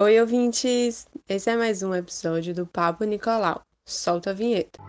Oi, 0.00 0.20
ouvintes! 0.20 1.08
Esse 1.28 1.50
é 1.50 1.56
mais 1.56 1.82
um 1.82 1.92
episódio 1.92 2.54
do 2.54 2.64
Papo 2.64 3.02
Nicolau. 3.02 3.62
Solta 3.84 4.30
a 4.30 4.32
vinheta. 4.32 4.80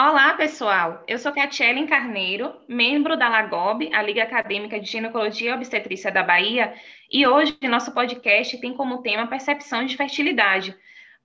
Olá, 0.00 0.32
pessoal! 0.38 1.04
Eu 1.06 1.18
sou 1.18 1.32
Catielen 1.32 1.86
Carneiro, 1.86 2.54
membro 2.66 3.14
da 3.14 3.28
LAGOB, 3.28 3.92
a 3.92 4.00
Liga 4.00 4.22
Acadêmica 4.22 4.80
de 4.80 4.90
Ginecologia 4.90 5.50
e 5.50 5.54
Obstetrícia 5.54 6.10
da 6.10 6.22
Bahia, 6.22 6.72
e 7.10 7.26
hoje 7.26 7.54
nosso 7.64 7.92
podcast 7.92 8.56
tem 8.56 8.72
como 8.72 9.02
tema 9.02 9.26
percepção 9.26 9.84
de 9.84 9.98
fertilidade. 9.98 10.74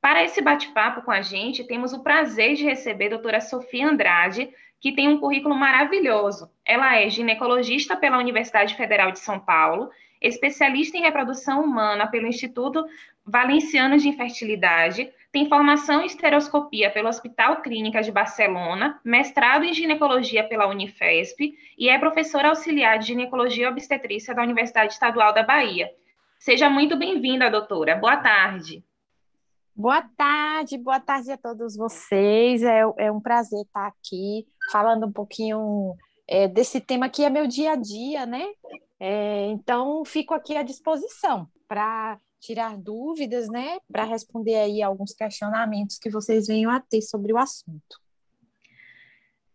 Para 0.01 0.23
esse 0.25 0.41
bate-papo 0.41 1.01
com 1.01 1.11
a 1.11 1.21
gente, 1.21 1.63
temos 1.63 1.93
o 1.93 2.03
prazer 2.03 2.55
de 2.55 2.65
receber 2.65 3.05
a 3.05 3.11
doutora 3.11 3.39
Sofia 3.39 3.87
Andrade, 3.87 4.49
que 4.79 4.91
tem 4.91 5.07
um 5.07 5.19
currículo 5.19 5.55
maravilhoso. 5.55 6.49
Ela 6.65 6.97
é 6.97 7.09
ginecologista 7.09 7.95
pela 7.95 8.17
Universidade 8.17 8.75
Federal 8.75 9.11
de 9.11 9.19
São 9.19 9.39
Paulo, 9.39 9.89
especialista 10.21 10.97
em 10.97 11.01
reprodução 11.01 11.63
humana 11.63 12.07
pelo 12.07 12.27
Instituto 12.27 12.85
Valenciano 13.25 13.97
de 13.97 14.07
Infertilidade, 14.07 15.11
tem 15.31 15.49
formação 15.49 16.01
em 16.01 16.05
estereoscopia 16.05 16.89
pelo 16.89 17.09
Hospital 17.09 17.61
Clínica 17.61 18.01
de 18.01 18.11
Barcelona, 18.11 18.99
mestrado 19.03 19.65
em 19.65 19.73
ginecologia 19.73 20.47
pela 20.47 20.67
Unifesp 20.67 21.53
e 21.77 21.89
é 21.89 21.99
professora 21.99 22.49
auxiliar 22.49 22.97
de 22.97 23.07
ginecologia 23.07 23.65
e 23.65 23.69
obstetrícia 23.69 24.33
da 24.33 24.41
Universidade 24.41 24.93
Estadual 24.93 25.33
da 25.33 25.43
Bahia. 25.43 25.91
Seja 26.39 26.69
muito 26.69 26.97
bem-vinda, 26.97 27.51
doutora. 27.51 27.95
Boa 27.95 28.17
tarde. 28.17 28.83
Boa 29.75 30.01
tarde, 30.01 30.77
boa 30.77 30.99
tarde 30.99 31.31
a 31.31 31.37
todos 31.37 31.75
vocês. 31.75 32.63
É, 32.63 32.81
é 32.97 33.11
um 33.11 33.19
prazer 33.19 33.61
estar 33.61 33.85
aqui 33.85 34.47
falando 34.71 35.05
um 35.05 35.11
pouquinho 35.11 35.95
é, 36.27 36.47
desse 36.47 36.81
tema 36.81 37.09
que 37.09 37.23
é 37.23 37.29
meu 37.29 37.47
dia 37.47 37.71
a 37.71 37.75
dia, 37.75 38.25
né? 38.25 38.45
É, 38.99 39.45
então, 39.47 40.03
fico 40.05 40.33
aqui 40.33 40.55
à 40.57 40.63
disposição 40.63 41.47
para 41.67 42.19
tirar 42.39 42.77
dúvidas, 42.77 43.49
né? 43.49 43.79
Para 43.91 44.03
responder 44.03 44.55
aí 44.55 44.81
alguns 44.81 45.13
questionamentos 45.13 45.97
que 45.97 46.09
vocês 46.09 46.47
venham 46.47 46.71
a 46.71 46.79
ter 46.79 47.01
sobre 47.01 47.33
o 47.33 47.37
assunto. 47.37 47.99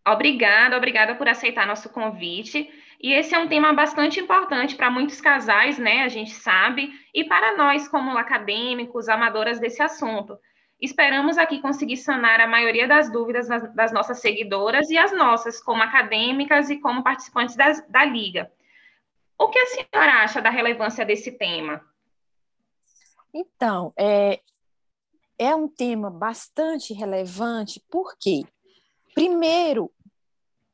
Obrigada, 0.05 0.75
obrigada 0.75 1.15
por 1.15 1.27
aceitar 1.29 1.65
nosso 1.65 1.89
convite. 1.89 2.69
E 3.01 3.13
esse 3.13 3.33
é 3.33 3.39
um 3.39 3.47
tema 3.47 3.73
bastante 3.73 4.19
importante 4.19 4.75
para 4.75 4.89
muitos 4.89 5.19
casais, 5.21 5.77
né? 5.77 6.03
A 6.03 6.09
gente 6.09 6.31
sabe, 6.31 6.89
e 7.13 7.23
para 7.23 7.55
nós, 7.57 7.87
como 7.87 8.17
acadêmicos, 8.17 9.09
amadoras 9.09 9.59
desse 9.59 9.81
assunto. 9.81 10.37
Esperamos 10.81 11.37
aqui 11.37 11.61
conseguir 11.61 11.97
sanar 11.97 12.41
a 12.41 12.47
maioria 12.47 12.87
das 12.87 13.11
dúvidas 13.11 13.47
das 13.73 13.91
nossas 13.93 14.19
seguidoras 14.19 14.89
e 14.89 14.97
as 14.97 15.11
nossas, 15.11 15.61
como 15.61 15.81
acadêmicas 15.81 16.69
e 16.69 16.79
como 16.79 17.03
participantes 17.03 17.55
das, 17.55 17.85
da 17.87 18.03
Liga. 18.03 18.51
O 19.37 19.49
que 19.49 19.59
a 19.59 19.65
senhora 19.65 20.23
acha 20.23 20.41
da 20.41 20.49
relevância 20.49 21.05
desse 21.05 21.31
tema? 21.31 21.81
Então, 23.33 23.93
é, 23.97 24.41
é 25.37 25.55
um 25.55 25.67
tema 25.67 26.09
bastante 26.09 26.93
relevante, 26.93 27.81
por 27.89 28.15
quê? 28.19 28.43
Primeiro, 29.13 29.91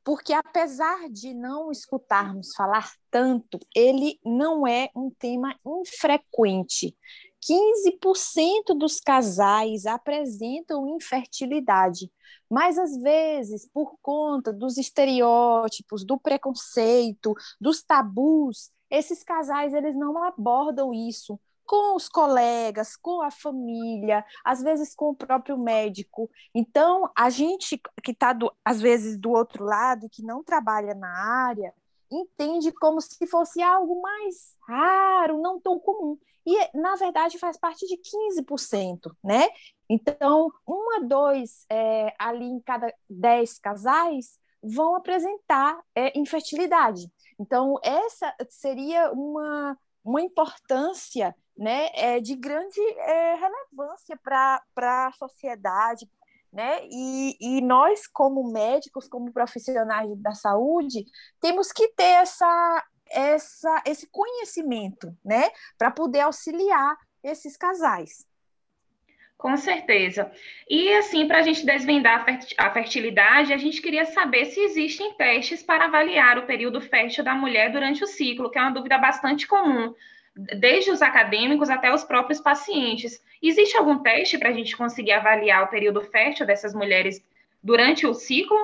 porque 0.03 0.33
apesar 0.33 1.09
de 1.09 1.33
não 1.33 1.71
escutarmos 1.71 2.53
falar 2.55 2.91
tanto, 3.11 3.59
ele 3.75 4.19
não 4.25 4.65
é 4.65 4.89
um 4.95 5.11
tema 5.11 5.55
infrequente. 5.65 6.95
15% 7.41 8.77
dos 8.77 8.99
casais 8.99 9.85
apresentam 9.85 10.95
infertilidade, 10.95 12.11
mas 12.49 12.77
às 12.77 12.97
vezes, 12.97 13.67
por 13.71 13.95
conta 14.01 14.51
dos 14.51 14.77
estereótipos, 14.77 16.03
do 16.03 16.19
preconceito, 16.19 17.33
dos 17.59 17.81
tabus, 17.83 18.71
esses 18.89 19.23
casais 19.23 19.73
eles 19.73 19.95
não 19.95 20.21
abordam 20.23 20.93
isso 20.93 21.39
com 21.65 21.95
os 21.95 22.09
colegas, 22.09 22.95
com 22.95 23.21
a 23.21 23.29
família, 23.29 24.25
às 24.43 24.63
vezes 24.63 24.95
com 24.95 25.11
o 25.11 25.15
próprio 25.15 25.55
médico. 25.55 26.27
Então, 26.53 27.07
a 27.15 27.29
gente 27.29 27.79
que 28.03 28.09
está, 28.11 28.35
às 28.65 28.81
vezes, 28.81 29.19
do 29.19 29.29
outro 29.29 29.63
lado 29.63 30.07
e 30.07 30.09
que 30.09 30.23
não 30.23 30.43
trabalha 30.43 30.95
na 30.95 31.07
área, 31.47 31.71
entende 32.11 32.71
como 32.71 32.99
se 33.01 33.25
fosse 33.27 33.61
algo 33.61 34.01
mais 34.01 34.55
raro, 34.67 35.41
não 35.41 35.59
tão 35.59 35.79
comum. 35.79 36.17
E, 36.45 36.77
na 36.77 36.95
verdade, 36.95 37.37
faz 37.37 37.57
parte 37.57 37.85
de 37.85 37.97
15%, 37.97 39.11
né? 39.23 39.47
Então, 39.89 40.51
um 40.67 40.97
a 40.97 40.99
dois 40.99 41.65
é, 41.69 42.13
ali 42.17 42.45
em 42.45 42.59
cada 42.59 42.93
dez 43.09 43.59
casais 43.59 44.39
vão 44.61 44.95
apresentar 44.95 45.79
é, 45.95 46.17
infertilidade. 46.17 47.11
Então, 47.39 47.79
essa 47.83 48.33
seria 48.49 49.11
uma, 49.11 49.77
uma 50.03 50.21
importância 50.21 51.35
né, 51.57 51.89
é 51.93 52.19
de 52.21 52.35
grande 52.35 52.79
é, 52.79 53.35
relevância 53.35 54.17
para 54.23 54.61
a 55.07 55.11
sociedade, 55.11 56.09
né? 56.51 56.79
E, 56.89 57.37
e 57.39 57.61
nós, 57.61 58.07
como 58.07 58.51
médicos, 58.51 59.07
como 59.07 59.31
profissionais 59.31 60.09
da 60.21 60.31
saúde, 60.31 61.05
temos 61.39 61.71
que 61.71 61.87
ter 61.89 62.03
essa, 62.03 62.87
essa, 63.09 63.83
esse 63.85 64.09
conhecimento, 64.09 65.15
né, 65.23 65.49
para 65.77 65.91
poder 65.91 66.21
auxiliar 66.21 66.95
esses 67.23 67.55
casais. 67.55 68.27
Com 69.37 69.55
certeza. 69.55 70.29
E 70.69 70.93
assim, 70.95 71.25
para 71.25 71.39
a 71.39 71.41
gente 71.41 71.65
desvendar 71.65 72.25
a 72.57 72.71
fertilidade, 72.73 73.53
a 73.53 73.57
gente 73.57 73.81
queria 73.81 74.03
saber 74.03 74.45
se 74.45 74.59
existem 74.59 75.13
testes 75.13 75.63
para 75.63 75.85
avaliar 75.85 76.37
o 76.37 76.45
período 76.45 76.81
fértil 76.81 77.23
da 77.23 77.33
mulher 77.33 77.71
durante 77.71 78.03
o 78.03 78.07
ciclo, 78.07 78.51
que 78.51 78.59
é 78.59 78.61
uma 78.61 78.71
dúvida 78.71 78.97
bastante 78.97 79.47
comum 79.47 79.93
desde 80.57 80.91
os 80.91 81.01
acadêmicos 81.01 81.69
até 81.69 81.93
os 81.93 82.03
próprios 82.03 82.39
pacientes. 82.39 83.21
Existe 83.41 83.77
algum 83.77 83.99
teste 83.99 84.37
para 84.37 84.49
a 84.49 84.53
gente 84.53 84.75
conseguir 84.75 85.11
avaliar 85.11 85.63
o 85.63 85.69
período 85.69 86.01
fértil 86.01 86.45
dessas 86.45 86.73
mulheres 86.73 87.21
durante 87.61 88.05
o 88.07 88.13
ciclo? 88.13 88.57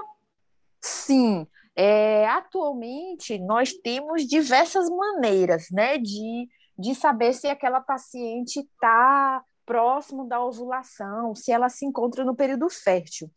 Sim. 0.81 1.47
É, 1.75 2.25
atualmente, 2.27 3.37
nós 3.39 3.73
temos 3.73 4.25
diversas 4.25 4.89
maneiras 4.89 5.67
né, 5.71 5.97
de, 5.97 6.47
de 6.77 6.95
saber 6.95 7.33
se 7.33 7.47
aquela 7.47 7.81
paciente 7.81 8.61
está 8.61 9.43
próximo 9.65 10.27
da 10.27 10.41
ovulação, 10.41 11.35
se 11.35 11.51
ela 11.51 11.67
se 11.67 11.85
encontra 11.85 12.23
no 12.23 12.35
período 12.35 12.69
fértil. 12.69 13.29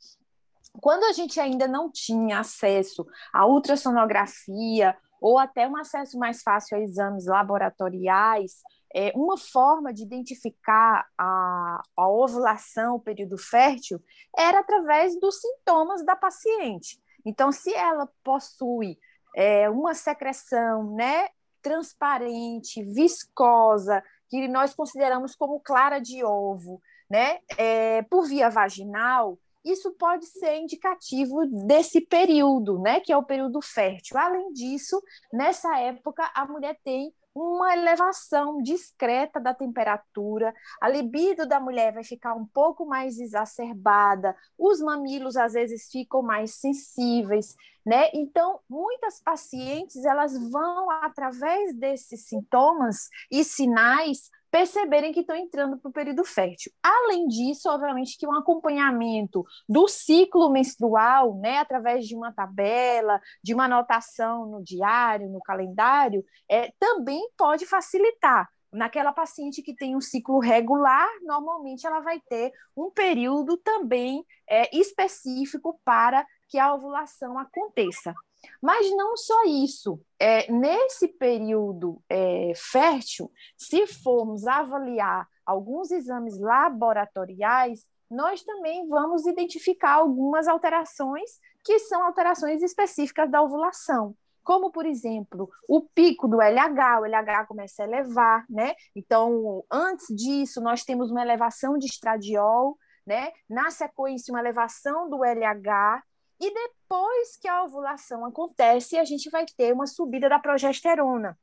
Quando 0.81 1.05
a 1.05 1.13
gente 1.13 1.41
ainda 1.41 1.67
não 1.67 1.91
tinha 1.91 2.39
acesso 2.39 3.05
à 3.33 3.47
ultrassonografia 3.47 4.97
ou 5.21 5.39
até 5.39 5.69
um 5.69 5.77
acesso 5.77 6.19
mais 6.19 6.43
fácil 6.43 6.77
a 6.77 6.81
exames 6.81 7.27
laboratoriais, 7.27 8.63
é, 8.95 9.13
uma 9.15 9.37
forma 9.37 9.93
de 9.93 10.03
identificar 10.03 11.07
a, 11.17 11.83
a 11.97 12.09
ovulação, 12.09 12.97
o 12.97 13.01
período 13.01 13.37
fértil, 13.37 14.01
era 14.37 14.61
através 14.61 15.19
dos 15.21 15.41
sintomas 15.41 16.05
da 16.05 16.17
paciente. 16.17 16.99
Então, 17.25 17.53
se 17.53 17.73
ela 17.75 18.09
possui 18.25 18.99
é, 19.37 19.69
uma 19.69 19.95
secreção 19.95 20.95
né, 20.95 21.29
transparente, 21.61 22.83
viscosa, 22.83 24.03
que 24.29 24.49
nós 24.49 24.75
consideramos 24.75 25.35
como 25.35 25.61
clara 25.61 25.99
de 25.99 26.25
ovo, 26.25 26.81
né, 27.11 27.41
é, 27.57 28.03
por 28.03 28.27
via 28.27 28.51
vaginal, 28.51 29.39
isso 29.71 29.93
pode 29.93 30.27
ser 30.27 30.57
indicativo 30.57 31.47
desse 31.67 32.01
período, 32.01 32.79
né, 32.79 33.01
que 33.01 33.13
é 33.13 33.17
o 33.17 33.25
período 33.25 33.61
fértil. 33.61 34.19
Além 34.19 34.53
disso, 34.53 35.01
nessa 35.33 35.79
época 35.79 36.31
a 36.35 36.47
mulher 36.47 36.79
tem 36.85 37.13
uma 37.35 37.73
elevação 37.73 38.61
discreta 38.61 39.39
da 39.39 39.55
temperatura, 39.55 40.53
a 40.81 40.89
libido 40.89 41.47
da 41.47 41.61
mulher 41.61 41.93
vai 41.93 42.03
ficar 42.03 42.35
um 42.35 42.45
pouco 42.45 42.85
mais 42.85 43.19
exacerbada, 43.21 44.35
os 44.59 44.81
mamilos 44.81 45.37
às 45.37 45.53
vezes 45.53 45.89
ficam 45.91 46.21
mais 46.21 46.57
sensíveis, 46.57 47.55
né? 47.87 48.11
Então, 48.13 48.61
muitas 48.69 49.21
pacientes 49.23 50.05
elas 50.05 50.37
vão 50.51 50.91
através 50.91 51.77
desses 51.77 52.27
sintomas 52.27 53.09
e 53.31 53.45
sinais 53.45 54.31
perceberem 54.51 55.13
que 55.13 55.21
estão 55.21 55.37
entrando 55.37 55.79
para 55.79 55.89
o 55.89 55.93
período 55.93 56.25
fértil. 56.25 56.73
Além 56.83 57.27
disso, 57.27 57.69
obviamente, 57.69 58.17
que 58.19 58.27
um 58.27 58.35
acompanhamento 58.35 59.45
do 59.69 59.87
ciclo 59.89 60.51
menstrual, 60.51 61.35
né, 61.39 61.59
através 61.59 62.07
de 62.07 62.17
uma 62.17 62.33
tabela, 62.33 63.21
de 63.43 63.55
uma 63.55 63.65
anotação 63.65 64.47
no 64.47 64.63
diário, 64.63 65.29
no 65.29 65.41
calendário, 65.41 66.25
é, 66.49 66.73
também 66.79 67.29
pode 67.37 67.67
facilitar. 67.67 68.49
Naquela 68.71 69.13
paciente 69.13 69.63
que 69.63 69.75
tem 69.75 69.97
um 69.97 70.01
ciclo 70.01 70.39
regular, 70.41 71.09
normalmente 71.23 71.87
ela 71.87 72.01
vai 72.01 72.21
ter 72.29 72.53
um 72.77 72.91
período 72.91 73.57
também 73.57 74.23
é, 74.47 74.77
específico 74.77 75.81
para 75.85 76.27
que 76.49 76.59
a 76.59 76.75
ovulação 76.75 77.39
aconteça. 77.39 78.15
Mas 78.61 78.91
não 78.97 79.17
só 79.17 79.45
isso. 79.45 80.01
É, 80.19 80.51
nesse 80.51 81.09
período 81.09 82.03
é, 82.09 82.53
fértil, 82.57 83.31
se 83.57 83.87
formos 83.87 84.47
avaliar 84.47 85.27
alguns 85.45 85.91
exames 85.91 86.39
laboratoriais, 86.39 87.87
nós 88.11 88.43
também 88.43 88.89
vamos 88.89 89.27
identificar 89.27 89.95
algumas 89.95 90.49
alterações 90.49 91.31
que 91.65 91.79
são 91.81 92.03
alterações 92.03 92.63
específicas 92.63 93.31
da 93.31 93.43
ovulação, 93.43 94.15
como, 94.49 94.71
por 94.71 94.87
exemplo, 94.87 95.51
o 95.69 95.83
pico 95.83 96.27
do 96.27 96.41
LH, 96.41 97.01
o 97.01 97.05
LH 97.05 97.47
começa 97.47 97.83
a 97.83 97.87
elevar, 97.87 98.47
né? 98.49 98.75
Então, 98.97 99.63
antes 99.71 100.07
disso, 100.17 100.63
nós 100.63 100.85
temos 100.85 101.11
uma 101.11 101.21
elevação 101.21 101.77
de 101.77 101.85
estradiol, 101.85 102.79
né? 103.07 103.31
Na 103.47 103.71
sequência, 103.71 104.33
uma 104.33 104.41
elevação 104.41 105.11
do 105.11 105.23
LH, 105.23 106.03
e 106.41 106.53
depois 106.53 107.37
que 107.41 107.49
a 107.49 107.65
ovulação 107.65 108.25
acontece, 108.25 108.97
a 108.97 109.05
gente 109.05 109.29
vai 109.31 109.45
ter 109.45 109.73
uma 109.73 109.87
subida 109.87 110.29
da 110.29 110.39
progesterona. 110.39 111.39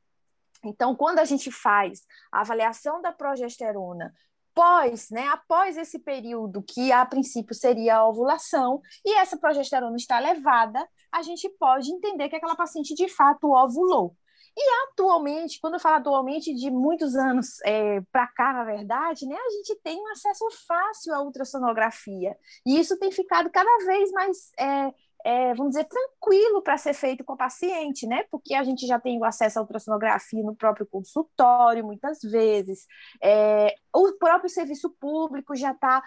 Então, 0.64 0.96
quando 0.96 1.18
a 1.18 1.24
gente 1.24 1.50
faz 1.50 2.06
a 2.32 2.40
avaliação 2.40 3.00
da 3.02 3.12
progesterona 3.12 4.12
pós, 4.54 5.10
né, 5.10 5.28
após 5.28 5.76
esse 5.76 5.98
período 5.98 6.62
que 6.62 6.90
a 6.90 7.04
princípio 7.04 7.54
seria 7.54 7.96
a 7.96 8.08
ovulação, 8.08 8.80
e 9.04 9.14
essa 9.18 9.36
progesterona 9.36 9.96
está 9.96 10.18
elevada, 10.18 10.82
a 11.12 11.20
gente 11.20 11.46
pode 11.58 11.92
entender 11.92 12.30
que 12.30 12.36
aquela 12.36 12.56
paciente 12.56 12.94
de 12.94 13.06
fato 13.06 13.52
ovulou. 13.52 14.16
E 14.58 14.62
atualmente, 14.88 15.60
quando 15.60 15.74
eu 15.74 15.80
falo 15.80 15.96
atualmente, 15.96 16.54
de 16.54 16.70
muitos 16.70 17.14
anos 17.14 17.60
é, 17.62 18.00
para 18.10 18.26
cá, 18.28 18.54
na 18.54 18.64
verdade, 18.64 19.26
né, 19.26 19.36
a 19.36 19.50
gente 19.50 19.76
tem 19.82 20.00
um 20.00 20.08
acesso 20.08 20.46
fácil 20.66 21.14
à 21.14 21.22
ultrassonografia. 21.22 22.34
E 22.64 22.78
isso 22.78 22.98
tem 22.98 23.12
ficado 23.12 23.50
cada 23.50 23.84
vez 23.84 24.10
mais 24.12 24.50
é, 24.58 24.94
é, 25.24 25.54
vamos 25.54 25.72
dizer, 25.72 25.84
tranquilo 25.84 26.62
para 26.62 26.76
ser 26.76 26.94
feito 26.94 27.24
com 27.24 27.32
a 27.32 27.36
paciente, 27.36 28.06
né? 28.06 28.24
Porque 28.30 28.54
a 28.54 28.62
gente 28.62 28.86
já 28.86 28.98
tem 28.98 29.18
o 29.18 29.24
acesso 29.24 29.58
à 29.58 29.62
ultrassonografia 29.62 30.42
no 30.42 30.54
próprio 30.54 30.86
consultório, 30.86 31.84
muitas 31.84 32.20
vezes. 32.22 32.86
É, 33.22 33.74
o 33.94 34.12
próprio 34.12 34.48
serviço 34.50 34.90
público 35.00 35.56
já 35.56 35.72
está 35.72 36.02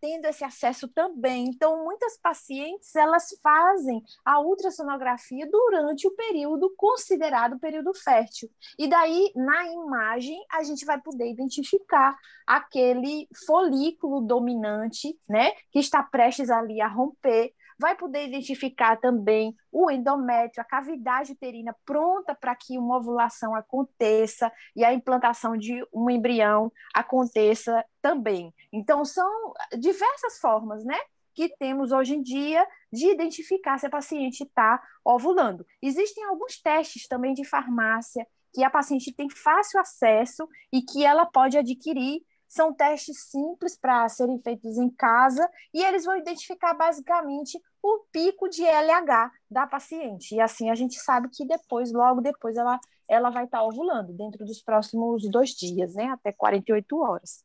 tendo 0.00 0.26
esse 0.26 0.44
acesso 0.44 0.88
também. 0.88 1.46
Então, 1.46 1.84
muitas 1.84 2.16
pacientes, 2.18 2.94
elas 2.94 3.28
fazem 3.42 4.02
a 4.24 4.40
ultrassonografia 4.40 5.48
durante 5.50 6.06
o 6.06 6.14
período 6.14 6.72
considerado 6.76 7.58
período 7.58 7.92
fértil. 7.94 8.48
E 8.78 8.88
daí, 8.88 9.32
na 9.34 9.66
imagem, 9.66 10.38
a 10.50 10.62
gente 10.62 10.84
vai 10.84 11.00
poder 11.00 11.30
identificar 11.30 12.16
aquele 12.46 13.28
folículo 13.46 14.20
dominante, 14.20 15.18
né? 15.28 15.52
Que 15.70 15.80
está 15.80 16.02
prestes 16.02 16.50
ali 16.50 16.80
a 16.80 16.88
romper, 16.88 17.52
vai 17.78 17.94
poder 17.94 18.26
identificar 18.26 18.96
também 18.96 19.54
o 19.70 19.90
endométrio, 19.90 20.60
a 20.60 20.64
cavidade 20.64 21.32
uterina 21.32 21.74
pronta 21.84 22.34
para 22.34 22.54
que 22.54 22.76
uma 22.76 22.96
ovulação 22.96 23.54
aconteça 23.54 24.50
e 24.74 24.84
a 24.84 24.92
implantação 24.92 25.56
de 25.56 25.86
um 25.92 26.10
embrião 26.10 26.72
aconteça 26.92 27.84
também. 28.02 28.52
Então, 28.72 29.04
são 29.04 29.30
diversas 29.78 30.38
formas, 30.40 30.84
né? 30.84 30.98
Que 31.34 31.48
temos 31.56 31.92
hoje 31.92 32.16
em 32.16 32.22
dia 32.22 32.66
de 32.92 33.10
identificar 33.10 33.78
se 33.78 33.86
a 33.86 33.90
paciente 33.90 34.42
está 34.42 34.82
ovulando. 35.04 35.64
Existem 35.80 36.24
alguns 36.24 36.60
testes 36.60 37.06
também 37.06 37.32
de 37.32 37.44
farmácia 37.44 38.26
que 38.52 38.64
a 38.64 38.70
paciente 38.70 39.12
tem 39.12 39.28
fácil 39.30 39.78
acesso 39.78 40.48
e 40.72 40.82
que 40.82 41.04
ela 41.04 41.26
pode 41.26 41.56
adquirir 41.56 42.22
são 42.48 42.72
testes 42.72 43.24
simples 43.30 43.78
para 43.78 44.08
serem 44.08 44.40
feitos 44.40 44.78
em 44.78 44.88
casa 44.88 45.48
e 45.72 45.84
eles 45.84 46.04
vão 46.04 46.16
identificar 46.16 46.72
basicamente 46.74 47.60
o 47.82 48.00
pico 48.10 48.48
de 48.48 48.64
LH 48.64 49.30
da 49.50 49.66
paciente. 49.66 50.34
E 50.34 50.40
assim 50.40 50.70
a 50.70 50.74
gente 50.74 50.98
sabe 50.98 51.28
que 51.30 51.46
depois, 51.46 51.92
logo 51.92 52.20
depois, 52.20 52.56
ela, 52.56 52.80
ela 53.08 53.30
vai 53.30 53.44
estar 53.44 53.62
ovulando, 53.62 54.12
dentro 54.12 54.44
dos 54.44 54.62
próximos 54.62 55.28
dois 55.30 55.50
dias, 55.50 55.94
né? 55.94 56.06
Até 56.06 56.32
48 56.32 56.98
horas. 56.98 57.44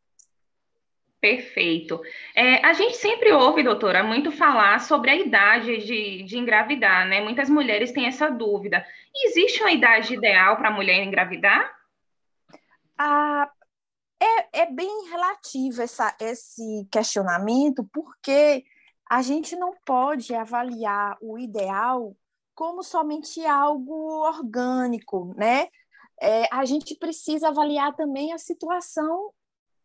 Perfeito. 1.23 2.01
É, 2.35 2.65
a 2.65 2.73
gente 2.73 2.97
sempre 2.97 3.31
ouve, 3.31 3.63
doutora, 3.63 4.03
muito 4.03 4.29
falar 4.29 4.81
sobre 4.81 5.09
a 5.09 5.15
idade 5.15 5.77
de, 5.77 6.23
de 6.23 6.37
engravidar, 6.37 7.07
né? 7.07 7.21
Muitas 7.21 7.49
mulheres 7.49 7.93
têm 7.93 8.07
essa 8.07 8.29
dúvida. 8.29 8.85
Existe 9.15 9.61
uma 9.61 9.71
idade 9.71 10.13
ideal 10.13 10.57
para 10.57 10.67
a 10.67 10.73
mulher 10.73 11.01
engravidar? 11.01 11.73
Ah, 12.97 13.49
é, 14.23 14.61
é 14.61 14.71
bem 14.71 15.09
relativo 15.09 15.81
essa, 15.81 16.15
esse 16.19 16.87
questionamento, 16.91 17.83
porque 17.91 18.63
a 19.09 19.21
gente 19.21 19.55
não 19.55 19.73
pode 19.85 20.33
avaliar 20.33 21.17
o 21.21 21.37
ideal 21.37 22.15
como 22.55 22.83
somente 22.83 23.45
algo 23.45 23.93
orgânico, 24.25 25.33
né? 25.35 25.67
É, 26.21 26.47
a 26.51 26.63
gente 26.65 26.95
precisa 26.95 27.49
avaliar 27.49 27.95
também 27.95 28.31
a 28.31 28.37
situação 28.37 29.33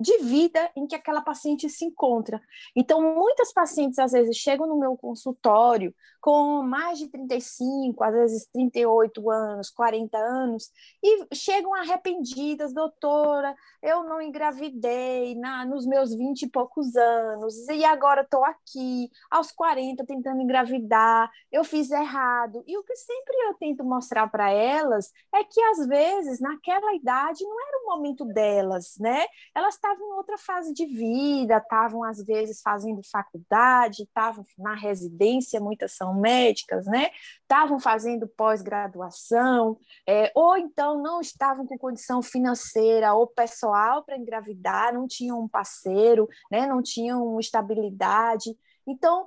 de 0.01 0.19
vida 0.19 0.71
em 0.77 0.87
que 0.87 0.95
aquela 0.95 1.21
paciente 1.21 1.69
se 1.69 1.85
encontra. 1.85 2.41
Então, 2.75 3.01
muitas 3.15 3.53
pacientes, 3.53 3.99
às 3.99 4.13
vezes, 4.13 4.37
chegam 4.37 4.67
no 4.67 4.79
meu 4.79 4.97
consultório 4.97 5.95
com 6.21 6.63
mais 6.63 6.99
de 6.99 7.09
35, 7.09 8.03
às 8.03 8.13
vezes 8.13 8.47
38 8.53 9.31
anos, 9.31 9.71
40 9.71 10.19
anos, 10.19 10.71
e 11.03 11.35
chegam 11.35 11.75
arrependidas, 11.75 12.73
doutora, 12.73 13.55
eu 13.83 14.03
não 14.05 14.21
engravidei 14.21 15.35
na, 15.37 15.65
nos 15.65 15.87
meus 15.87 16.13
20 16.13 16.43
e 16.43 16.51
poucos 16.51 16.97
anos, 16.97 17.69
e 17.69 17.85
agora 17.85 18.23
estou 18.23 18.45
aqui, 18.45 19.11
aos 19.31 19.53
40, 19.53 20.05
tentando 20.05 20.41
engravidar, 20.43 21.31
eu 21.53 21.63
fiz 21.65 21.91
errado. 21.91 22.65
E 22.67 22.77
o 22.77 22.83
que 22.83 22.97
sempre 22.97 23.37
eu 23.47 23.55
tento 23.55 23.85
mostrar 23.85 24.29
para 24.29 24.51
elas 24.51 25.13
é 25.35 25.45
que, 25.45 25.61
às 25.63 25.87
vezes, 25.87 26.41
naquela 26.41 26.95
idade, 26.95 27.45
não 27.45 27.69
era 27.69 27.79
o 27.79 27.87
momento 27.87 28.25
delas, 28.25 28.97
né? 28.99 29.25
Elas 29.55 29.75
estavam 29.89 30.09
em 30.09 30.13
outra 30.13 30.37
fase 30.37 30.75
de 30.75 30.85
vida, 30.85 31.57
estavam 31.57 32.05
às 32.05 32.23
vezes 32.23 32.61
fazendo 32.61 33.01
faculdade, 33.03 34.03
estavam 34.03 34.45
na 34.59 34.75
residência, 34.75 35.61
muitas 35.61 35.93
são 35.93 36.15
médicas, 36.15 36.87
né? 36.87 37.11
Estavam 37.43 37.81
fazendo 37.81 38.29
pós-graduação, 38.29 39.79
é, 40.07 40.31
ou 40.35 40.57
então 40.57 41.03
não 41.03 41.21
estavam 41.21 41.67
com 41.67 41.79
condição 41.79 42.23
financeira 42.23 43.15
ou 43.15 43.27
pessoal 43.27 44.05
para 44.05 44.19
engravidar, 44.19 44.93
não 44.93 45.07
tinham 45.07 45.41
um 45.41 45.49
parceiro, 45.49 46.29
né? 46.51 46.67
Não 46.67 46.83
tinham 46.83 47.39
estabilidade. 47.41 48.57
Então, 48.87 49.27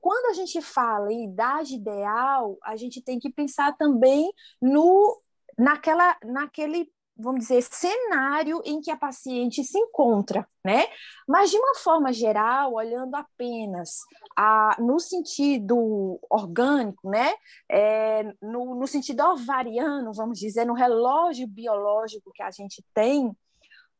quando 0.00 0.30
a 0.30 0.34
gente 0.34 0.60
fala 0.62 1.12
em 1.12 1.24
idade 1.24 1.74
ideal, 1.74 2.58
a 2.62 2.76
gente 2.76 3.02
tem 3.02 3.18
que 3.18 3.30
pensar 3.30 3.76
também 3.76 4.30
no 4.60 5.20
naquela 5.58 6.16
naquele 6.24 6.90
vamos 7.20 7.40
dizer, 7.40 7.62
cenário 7.62 8.62
em 8.64 8.80
que 8.80 8.90
a 8.90 8.96
paciente 8.96 9.62
se 9.64 9.78
encontra, 9.78 10.46
né? 10.64 10.86
Mas 11.28 11.50
de 11.50 11.56
uma 11.56 11.74
forma 11.76 12.12
geral, 12.12 12.74
olhando 12.74 13.14
apenas 13.14 13.98
a, 14.36 14.76
no 14.78 14.98
sentido 14.98 16.18
orgânico, 16.30 17.08
né? 17.08 17.34
É, 17.70 18.24
no, 18.42 18.74
no 18.74 18.86
sentido 18.86 19.22
ovariano, 19.24 20.12
vamos 20.12 20.38
dizer, 20.38 20.64
no 20.64 20.74
relógio 20.74 21.46
biológico 21.46 22.32
que 22.32 22.42
a 22.42 22.50
gente 22.50 22.84
tem, 22.94 23.30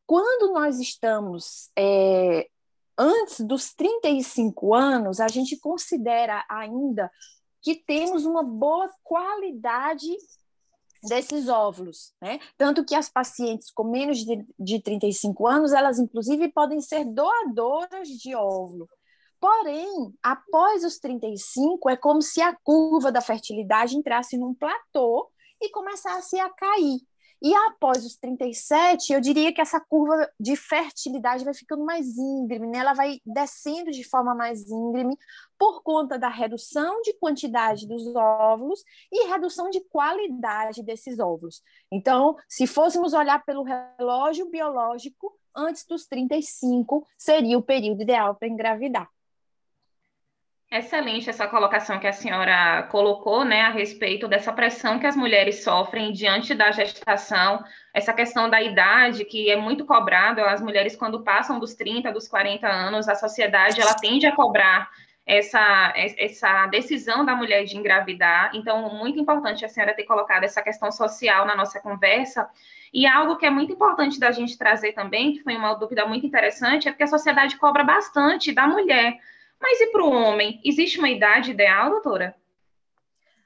quando 0.05 0.53
nós 0.53 0.79
estamos 0.79 1.69
é, 1.77 2.47
antes 2.97 3.39
dos 3.41 3.73
35 3.73 4.73
anos, 4.73 5.19
a 5.19 5.27
gente 5.27 5.57
considera 5.57 6.43
ainda 6.49 7.09
que 7.61 7.75
temos 7.75 8.25
uma 8.25 8.43
boa 8.43 8.89
qualidade 9.03 10.09
desses 11.03 11.47
óvulos, 11.47 12.13
né? 12.21 12.39
Tanto 12.57 12.85
que 12.85 12.95
as 12.95 13.09
pacientes 13.09 13.71
com 13.71 13.83
menos 13.83 14.19
de, 14.19 14.45
de 14.59 14.81
35 14.81 15.47
anos, 15.47 15.71
elas 15.71 15.99
inclusive 15.99 16.51
podem 16.51 16.79
ser 16.81 17.05
doadoras 17.05 18.07
de 18.07 18.35
óvulo. 18.35 18.87
Porém, 19.39 20.13
após 20.21 20.83
os 20.83 20.99
35, 20.99 21.89
é 21.89 21.97
como 21.97 22.21
se 22.21 22.41
a 22.41 22.55
curva 22.63 23.11
da 23.11 23.21
fertilidade 23.21 23.97
entrasse 23.97 24.37
num 24.37 24.53
platô 24.53 25.31
e 25.59 25.69
começasse 25.71 26.39
a 26.39 26.49
cair. 26.49 26.99
E 27.41 27.55
após 27.55 28.05
os 28.05 28.15
37, 28.17 29.13
eu 29.13 29.19
diria 29.19 29.51
que 29.51 29.59
essa 29.59 29.79
curva 29.79 30.29
de 30.39 30.55
fertilidade 30.55 31.43
vai 31.43 31.55
ficando 31.55 31.83
mais 31.83 32.15
íngreme, 32.15 32.67
né? 32.67 32.77
ela 32.77 32.93
vai 32.93 33.19
descendo 33.25 33.89
de 33.89 34.03
forma 34.03 34.35
mais 34.35 34.69
íngreme 34.69 35.17
por 35.57 35.81
conta 35.81 36.19
da 36.19 36.29
redução 36.29 37.01
de 37.01 37.13
quantidade 37.13 37.87
dos 37.87 38.15
óvulos 38.15 38.83
e 39.11 39.27
redução 39.27 39.71
de 39.71 39.81
qualidade 39.89 40.83
desses 40.83 41.17
óvulos. 41.17 41.63
Então, 41.91 42.35
se 42.47 42.67
fôssemos 42.67 43.13
olhar 43.13 43.43
pelo 43.43 43.63
relógio 43.63 44.47
biológico, 44.51 45.35
antes 45.55 45.83
dos 45.85 46.05
35 46.05 47.07
seria 47.17 47.57
o 47.57 47.63
período 47.63 48.03
ideal 48.03 48.35
para 48.35 48.47
engravidar. 48.47 49.09
Excelente 50.73 51.29
essa 51.29 51.49
colocação 51.49 51.99
que 51.99 52.07
a 52.07 52.13
senhora 52.13 52.83
colocou, 52.83 53.43
né, 53.43 53.63
a 53.63 53.69
respeito 53.69 54.25
dessa 54.25 54.53
pressão 54.53 54.97
que 54.97 55.05
as 55.05 55.17
mulheres 55.17 55.65
sofrem 55.65 56.13
diante 56.13 56.55
da 56.55 56.71
gestação, 56.71 57.61
essa 57.93 58.13
questão 58.13 58.49
da 58.49 58.61
idade 58.61 59.25
que 59.25 59.51
é 59.51 59.57
muito 59.57 59.83
cobrada, 59.85 60.49
as 60.49 60.61
mulheres 60.61 60.95
quando 60.95 61.25
passam 61.25 61.59
dos 61.59 61.73
30, 61.75 62.13
dos 62.13 62.25
40 62.29 62.65
anos, 62.69 63.09
a 63.09 63.15
sociedade 63.15 63.81
ela 63.81 63.93
tende 63.95 64.25
a 64.25 64.33
cobrar 64.33 64.89
essa, 65.25 65.93
essa 65.95 66.67
decisão 66.67 67.25
da 67.25 67.35
mulher 67.35 67.65
de 67.65 67.75
engravidar. 67.75 68.51
Então, 68.53 68.95
muito 68.95 69.19
importante 69.19 69.65
a 69.65 69.69
senhora 69.69 69.93
ter 69.93 70.05
colocado 70.05 70.45
essa 70.45 70.61
questão 70.61 70.89
social 70.89 71.45
na 71.45 71.53
nossa 71.53 71.81
conversa. 71.81 72.49
E 72.93 73.05
algo 73.05 73.35
que 73.35 73.45
é 73.45 73.49
muito 73.49 73.73
importante 73.73 74.17
da 74.17 74.31
gente 74.31 74.57
trazer 74.57 74.93
também, 74.93 75.33
que 75.33 75.43
foi 75.43 75.57
uma 75.57 75.73
dúvida 75.73 76.05
muito 76.05 76.25
interessante, 76.25 76.87
é 76.87 76.91
porque 76.91 77.03
a 77.03 77.07
sociedade 77.07 77.57
cobra 77.57 77.83
bastante 77.83 78.53
da 78.53 78.65
mulher 78.67 79.19
mas 79.61 79.79
e 79.79 79.87
para 79.87 80.03
o 80.03 80.09
homem? 80.09 80.59
Existe 80.63 80.97
uma 80.97 81.09
idade 81.09 81.51
ideal, 81.51 81.91
doutora? 81.91 82.35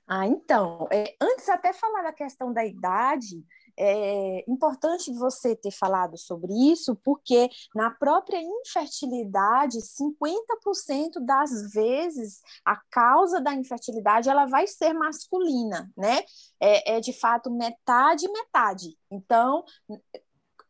Ah, 0.08 0.28
então, 0.28 0.88
é, 0.92 1.16
antes 1.20 1.50
até 1.50 1.74
falar 1.74 2.04
da 2.04 2.14
questão 2.14 2.54
da 2.54 2.64
idade, 2.64 3.44
é 3.78 4.44
importante 4.48 5.12
você 5.12 5.56
ter 5.56 5.72
falado 5.72 6.18
sobre 6.18 6.54
isso, 6.72 6.96
porque 7.04 7.50
na 7.74 7.92
própria 7.92 8.40
infertilidade, 8.42 9.80
50% 9.80 11.20
das 11.26 11.74
vezes 11.74 12.42
a 12.64 12.78
causa 12.90 13.42
da 13.42 13.54
infertilidade 13.54 14.30
ela 14.30 14.46
vai 14.46 14.66
ser 14.68 14.94
masculina, 14.94 15.92
né? 15.98 16.22
É, 16.60 16.98
é 16.98 17.00
de 17.00 17.12
fato 17.12 17.52
metade 17.52 18.32
metade. 18.32 18.98
Então, 19.12 19.66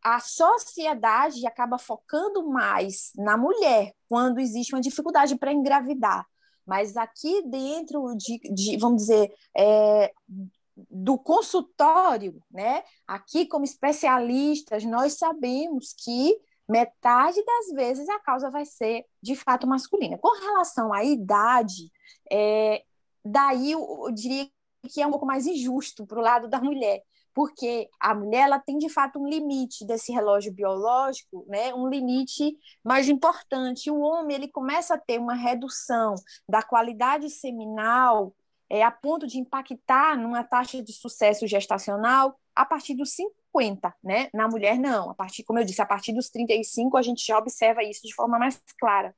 a 0.06 0.20
sociedade 0.20 1.48
acaba 1.48 1.80
focando 1.80 2.48
mais 2.48 3.12
na 3.16 3.36
mulher 3.36 3.92
quando 4.08 4.40
existe 4.40 4.76
uma 4.76 4.82
dificuldade 4.82 5.36
para 5.36 5.52
engravidar. 5.52 6.28
Mas 6.64 6.96
aqui 6.96 7.42
dentro 7.50 8.16
de, 8.16 8.38
de 8.54 8.78
vamos 8.78 9.02
dizer, 9.02 9.34
é, 9.58 10.14
do 10.92 11.18
consultório, 11.18 12.40
né? 12.52 12.84
Aqui, 13.08 13.48
como 13.48 13.66
especialistas, 13.66 14.86
nós 14.86 15.14
sabemos 15.14 15.96
que 15.98 16.40
metade 16.70 17.44
das 17.44 17.74
vezes 17.74 18.08
a 18.08 18.20
causa 18.20 18.52
vai 18.52 18.64
ser 18.64 19.06
de 19.24 19.36
fato 19.36 19.66
masculina. 19.66 20.20
Com 20.20 20.40
relação 20.40 20.94
à 20.94 21.04
idade, 21.04 21.92
é, 22.32 22.84
daí 23.24 23.72
eu, 23.72 24.06
eu 24.06 24.12
diria 24.12 24.48
que 24.88 25.02
é 25.02 25.08
um 25.08 25.12
pouco 25.12 25.26
mais 25.26 25.48
injusto 25.48 26.06
para 26.06 26.20
o 26.20 26.24
lado 26.24 26.48
da 26.48 26.62
mulher, 26.62 27.02
porque 27.36 27.90
a 28.00 28.16
mulher 28.16 28.44
ela 28.44 28.60
tem 28.60 28.78
de 28.78 28.88
fato 28.88 29.20
um 29.20 29.28
limite 29.28 29.86
desse 29.86 30.12
relógio 30.14 30.54
biológico, 30.54 31.46
né? 31.50 31.74
Um 31.74 31.90
limite 31.90 32.58
mais 32.82 33.10
importante. 33.10 33.92
O 33.92 34.00
homem 34.00 34.38
ele 34.38 34.48
começa 34.48 34.96
a 34.96 34.98
ter 34.98 35.20
uma 35.20 35.36
redução 35.36 36.16
da 36.48 36.64
qualidade 36.64 37.30
seminal 37.30 38.34
é, 38.70 38.82
a 38.84 38.90
ponto 38.90 39.28
de 39.28 39.38
impactar 39.38 40.18
numa 40.18 40.44
taxa 40.46 40.82
de 40.82 40.94
sucesso 40.94 41.46
gestacional 41.46 42.40
a 42.56 42.66
partir 42.66 42.96
dos 42.96 43.14
50, 43.14 43.94
né? 44.02 44.30
Na 44.34 44.48
mulher, 44.48 44.80
não. 44.80 45.10
A 45.10 45.14
partir, 45.14 45.44
como 45.44 45.60
eu 45.60 45.66
disse, 45.66 45.82
a 45.82 45.86
partir 45.86 46.14
dos 46.14 46.30
35, 46.30 46.96
a 46.96 47.02
gente 47.02 47.26
já 47.26 47.38
observa 47.38 47.84
isso 47.84 48.02
de 48.08 48.16
forma 48.16 48.40
mais 48.40 48.62
clara. 48.80 49.14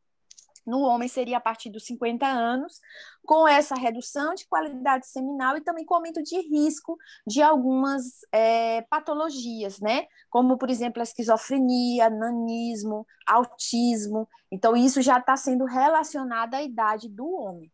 No 0.67 0.81
homem 0.81 1.07
seria 1.07 1.38
a 1.38 1.41
partir 1.41 1.69
dos 1.69 1.86
50 1.86 2.27
anos, 2.27 2.81
com 3.25 3.47
essa 3.47 3.74
redução 3.74 4.36
de 4.36 4.45
qualidade 4.47 5.07
seminal 5.07 5.55
e 5.55 5.62
também 5.62 5.86
com 5.86 5.95
aumento 5.95 6.21
de 6.21 6.38
risco 6.41 6.97
de 7.25 7.41
algumas 7.41 8.19
é, 8.33 8.81
patologias, 8.83 9.79
né? 9.79 10.07
Como, 10.29 10.57
por 10.57 10.69
exemplo, 10.69 11.00
a 11.00 11.03
esquizofrenia, 11.03 12.09
nanismo, 12.09 13.07
autismo. 13.25 14.27
Então, 14.51 14.75
isso 14.75 15.01
já 15.01 15.19
está 15.19 15.38
sendo 15.38 15.63
relacionado 15.63 16.53
à 16.55 16.62
idade 16.62 17.07
do 17.07 17.25
homem. 17.31 17.71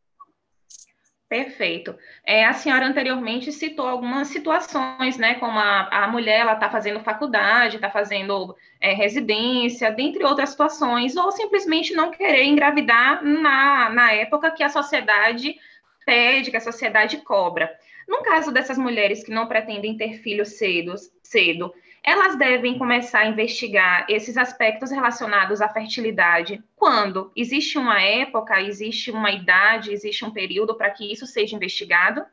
Perfeito. 1.34 1.98
É, 2.24 2.46
a 2.46 2.54
senhora 2.54 2.86
anteriormente 2.86 3.52
citou 3.52 3.88
algumas 3.88 4.28
situações, 4.28 5.18
né, 5.18 5.34
como 5.40 5.58
a, 5.58 6.04
a 6.04 6.08
mulher 6.08 6.42
ela 6.42 6.54
está 6.54 6.70
fazendo 6.70 7.00
faculdade, 7.00 7.78
está 7.78 7.90
fazendo 7.90 8.56
é, 8.80 8.94
residência, 8.94 9.90
dentre 9.90 10.24
outras 10.24 10.52
situações, 10.52 11.18
ou 11.18 11.32
simplesmente 11.32 11.92
não 11.96 12.12
querer 12.12 12.44
engravidar 12.44 13.26
na, 13.26 13.90
na 13.90 14.12
época 14.12 14.52
que 14.52 14.62
a 14.62 14.70
sociedade 14.70 15.56
pede, 16.06 16.52
que 16.52 16.58
a 16.58 16.62
sociedade 16.62 17.18
cobra. 17.18 17.76
No 18.08 18.22
caso 18.22 18.52
dessas 18.52 18.78
mulheres 18.78 19.24
que 19.24 19.32
não 19.32 19.48
pretendem 19.48 19.98
ter 19.98 20.20
filhos 20.20 20.50
cedo, 20.50 20.94
cedo 21.24 21.74
elas 22.04 22.38
devem 22.38 22.78
começar 22.78 23.20
a 23.20 23.28
investigar 23.28 24.06
esses 24.10 24.36
aspectos 24.36 24.92
relacionados 24.92 25.62
à 25.62 25.70
fertilidade 25.70 26.62
quando 26.76 27.32
existe 27.34 27.78
uma 27.78 28.02
época, 28.02 28.62
existe 28.62 29.10
uma 29.10 29.32
idade, 29.32 29.94
existe 29.94 30.26
um 30.26 30.32
período 30.32 30.76
para 30.76 30.92
que 30.92 31.10
isso 31.10 31.26
seja 31.26 31.56
investigado? 31.56 32.26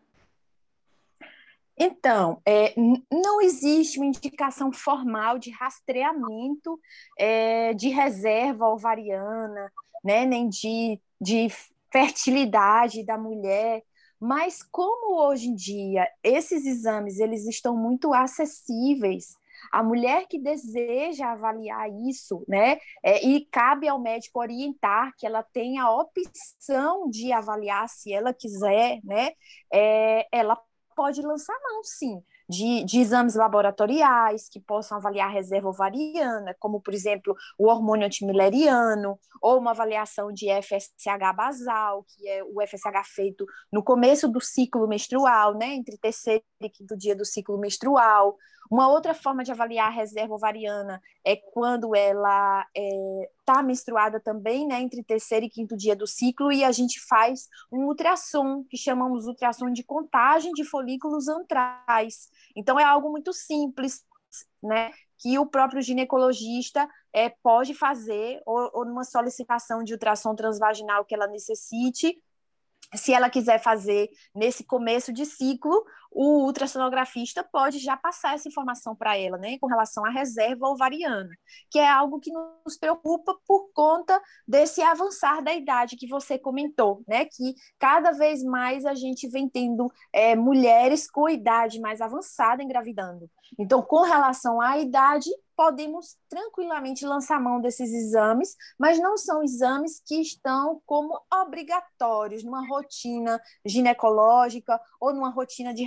Então, 1.78 2.42
é, 2.44 2.74
não 3.10 3.40
existe 3.40 3.98
uma 3.98 4.06
indicação 4.06 4.72
formal 4.72 5.38
de 5.38 5.50
rastreamento 5.50 6.78
é, 7.16 7.72
de 7.72 7.88
reserva 7.88 8.66
ovariana, 8.68 9.72
né, 10.04 10.26
nem 10.26 10.48
de, 10.48 11.00
de 11.20 11.48
fertilidade 11.92 13.04
da 13.04 13.16
mulher, 13.16 13.82
mas 14.18 14.62
como 14.62 15.22
hoje 15.22 15.48
em 15.48 15.54
dia 15.54 16.06
esses 16.22 16.66
exames 16.66 17.18
eles 17.18 17.46
estão 17.46 17.74
muito 17.74 18.12
acessíveis 18.12 19.39
a 19.70 19.82
mulher 19.82 20.26
que 20.28 20.38
deseja 20.38 21.32
avaliar 21.32 21.88
isso, 22.08 22.44
né, 22.48 22.78
é, 23.02 23.24
e 23.26 23.46
cabe 23.46 23.88
ao 23.88 24.00
médico 24.00 24.40
orientar 24.40 25.12
que 25.16 25.26
ela 25.26 25.42
tenha 25.42 25.84
a 25.84 25.94
opção 25.94 27.08
de 27.08 27.32
avaliar 27.32 27.88
se 27.88 28.12
ela 28.12 28.32
quiser, 28.32 29.00
né, 29.04 29.30
é, 29.72 30.26
ela 30.32 30.58
pode 30.94 31.22
lançar 31.22 31.54
mão, 31.62 31.82
sim 31.84 32.22
de, 32.50 32.82
de, 32.82 32.98
exames 32.98 33.36
laboratoriais 33.36 34.48
que 34.48 34.58
possam 34.58 34.98
avaliar 34.98 35.28
a 35.28 35.32
reserva 35.32 35.68
ovariana, 35.68 36.54
como, 36.58 36.80
por 36.80 36.92
exemplo, 36.92 37.34
o 37.56 37.68
hormônio 37.68 38.06
antimileriano, 38.06 39.16
ou 39.40 39.58
uma 39.58 39.70
avaliação 39.70 40.32
de 40.32 40.48
FSH 40.60 41.32
basal, 41.36 42.04
que 42.08 42.28
é 42.28 42.42
o 42.42 42.60
FSH 42.60 43.06
feito 43.14 43.46
no 43.72 43.84
começo 43.84 44.26
do 44.26 44.40
ciclo 44.40 44.88
menstrual, 44.88 45.54
né, 45.54 45.74
entre 45.76 45.96
terceiro 45.96 46.42
e 46.60 46.68
quinto 46.68 46.96
dia 46.96 47.14
do 47.14 47.24
ciclo 47.24 47.56
menstrual. 47.56 48.36
Uma 48.70 48.88
outra 48.88 49.14
forma 49.14 49.44
de 49.44 49.52
avaliar 49.52 49.88
a 49.88 49.94
reserva 49.94 50.34
ovariana 50.34 51.00
é 51.24 51.36
quando 51.36 51.94
ela 51.94 52.66
está 52.74 53.60
é, 53.60 53.62
menstruada 53.62 54.20
também, 54.20 54.66
né, 54.66 54.80
entre 54.80 55.02
terceiro 55.02 55.46
e 55.46 55.50
quinto 55.50 55.76
dia 55.76 55.94
do 55.94 56.06
ciclo, 56.06 56.52
e 56.52 56.64
a 56.64 56.72
gente 56.72 57.00
faz 57.00 57.48
um 57.70 57.84
ultrassom, 57.86 58.64
que 58.64 58.76
chamamos 58.76 59.26
ultrassom 59.26 59.70
de 59.70 59.82
contagem 59.82 60.52
de 60.52 60.64
folículos 60.64 61.28
antrais. 61.28 62.28
Então, 62.56 62.78
é 62.78 62.84
algo 62.84 63.10
muito 63.10 63.32
simples, 63.32 64.04
né, 64.62 64.92
que 65.18 65.38
o 65.38 65.46
próprio 65.46 65.82
ginecologista 65.82 66.88
é, 67.12 67.28
pode 67.28 67.74
fazer, 67.74 68.40
ou, 68.46 68.70
ou 68.72 68.84
numa 68.84 69.04
solicitação 69.04 69.84
de 69.84 69.92
ultrassom 69.92 70.34
transvaginal 70.34 71.04
que 71.04 71.14
ela 71.14 71.26
necessite, 71.26 72.20
se 72.94 73.12
ela 73.12 73.30
quiser 73.30 73.62
fazer 73.62 74.10
nesse 74.34 74.64
começo 74.64 75.12
de 75.12 75.24
ciclo, 75.24 75.84
o 76.10 76.44
ultrassonografista 76.44 77.42
pode 77.44 77.78
já 77.78 77.96
passar 77.96 78.34
essa 78.34 78.48
informação 78.48 78.96
para 78.96 79.16
ela, 79.16 79.38
né, 79.38 79.58
com 79.60 79.66
relação 79.66 80.04
à 80.04 80.10
reserva 80.10 80.68
ovariana, 80.68 81.30
que 81.70 81.78
é 81.78 81.88
algo 81.88 82.20
que 82.20 82.32
nos 82.32 82.76
preocupa 82.78 83.36
por 83.46 83.70
conta 83.72 84.20
desse 84.46 84.82
avançar 84.82 85.42
da 85.42 85.54
idade 85.54 85.96
que 85.96 86.08
você 86.08 86.38
comentou, 86.38 87.02
né, 87.06 87.24
que 87.24 87.54
cada 87.78 88.10
vez 88.12 88.42
mais 88.42 88.84
a 88.84 88.94
gente 88.94 89.28
vem 89.28 89.48
tendo 89.48 89.90
é, 90.12 90.34
mulheres 90.34 91.10
com 91.10 91.28
idade 91.28 91.80
mais 91.80 92.00
avançada 92.00 92.62
engravidando. 92.62 93.30
Então, 93.58 93.82
com 93.82 94.02
relação 94.02 94.60
à 94.60 94.78
idade, 94.78 95.28
podemos 95.56 96.16
tranquilamente 96.28 97.04
lançar 97.04 97.38
mão 97.38 97.60
desses 97.60 97.92
exames, 97.92 98.56
mas 98.78 98.98
não 98.98 99.16
são 99.18 99.42
exames 99.42 100.00
que 100.06 100.20
estão 100.20 100.80
como 100.86 101.20
obrigatórios 101.30 102.42
numa 102.42 102.66
rotina 102.66 103.38
ginecológica 103.64 104.80
ou 104.98 105.12
numa 105.12 105.30
rotina 105.30 105.74
de. 105.74 105.84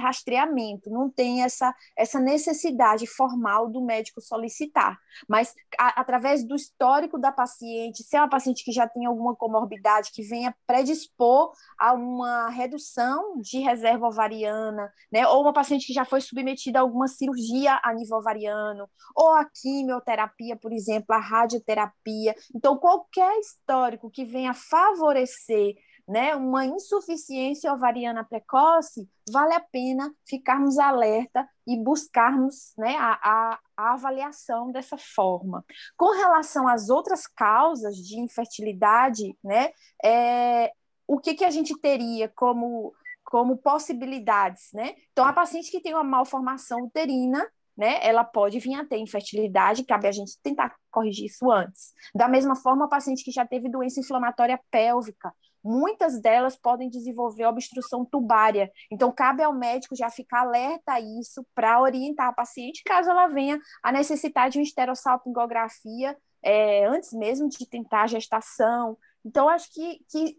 Não 0.89 1.09
tem 1.09 1.43
essa, 1.43 1.73
essa 1.97 2.19
necessidade 2.19 3.07
formal 3.07 3.69
do 3.69 3.81
médico 3.81 4.21
solicitar. 4.21 4.97
Mas, 5.27 5.53
a, 5.79 6.01
através 6.01 6.43
do 6.45 6.55
histórico 6.55 7.17
da 7.17 7.31
paciente, 7.31 8.03
se 8.03 8.15
é 8.15 8.19
uma 8.19 8.29
paciente 8.29 8.63
que 8.63 8.71
já 8.71 8.87
tem 8.87 9.05
alguma 9.05 9.35
comorbidade 9.35 10.11
que 10.11 10.23
venha 10.23 10.55
predispor 10.67 11.53
a 11.79 11.93
uma 11.93 12.49
redução 12.49 13.39
de 13.41 13.59
reserva 13.59 14.07
ovariana, 14.07 14.91
né, 15.11 15.27
ou 15.27 15.41
uma 15.41 15.53
paciente 15.53 15.87
que 15.87 15.93
já 15.93 16.05
foi 16.05 16.21
submetida 16.21 16.79
a 16.79 16.81
alguma 16.81 17.07
cirurgia 17.07 17.79
a 17.83 17.93
nível 17.93 18.17
ovariano, 18.17 18.89
ou 19.15 19.29
a 19.31 19.45
quimioterapia, 19.45 20.55
por 20.55 20.71
exemplo, 20.71 21.15
a 21.15 21.19
radioterapia. 21.19 22.35
Então, 22.55 22.77
qualquer 22.77 23.39
histórico 23.39 24.09
que 24.09 24.25
venha 24.25 24.53
favorecer 24.53 25.75
né, 26.07 26.35
uma 26.35 26.65
insuficiência 26.65 27.71
ovariana 27.71 28.23
precoce, 28.23 29.07
vale 29.31 29.53
a 29.53 29.59
pena 29.59 30.13
ficarmos 30.27 30.77
alerta 30.77 31.47
e 31.65 31.77
buscarmos 31.77 32.73
né, 32.77 32.95
a, 32.97 33.19
a, 33.23 33.59
a, 33.77 33.93
avaliação 33.93 34.71
dessa 34.71 34.97
forma. 34.97 35.63
Com 35.95 36.11
relação 36.11 36.67
às 36.67 36.89
outras 36.89 37.25
causas 37.25 37.95
de 37.95 38.19
infertilidade, 38.19 39.37
né, 39.43 39.71
é, 40.03 40.71
o 41.07 41.19
que, 41.19 41.33
que 41.35 41.45
a 41.45 41.49
gente 41.49 41.79
teria 41.79 42.27
como, 42.29 42.93
como 43.23 43.57
possibilidades? 43.57 44.69
Né? 44.73 44.95
Então, 45.11 45.25
a 45.25 45.31
paciente 45.31 45.71
que 45.71 45.81
tem 45.81 45.93
uma 45.93 46.03
malformação 46.03 46.81
uterina, 46.81 47.47
né, 47.77 47.99
ela 48.05 48.23
pode 48.23 48.59
vir 48.59 48.75
a 48.75 48.85
ter 48.85 48.97
infertilidade, 48.97 49.85
cabe 49.85 50.07
a 50.07 50.11
gente 50.11 50.37
tentar 50.43 50.75
corrigir 50.91 51.25
isso 51.25 51.49
antes. 51.49 51.93
Da 52.13 52.27
mesma 52.27 52.55
forma, 52.55 52.85
a 52.85 52.89
paciente 52.89 53.23
que 53.23 53.31
já 53.31 53.45
teve 53.45 53.69
doença 53.69 53.99
inflamatória 53.99 54.59
pélvica, 54.69 55.33
muitas 55.63 56.19
delas 56.19 56.55
podem 56.55 56.89
desenvolver 56.89 57.45
obstrução 57.45 58.03
tubária. 58.03 58.71
Então, 58.91 59.11
cabe 59.11 59.41
ao 59.41 59.53
médico 59.53 59.95
já 59.95 60.09
ficar 60.09 60.41
alerta 60.41 60.93
a 60.93 60.99
isso 60.99 61.45
para 61.55 61.81
orientar 61.81 62.27
a 62.27 62.33
paciente, 62.33 62.83
caso 62.83 63.09
ela 63.09 63.27
venha 63.27 63.59
a 63.81 63.91
necessitar 63.91 64.49
de 64.49 64.59
uma 64.59 64.63
esterossalpingografia 64.63 66.17
é, 66.43 66.85
antes 66.85 67.13
mesmo 67.13 67.47
de 67.47 67.67
tentar 67.67 68.03
a 68.03 68.07
gestação. 68.07 68.97
Então, 69.25 69.47
acho 69.47 69.71
que, 69.71 69.99
que 70.09 70.37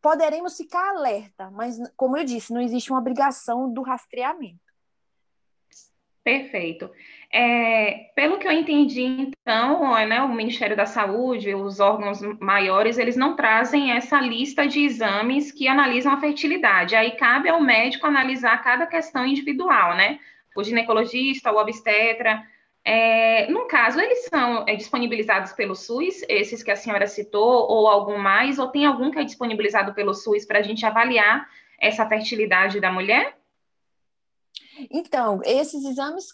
poderemos 0.00 0.56
ficar 0.56 0.90
alerta, 0.90 1.50
mas, 1.50 1.78
como 1.96 2.16
eu 2.16 2.24
disse, 2.24 2.52
não 2.52 2.60
existe 2.60 2.90
uma 2.90 3.00
obrigação 3.00 3.72
do 3.72 3.82
rastreamento. 3.82 4.69
Perfeito. 6.22 6.90
É, 7.32 8.10
pelo 8.14 8.38
que 8.38 8.46
eu 8.46 8.52
entendi, 8.52 9.02
então, 9.02 9.94
né, 10.06 10.20
o 10.20 10.28
Ministério 10.28 10.76
da 10.76 10.84
Saúde, 10.84 11.54
os 11.54 11.80
órgãos 11.80 12.20
maiores, 12.38 12.98
eles 12.98 13.16
não 13.16 13.36
trazem 13.36 13.92
essa 13.92 14.20
lista 14.20 14.66
de 14.66 14.84
exames 14.84 15.50
que 15.50 15.66
analisam 15.66 16.12
a 16.12 16.20
fertilidade. 16.20 16.94
Aí 16.94 17.12
cabe 17.12 17.48
ao 17.48 17.60
médico 17.60 18.06
analisar 18.06 18.62
cada 18.62 18.86
questão 18.86 19.26
individual, 19.26 19.96
né? 19.96 20.18
O 20.54 20.62
ginecologista, 20.62 21.52
o 21.52 21.56
obstetra. 21.56 22.42
É, 22.84 23.50
no 23.50 23.66
caso, 23.66 23.98
eles 24.00 24.26
são 24.26 24.64
é, 24.66 24.74
disponibilizados 24.74 25.52
pelo 25.52 25.74
SUS, 25.74 26.22
esses 26.28 26.62
que 26.62 26.70
a 26.70 26.76
senhora 26.76 27.06
citou, 27.06 27.66
ou 27.70 27.88
algum 27.88 28.18
mais, 28.18 28.58
ou 28.58 28.68
tem 28.68 28.84
algum 28.84 29.10
que 29.10 29.18
é 29.18 29.24
disponibilizado 29.24 29.94
pelo 29.94 30.12
SUS 30.12 30.44
para 30.44 30.58
a 30.58 30.62
gente 30.62 30.84
avaliar 30.84 31.48
essa 31.80 32.06
fertilidade 32.06 32.78
da 32.78 32.92
mulher? 32.92 33.39
Então, 34.90 35.40
esses 35.44 35.84
exames 35.84 36.28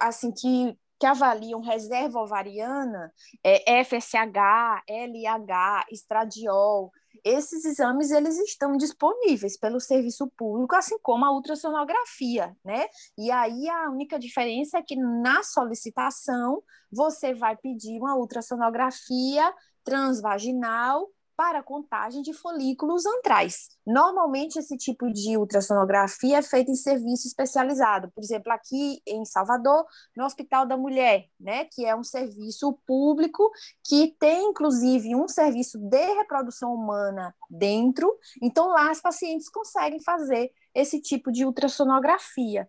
assim 0.00 0.32
que, 0.32 0.76
que 0.98 1.06
avaliam 1.06 1.60
reserva 1.60 2.20
ovariana, 2.20 3.12
é, 3.42 3.84
FSH, 3.84 4.82
LH, 4.88 5.86
estradiol, 5.90 6.90
esses 7.22 7.64
exames 7.64 8.10
eles 8.10 8.38
estão 8.38 8.76
disponíveis 8.76 9.56
pelo 9.56 9.80
serviço 9.80 10.30
público, 10.36 10.74
assim 10.74 10.98
como 11.00 11.24
a 11.24 11.32
ultrassonografia, 11.32 12.56
né? 12.64 12.86
E 13.16 13.30
aí 13.30 13.68
a 13.68 13.90
única 13.90 14.18
diferença 14.18 14.78
é 14.78 14.82
que 14.82 14.96
na 14.96 15.42
solicitação 15.42 16.62
você 16.90 17.32
vai 17.32 17.56
pedir 17.56 17.98
uma 17.98 18.16
ultrassonografia 18.16 19.52
transvaginal 19.84 21.08
para 21.36 21.62
contagem 21.62 22.22
de 22.22 22.32
folículos 22.32 23.04
antrais. 23.06 23.68
Normalmente, 23.86 24.58
esse 24.58 24.76
tipo 24.76 25.10
de 25.12 25.36
ultrassonografia 25.36 26.38
é 26.38 26.42
feito 26.42 26.70
em 26.70 26.74
serviço 26.74 27.26
especializado. 27.26 28.10
Por 28.12 28.22
exemplo, 28.22 28.52
aqui 28.52 29.00
em 29.06 29.24
Salvador, 29.24 29.84
no 30.16 30.24
Hospital 30.24 30.66
da 30.66 30.76
Mulher, 30.76 31.26
né, 31.38 31.64
que 31.66 31.84
é 31.84 31.94
um 31.94 32.04
serviço 32.04 32.78
público 32.86 33.50
que 33.84 34.14
tem, 34.18 34.50
inclusive, 34.50 35.14
um 35.14 35.28
serviço 35.28 35.78
de 35.78 36.14
reprodução 36.14 36.74
humana 36.74 37.34
dentro. 37.50 38.12
Então, 38.42 38.68
lá 38.68 38.90
as 38.90 39.00
pacientes 39.00 39.48
conseguem 39.48 40.00
fazer 40.02 40.50
esse 40.74 41.00
tipo 41.00 41.30
de 41.30 41.44
ultrassonografia. 41.44 42.68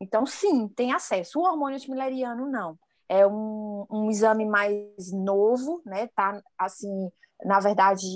Então, 0.00 0.26
sim, 0.26 0.68
tem 0.68 0.92
acesso. 0.92 1.38
O 1.38 1.44
hormônio 1.44 1.76
antimileriano, 1.76 2.50
não. 2.50 2.78
É 3.08 3.26
um, 3.26 3.86
um 3.90 4.10
exame 4.10 4.46
mais 4.46 5.12
novo, 5.12 5.82
né? 5.84 6.08
Tá, 6.08 6.42
assim, 6.58 7.10
na 7.44 7.60
verdade, 7.60 8.06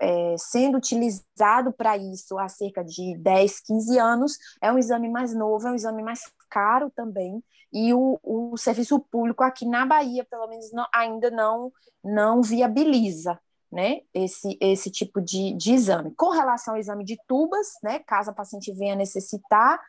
é, 0.00 0.34
sendo 0.38 0.78
utilizado 0.78 1.72
para 1.72 1.96
isso 1.96 2.38
há 2.38 2.48
cerca 2.48 2.84
de 2.84 3.16
10, 3.18 3.60
15 3.60 3.98
anos, 3.98 4.38
é 4.60 4.72
um 4.72 4.78
exame 4.78 5.08
mais 5.08 5.34
novo, 5.34 5.66
é 5.66 5.70
um 5.70 5.74
exame 5.74 6.02
mais 6.02 6.30
caro 6.48 6.90
também, 6.90 7.42
e 7.72 7.94
o, 7.94 8.18
o 8.22 8.56
serviço 8.56 8.98
público 8.98 9.42
aqui 9.42 9.64
na 9.64 9.86
Bahia, 9.86 10.24
pelo 10.24 10.48
menos, 10.48 10.72
não, 10.72 10.86
ainda 10.92 11.30
não, 11.30 11.72
não 12.02 12.42
viabiliza 12.42 13.38
né, 13.70 14.00
esse, 14.12 14.58
esse 14.60 14.90
tipo 14.90 15.20
de, 15.20 15.52
de 15.54 15.72
exame. 15.72 16.12
Com 16.16 16.30
relação 16.30 16.74
ao 16.74 16.80
exame 16.80 17.04
de 17.04 17.16
tubas, 17.28 17.68
né, 17.82 18.00
caso 18.00 18.30
a 18.30 18.34
paciente 18.34 18.72
venha 18.72 18.96
necessitar, 18.96 19.80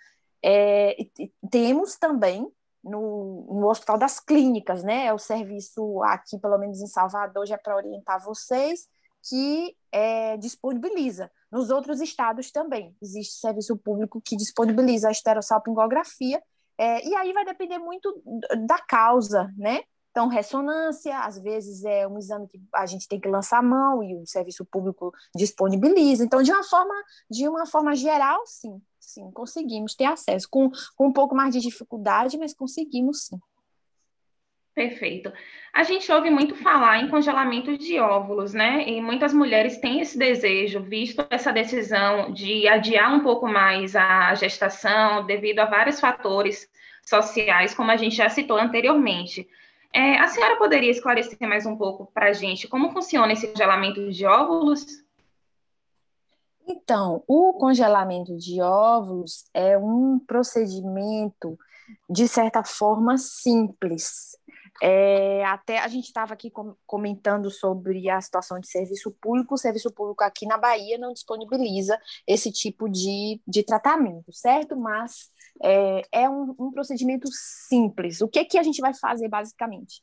é, 0.44 0.96
temos 1.50 1.96
também 1.98 2.48
no, 2.84 3.48
no 3.50 3.68
Hospital 3.70 3.98
das 3.98 4.20
Clínicas, 4.20 4.84
né? 4.84 5.06
É 5.08 5.14
o 5.14 5.20
serviço 5.20 6.02
aqui, 6.04 6.38
pelo 6.38 6.58
menos 6.58 6.82
em 6.82 6.88
Salvador, 6.88 7.46
já 7.46 7.56
é 7.56 7.58
para 7.58 7.76
orientar 7.76 8.24
vocês, 8.24 8.88
que 9.24 9.76
é, 9.92 10.38
disponibiliza. 10.38 11.32
Nos 11.52 11.70
outros 11.70 12.02
estados 12.02 12.52
também 12.52 12.96
existe 13.02 13.34
serviço 13.34 13.78
público 13.78 14.22
que 14.24 14.36
disponibiliza 14.36 15.10
a 15.10 15.12
esterossalpingografia, 15.12 16.42
é, 16.78 17.08
e 17.08 17.16
aí 17.16 17.32
vai 17.32 17.46
depender 17.46 17.78
muito 17.78 18.24
da 18.66 18.80
causa, 18.80 19.54
né? 19.56 19.82
Então, 20.12 20.28
ressonância, 20.28 21.18
às 21.20 21.42
vezes 21.42 21.86
é 21.86 22.06
um 22.06 22.18
exame 22.18 22.46
que 22.48 22.62
a 22.76 22.86
gente 22.86 23.08
tem 23.08 23.20
que 23.20 23.30
lançar 23.30 23.60
a 23.60 23.64
mão 23.64 24.04
e 24.04 24.14
o 24.16 24.26
serviço 24.28 24.66
público 24.66 25.14
disponibiliza. 25.34 26.26
Então, 26.26 26.44
de 26.44 26.52
uma 26.52 26.64
forma, 26.64 26.94
de 27.30 27.48
uma 27.48 27.66
forma 27.66 27.96
geral, 27.96 28.42
sim, 28.46 28.82
sim, 29.00 29.32
conseguimos 29.32 29.96
ter 29.96 30.06
acesso, 30.06 30.48
com, 30.52 30.70
com 30.96 31.08
um 31.08 31.14
pouco 31.14 31.34
mais 31.34 31.54
de 31.54 31.62
dificuldade, 31.62 32.38
mas 32.38 32.54
conseguimos 32.54 33.28
sim. 33.28 33.40
Perfeito. 34.74 35.32
A 35.74 35.84
gente 35.84 36.10
ouve 36.12 36.30
muito 36.30 36.56
falar 36.56 37.02
em 37.02 37.10
congelamento 37.10 37.78
de 37.78 38.00
óvulos, 38.00 38.54
né? 38.54 38.88
E 38.88 39.02
muitas 39.02 39.34
mulheres 39.34 39.78
têm 39.78 40.00
esse 40.00 40.18
desejo, 40.18 40.82
visto 40.82 41.26
essa 41.30 41.52
decisão 41.52 42.32
de 42.32 42.68
adiar 42.68 43.14
um 43.14 43.20
pouco 43.22 43.48
mais 43.48 43.96
a 43.96 44.34
gestação, 44.34 45.26
devido 45.26 45.60
a 45.60 45.66
vários 45.66 46.00
fatores 46.00 46.70
sociais, 47.06 47.74
como 47.74 47.92
a 47.92 47.98
gente 47.98 48.16
já 48.16 48.30
citou 48.30 48.58
anteriormente. 48.58 49.48
É, 49.94 50.18
a 50.20 50.28
senhora 50.28 50.58
poderia 50.58 50.90
esclarecer 50.90 51.38
mais 51.42 51.66
um 51.66 51.76
pouco 51.76 52.10
para 52.14 52.30
a 52.30 52.34
gente 52.34 52.68
como 52.68 52.92
funciona 52.92 53.34
esse 53.34 53.48
congelamento 53.48 54.10
de 54.10 54.26
óvulos? 54.26 54.86
Então, 56.66 57.24
o 57.28 57.54
congelamento 57.54 58.38
de 58.38 58.62
óvulos 58.62 59.44
é 59.54 59.78
um 59.78 60.18
procedimento, 60.20 61.60
de 62.10 62.28
certa 62.28 62.64
forma, 62.64 63.18
simples. 63.18 64.38
É, 64.82 65.44
até 65.46 65.80
a 65.80 65.88
gente 65.90 66.06
estava 66.06 66.34
aqui 66.34 66.52
comentando 66.88 67.52
sobre 67.52 68.10
a 68.10 68.22
situação 68.22 68.60
de 68.60 68.68
serviço 68.68 69.12
público. 69.22 69.56
O 69.56 69.58
serviço 69.58 69.92
público 69.92 70.24
aqui 70.24 70.46
na 70.46 70.58
Bahia 70.58 70.98
não 70.98 71.12
disponibiliza 71.12 72.00
esse 72.26 72.52
tipo 72.52 72.88
de, 72.88 73.42
de 73.46 73.64
tratamento, 73.64 74.32
certo? 74.32 74.78
Mas 74.78 75.30
é, 75.64 76.02
é 76.12 76.30
um, 76.30 76.56
um 76.60 76.72
procedimento 76.72 77.28
simples. 77.32 78.22
O 78.22 78.28
que, 78.28 78.44
que 78.46 78.58
a 78.58 78.64
gente 78.64 78.82
vai 78.82 78.94
fazer, 78.94 79.28
basicamente? 79.28 80.02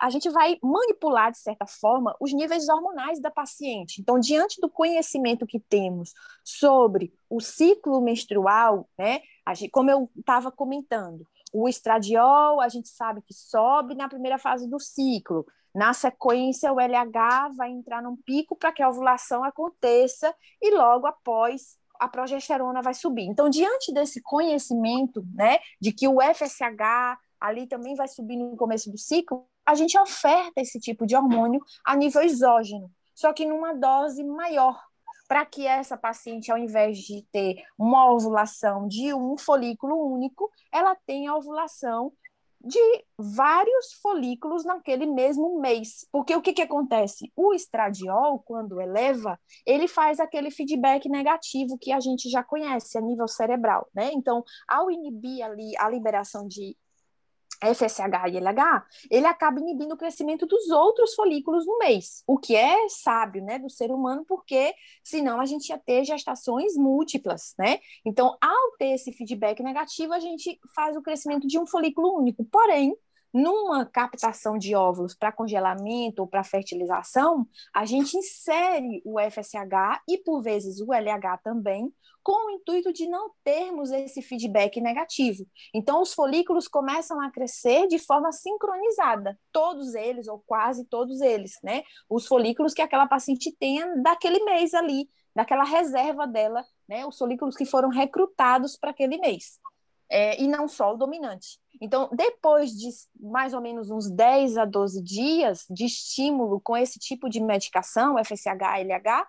a 0.00 0.10
gente 0.10 0.28
vai 0.30 0.58
manipular, 0.62 1.30
de 1.30 1.38
certa 1.38 1.66
forma, 1.66 2.14
os 2.20 2.32
níveis 2.32 2.68
hormonais 2.68 3.20
da 3.20 3.30
paciente. 3.30 4.00
Então, 4.00 4.18
diante 4.18 4.60
do 4.60 4.68
conhecimento 4.68 5.46
que 5.46 5.60
temos 5.60 6.12
sobre 6.44 7.12
o 7.30 7.40
ciclo 7.40 8.00
menstrual, 8.00 8.88
né, 8.98 9.20
gente, 9.54 9.70
como 9.70 9.90
eu 9.90 10.10
estava 10.16 10.50
comentando, 10.50 11.26
o 11.52 11.68
estradiol 11.68 12.60
a 12.60 12.68
gente 12.68 12.88
sabe 12.88 13.22
que 13.22 13.32
sobe 13.32 13.94
na 13.94 14.08
primeira 14.08 14.38
fase 14.38 14.68
do 14.68 14.80
ciclo. 14.80 15.46
Na 15.74 15.92
sequência, 15.92 16.72
o 16.72 16.80
LH 16.80 17.50
vai 17.56 17.70
entrar 17.70 18.02
num 18.02 18.16
pico 18.16 18.56
para 18.56 18.72
que 18.72 18.82
a 18.82 18.88
ovulação 18.88 19.44
aconteça 19.44 20.34
e 20.60 20.74
logo 20.74 21.06
após 21.06 21.78
a 21.98 22.08
progesterona 22.08 22.82
vai 22.82 22.94
subir. 22.94 23.24
Então, 23.24 23.48
diante 23.48 23.92
desse 23.92 24.22
conhecimento, 24.22 25.24
né, 25.34 25.58
de 25.80 25.92
que 25.92 26.06
o 26.08 26.18
FSH 26.20 27.18
ali 27.40 27.66
também 27.66 27.94
vai 27.94 28.08
subir 28.08 28.36
no 28.36 28.56
começo 28.56 28.90
do 28.90 28.98
ciclo, 28.98 29.46
a 29.64 29.74
gente 29.74 29.98
oferta 29.98 30.60
esse 30.60 30.80
tipo 30.80 31.06
de 31.06 31.14
hormônio 31.14 31.60
a 31.84 31.94
nível 31.94 32.22
exógeno, 32.22 32.90
só 33.14 33.32
que 33.32 33.44
numa 33.44 33.74
dose 33.74 34.24
maior, 34.24 34.80
para 35.28 35.44
que 35.44 35.66
essa 35.66 35.96
paciente, 35.96 36.50
ao 36.50 36.56
invés 36.56 36.98
de 36.98 37.22
ter 37.30 37.62
uma 37.78 38.10
ovulação 38.10 38.88
de 38.88 39.12
um 39.12 39.36
folículo 39.36 39.94
único, 40.10 40.50
ela 40.72 40.96
tenha 41.06 41.34
ovulação 41.34 42.12
de 42.60 42.78
vários 43.16 43.92
folículos 44.02 44.64
naquele 44.64 45.06
mesmo 45.06 45.60
mês. 45.60 46.06
Porque 46.10 46.34
o 46.34 46.42
que, 46.42 46.52
que 46.52 46.62
acontece? 46.62 47.32
O 47.36 47.54
estradiol, 47.54 48.40
quando 48.40 48.80
eleva, 48.80 49.38
ele 49.64 49.86
faz 49.86 50.18
aquele 50.20 50.50
feedback 50.50 51.08
negativo 51.08 51.78
que 51.78 51.92
a 51.92 52.00
gente 52.00 52.28
já 52.28 52.42
conhece 52.42 52.98
a 52.98 53.00
nível 53.00 53.28
cerebral, 53.28 53.88
né? 53.94 54.10
Então, 54.12 54.42
ao 54.66 54.90
inibir 54.90 55.44
ali 55.44 55.76
a 55.78 55.88
liberação 55.88 56.46
de 56.48 56.76
FSH 57.60 58.28
e 58.32 58.36
LH, 58.36 58.86
ele 59.10 59.26
acaba 59.26 59.60
inibindo 59.60 59.94
o 59.94 59.96
crescimento 59.96 60.46
dos 60.46 60.70
outros 60.70 61.14
folículos 61.14 61.66
no 61.66 61.78
mês, 61.78 62.22
o 62.26 62.38
que 62.38 62.54
é 62.54 62.88
sábio, 62.88 63.42
né, 63.42 63.58
do 63.58 63.68
ser 63.68 63.90
humano, 63.90 64.24
porque 64.26 64.74
senão 65.02 65.40
a 65.40 65.46
gente 65.46 65.70
ia 65.70 65.78
ter 65.78 66.04
gestações 66.04 66.76
múltiplas, 66.76 67.54
né? 67.58 67.80
Então, 68.04 68.36
ao 68.40 68.76
ter 68.78 68.94
esse 68.94 69.12
feedback 69.12 69.62
negativo, 69.62 70.12
a 70.12 70.20
gente 70.20 70.58
faz 70.74 70.96
o 70.96 71.02
crescimento 71.02 71.46
de 71.46 71.58
um 71.58 71.66
folículo 71.66 72.16
único. 72.16 72.44
Porém, 72.44 72.96
numa 73.32 73.84
captação 73.84 74.56
de 74.56 74.74
óvulos 74.74 75.14
para 75.14 75.32
congelamento 75.32 76.22
ou 76.22 76.28
para 76.28 76.44
fertilização, 76.44 77.46
a 77.74 77.84
gente 77.84 78.16
insere 78.16 79.02
o 79.04 79.18
FSH 79.20 80.02
e, 80.08 80.18
por 80.18 80.42
vezes, 80.42 80.80
o 80.80 80.92
LH 80.92 81.38
também, 81.42 81.92
com 82.22 82.48
o 82.48 82.50
intuito 82.50 82.92
de 82.92 83.08
não 83.08 83.30
termos 83.42 83.90
esse 83.90 84.20
feedback 84.20 84.80
negativo. 84.80 85.46
Então, 85.72 86.02
os 86.02 86.12
folículos 86.12 86.68
começam 86.68 87.20
a 87.20 87.30
crescer 87.30 87.86
de 87.86 87.98
forma 87.98 88.30
sincronizada, 88.32 89.38
todos 89.50 89.94
eles, 89.94 90.28
ou 90.28 90.38
quase 90.46 90.84
todos 90.84 91.20
eles, 91.20 91.58
né? 91.62 91.82
Os 92.08 92.26
folículos 92.26 92.74
que 92.74 92.82
aquela 92.82 93.06
paciente 93.06 93.50
tenha 93.58 93.96
daquele 94.02 94.44
mês 94.44 94.74
ali, 94.74 95.08
daquela 95.34 95.64
reserva 95.64 96.26
dela, 96.26 96.64
né? 96.86 97.06
Os 97.06 97.16
folículos 97.16 97.56
que 97.56 97.64
foram 97.64 97.88
recrutados 97.88 98.76
para 98.76 98.90
aquele 98.90 99.16
mês. 99.16 99.58
É, 100.10 100.40
e 100.40 100.48
não 100.48 100.68
só 100.68 100.94
o 100.94 100.96
dominante. 100.96 101.58
Então, 101.80 102.08
depois 102.12 102.70
de 102.70 102.88
mais 103.20 103.54
ou 103.54 103.60
menos 103.60 103.90
uns 103.90 104.10
10 104.10 104.58
a 104.58 104.64
12 104.64 105.02
dias 105.02 105.64
de 105.70 105.84
estímulo 105.84 106.60
com 106.60 106.76
esse 106.76 106.98
tipo 106.98 107.28
de 107.28 107.40
medicação, 107.40 108.16
FSH, 108.22 108.80
LH, 108.82 109.26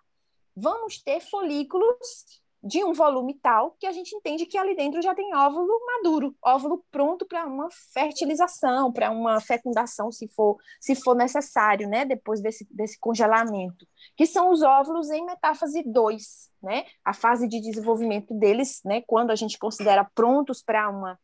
vamos 0.56 1.02
ter 1.02 1.20
folículos 1.20 2.26
de 2.62 2.84
um 2.84 2.94
volume 2.94 3.36
tal 3.36 3.76
que 3.80 3.88
a 3.88 3.92
gente 3.92 4.14
entende 4.14 4.46
que 4.46 4.58
ali 4.58 4.76
dentro 4.76 5.02
já 5.02 5.16
tem 5.16 5.34
óvulo 5.34 5.80
maduro, 5.86 6.36
óvulo 6.44 6.84
pronto 6.92 7.26
para 7.26 7.46
uma 7.46 7.70
fertilização, 7.94 8.92
para 8.92 9.10
uma 9.12 9.40
fecundação, 9.40 10.12
se 10.12 10.28
for, 10.28 10.58
se 10.80 10.94
for 10.94 11.16
necessário, 11.16 11.88
né, 11.88 12.04
depois 12.04 12.42
desse, 12.42 12.68
desse 12.70 13.00
congelamento, 13.00 13.88
que 14.16 14.26
são 14.26 14.52
os 14.52 14.62
óvulos 14.62 15.10
em 15.10 15.26
metáfase 15.26 15.84
2, 15.84 16.50
né, 16.62 16.86
a 17.04 17.14
fase 17.14 17.48
de 17.48 17.62
desenvolvimento 17.62 18.34
deles, 18.34 18.82
né, 18.84 19.02
quando 19.08 19.32
a 19.32 19.36
gente 19.36 19.58
considera 19.58 20.04
prontos 20.14 20.62
para 20.62 20.90
uma 20.90 21.18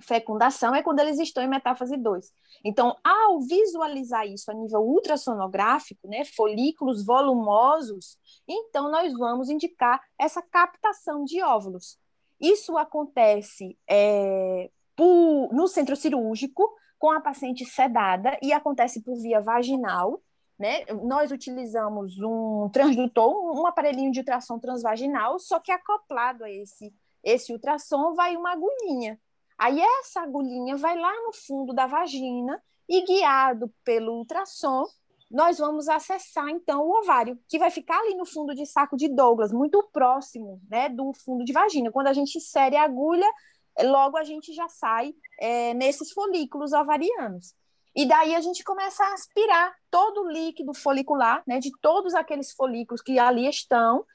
fecundação 0.00 0.74
é 0.74 0.82
quando 0.82 1.00
eles 1.00 1.18
estão 1.18 1.42
em 1.42 1.48
metáfase 1.48 1.96
2. 1.96 2.32
Então, 2.64 2.96
ao 3.02 3.40
visualizar 3.40 4.26
isso 4.26 4.50
a 4.50 4.54
nível 4.54 4.80
ultrassonográfico, 4.80 6.06
né, 6.08 6.24
folículos 6.24 7.04
volumosos, 7.04 8.18
então 8.48 8.90
nós 8.90 9.12
vamos 9.12 9.48
indicar 9.48 10.00
essa 10.18 10.42
captação 10.42 11.24
de 11.24 11.42
óvulos. 11.42 11.98
Isso 12.40 12.78
acontece 12.78 13.76
é, 13.88 14.70
por, 14.96 15.52
no 15.52 15.66
centro 15.66 15.96
cirúrgico, 15.96 16.70
com 16.98 17.10
a 17.10 17.20
paciente 17.20 17.64
sedada, 17.64 18.38
e 18.42 18.52
acontece 18.52 19.02
por 19.02 19.16
via 19.20 19.40
vaginal. 19.40 20.22
Né? 20.58 20.84
Nós 21.02 21.30
utilizamos 21.30 22.18
um 22.20 22.68
transdutor, 22.70 23.58
um 23.58 23.66
aparelhinho 23.66 24.12
de 24.12 24.20
ultrassom 24.20 24.58
transvaginal, 24.58 25.38
só 25.38 25.58
que 25.58 25.72
acoplado 25.72 26.44
a 26.44 26.50
esse, 26.50 26.92
esse 27.24 27.52
ultrassom 27.52 28.14
vai 28.14 28.36
uma 28.36 28.52
agulhinha. 28.52 29.18
Aí 29.60 29.78
essa 29.78 30.22
agulhinha 30.22 30.74
vai 30.74 30.98
lá 30.98 31.12
no 31.22 31.34
fundo 31.34 31.74
da 31.74 31.86
vagina 31.86 32.62
e 32.88 33.04
guiado 33.04 33.70
pelo 33.84 34.14
ultrassom, 34.16 34.86
nós 35.30 35.58
vamos 35.58 35.86
acessar 35.86 36.48
então 36.48 36.80
o 36.80 36.98
ovário, 36.98 37.38
que 37.46 37.58
vai 37.58 37.70
ficar 37.70 38.00
ali 38.00 38.14
no 38.14 38.24
fundo 38.24 38.54
de 38.54 38.64
saco 38.64 38.96
de 38.96 39.06
Douglas, 39.06 39.52
muito 39.52 39.86
próximo, 39.92 40.62
né, 40.66 40.88
do 40.88 41.12
fundo 41.12 41.44
de 41.44 41.52
vagina. 41.52 41.92
Quando 41.92 42.06
a 42.06 42.14
gente 42.14 42.38
insere 42.38 42.74
a 42.74 42.84
agulha, 42.84 43.30
logo 43.82 44.16
a 44.16 44.24
gente 44.24 44.50
já 44.54 44.66
sai 44.66 45.12
é, 45.38 45.74
nesses 45.74 46.10
folículos 46.10 46.72
ovarianos. 46.72 47.54
E 47.94 48.06
daí 48.06 48.34
a 48.34 48.40
gente 48.40 48.64
começa 48.64 49.04
a 49.04 49.12
aspirar 49.12 49.74
todo 49.90 50.22
o 50.22 50.30
líquido 50.30 50.72
folicular, 50.72 51.42
né, 51.46 51.58
de 51.58 51.70
todos 51.82 52.14
aqueles 52.14 52.50
folículos 52.52 53.02
que 53.02 53.18
ali 53.18 53.46
estão, 53.46 54.06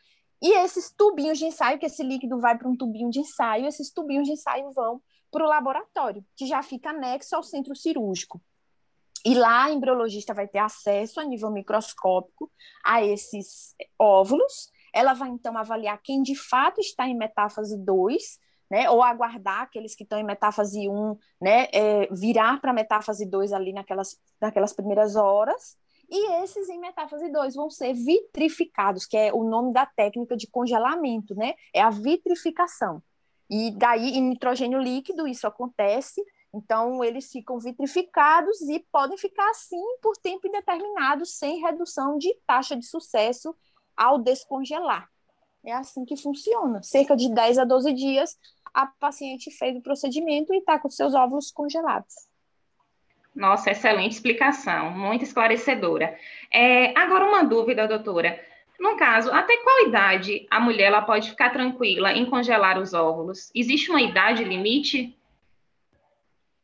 e 0.41 0.51
esses 0.53 0.91
tubinhos 0.91 1.37
de 1.37 1.45
ensaio, 1.45 1.77
que 1.77 1.85
esse 1.85 2.01
líquido 2.01 2.39
vai 2.39 2.57
para 2.57 2.67
um 2.67 2.75
tubinho 2.75 3.11
de 3.11 3.19
ensaio, 3.19 3.67
esses 3.67 3.91
tubinhos 3.91 4.25
de 4.25 4.33
ensaio 4.33 4.71
vão 4.71 4.99
para 5.35 5.45
o 5.45 5.49
laboratório, 5.49 6.25
que 6.33 6.47
já 6.47 6.63
fica 6.63 6.91
anexo 6.91 7.35
ao 7.35 7.43
centro 7.43 7.75
cirúrgico. 7.75 8.41
E 9.25 9.35
lá 9.35 9.65
a 9.65 9.71
embriologista 9.71 10.33
vai 10.33 10.47
ter 10.47 10.59
acesso 10.59 11.19
a 11.19 11.25
nível 11.25 11.51
microscópico 11.51 12.49
a 12.85 13.03
esses 13.03 13.75
óvulos. 13.99 14.71
Ela 14.93 15.13
vai 15.13 15.27
então 15.27 15.57
avaliar 15.57 16.01
quem 16.01 16.23
de 16.23 16.35
fato 16.35 16.79
está 16.79 17.05
em 17.05 17.17
metáfase 17.17 17.77
2, 17.77 18.39
né, 18.71 18.89
ou 18.89 19.03
aguardar 19.03 19.63
aqueles 19.63 19.93
que 19.93 20.03
estão 20.03 20.17
em 20.17 20.23
metáfase 20.23 20.87
1, 20.87 21.17
né, 21.41 21.67
é, 21.73 22.07
virar 22.13 22.61
para 22.61 22.71
metáfase 22.71 23.25
2 23.25 23.51
ali 23.51 23.73
naquelas, 23.73 24.17
naquelas 24.39 24.71
primeiras 24.71 25.17
horas. 25.17 25.75
E 26.09 26.43
esses 26.43 26.69
em 26.69 26.79
metáfase 26.79 27.29
2 27.29 27.55
vão 27.55 27.69
ser 27.69 27.93
vitrificados, 27.93 29.05
que 29.05 29.17
é 29.17 29.33
o 29.33 29.43
nome 29.43 29.73
da 29.73 29.85
técnica 29.85 30.37
de 30.37 30.47
congelamento, 30.47 31.35
né? 31.35 31.55
É 31.73 31.81
a 31.81 31.89
vitrificação. 31.89 33.01
E 33.49 33.71
daí, 33.71 34.17
em 34.17 34.21
nitrogênio 34.21 34.79
líquido, 34.79 35.27
isso 35.27 35.45
acontece. 35.45 36.23
Então, 36.53 37.03
eles 37.03 37.31
ficam 37.31 37.59
vitrificados 37.59 38.61
e 38.61 38.79
podem 38.91 39.17
ficar 39.17 39.49
assim 39.49 39.81
por 40.01 40.15
tempo 40.17 40.47
indeterminado, 40.47 41.25
sem 41.25 41.59
redução 41.59 42.17
de 42.17 42.33
taxa 42.47 42.75
de 42.75 42.85
sucesso 42.85 43.55
ao 43.95 44.17
descongelar. 44.17 45.09
É 45.65 45.73
assim 45.73 46.05
que 46.05 46.15
funciona. 46.15 46.81
Cerca 46.81 47.15
de 47.15 47.29
10 47.29 47.57
a 47.57 47.65
12 47.65 47.93
dias, 47.93 48.37
a 48.73 48.85
paciente 48.85 49.51
fez 49.51 49.75
o 49.75 49.81
procedimento 49.81 50.53
e 50.53 50.57
está 50.57 50.79
com 50.79 50.89
seus 50.89 51.13
óvulos 51.13 51.51
congelados. 51.51 52.13
Nossa, 53.33 53.71
excelente 53.71 54.13
explicação, 54.13 54.91
muito 54.91 55.23
esclarecedora. 55.23 56.17
É, 56.49 56.97
agora, 56.97 57.25
uma 57.25 57.43
dúvida, 57.43 57.87
doutora. 57.87 58.39
No 58.79 58.97
caso, 58.97 59.31
até 59.31 59.57
qual 59.57 59.87
idade 59.87 60.45
a 60.49 60.59
mulher 60.59 60.85
ela 60.85 61.01
pode 61.01 61.29
ficar 61.29 61.51
tranquila 61.51 62.11
em 62.11 62.29
congelar 62.29 62.79
os 62.79 62.93
óvulos? 62.93 63.49
Existe 63.55 63.89
uma 63.89 64.01
idade 64.01 64.43
limite? 64.43 65.17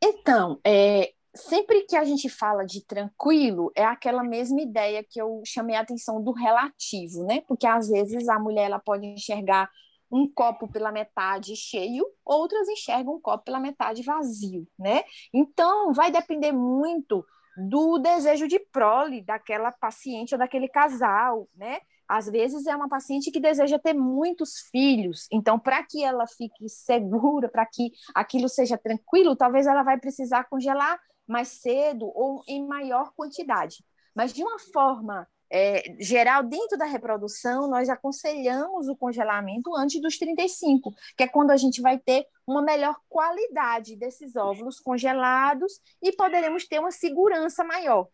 Então, 0.02 0.60
é, 0.64 1.12
sempre 1.34 1.82
que 1.82 1.96
a 1.96 2.04
gente 2.04 2.28
fala 2.28 2.64
de 2.64 2.84
tranquilo, 2.84 3.72
é 3.74 3.84
aquela 3.84 4.22
mesma 4.22 4.60
ideia 4.60 5.02
que 5.02 5.20
eu 5.20 5.42
chamei 5.46 5.76
a 5.76 5.80
atenção 5.80 6.22
do 6.22 6.32
relativo, 6.32 7.24
né? 7.24 7.42
Porque 7.46 7.66
às 7.66 7.88
vezes 7.88 8.28
a 8.28 8.38
mulher 8.38 8.64
ela 8.64 8.78
pode 8.78 9.06
enxergar 9.06 9.70
um 10.10 10.28
copo 10.28 10.68
pela 10.68 10.92
metade 10.92 11.56
cheio, 11.56 12.04
outras 12.22 12.68
enxergam 12.68 13.14
um 13.14 13.20
copo 13.20 13.44
pela 13.44 13.58
metade 13.58 14.02
vazio, 14.02 14.68
né? 14.78 15.04
Então, 15.32 15.94
vai 15.94 16.10
depender 16.10 16.52
muito 16.52 17.24
do 17.56 17.98
desejo 17.98 18.46
de 18.46 18.58
prole 18.58 19.22
daquela 19.22 19.72
paciente 19.72 20.34
ou 20.34 20.38
daquele 20.38 20.68
casal, 20.68 21.48
né? 21.54 21.80
Às 22.12 22.26
vezes 22.26 22.66
é 22.66 22.76
uma 22.76 22.90
paciente 22.90 23.30
que 23.30 23.40
deseja 23.40 23.78
ter 23.78 23.94
muitos 23.94 24.58
filhos, 24.70 25.26
então 25.32 25.58
para 25.58 25.82
que 25.82 26.04
ela 26.04 26.26
fique 26.26 26.68
segura, 26.68 27.48
para 27.48 27.64
que 27.64 27.90
aquilo 28.14 28.50
seja 28.50 28.76
tranquilo, 28.76 29.34
talvez 29.34 29.66
ela 29.66 29.82
vai 29.82 29.98
precisar 29.98 30.44
congelar 30.44 31.00
mais 31.26 31.48
cedo 31.48 32.12
ou 32.14 32.42
em 32.46 32.66
maior 32.66 33.14
quantidade. 33.16 33.82
Mas 34.14 34.30
de 34.30 34.42
uma 34.42 34.58
forma 34.58 35.26
é, 35.50 35.82
geral, 35.98 36.42
dentro 36.42 36.76
da 36.76 36.84
reprodução, 36.84 37.66
nós 37.66 37.88
aconselhamos 37.88 38.88
o 38.88 38.96
congelamento 38.96 39.74
antes 39.74 39.98
dos 39.98 40.18
35, 40.18 40.94
que 41.16 41.22
é 41.22 41.26
quando 41.28 41.50
a 41.50 41.56
gente 41.56 41.80
vai 41.80 41.98
ter 41.98 42.26
uma 42.46 42.60
melhor 42.60 43.00
qualidade 43.08 43.96
desses 43.96 44.36
óvulos 44.36 44.78
congelados 44.78 45.80
e 46.02 46.12
poderemos 46.12 46.68
ter 46.68 46.78
uma 46.78 46.90
segurança 46.90 47.64
maior. 47.64 48.06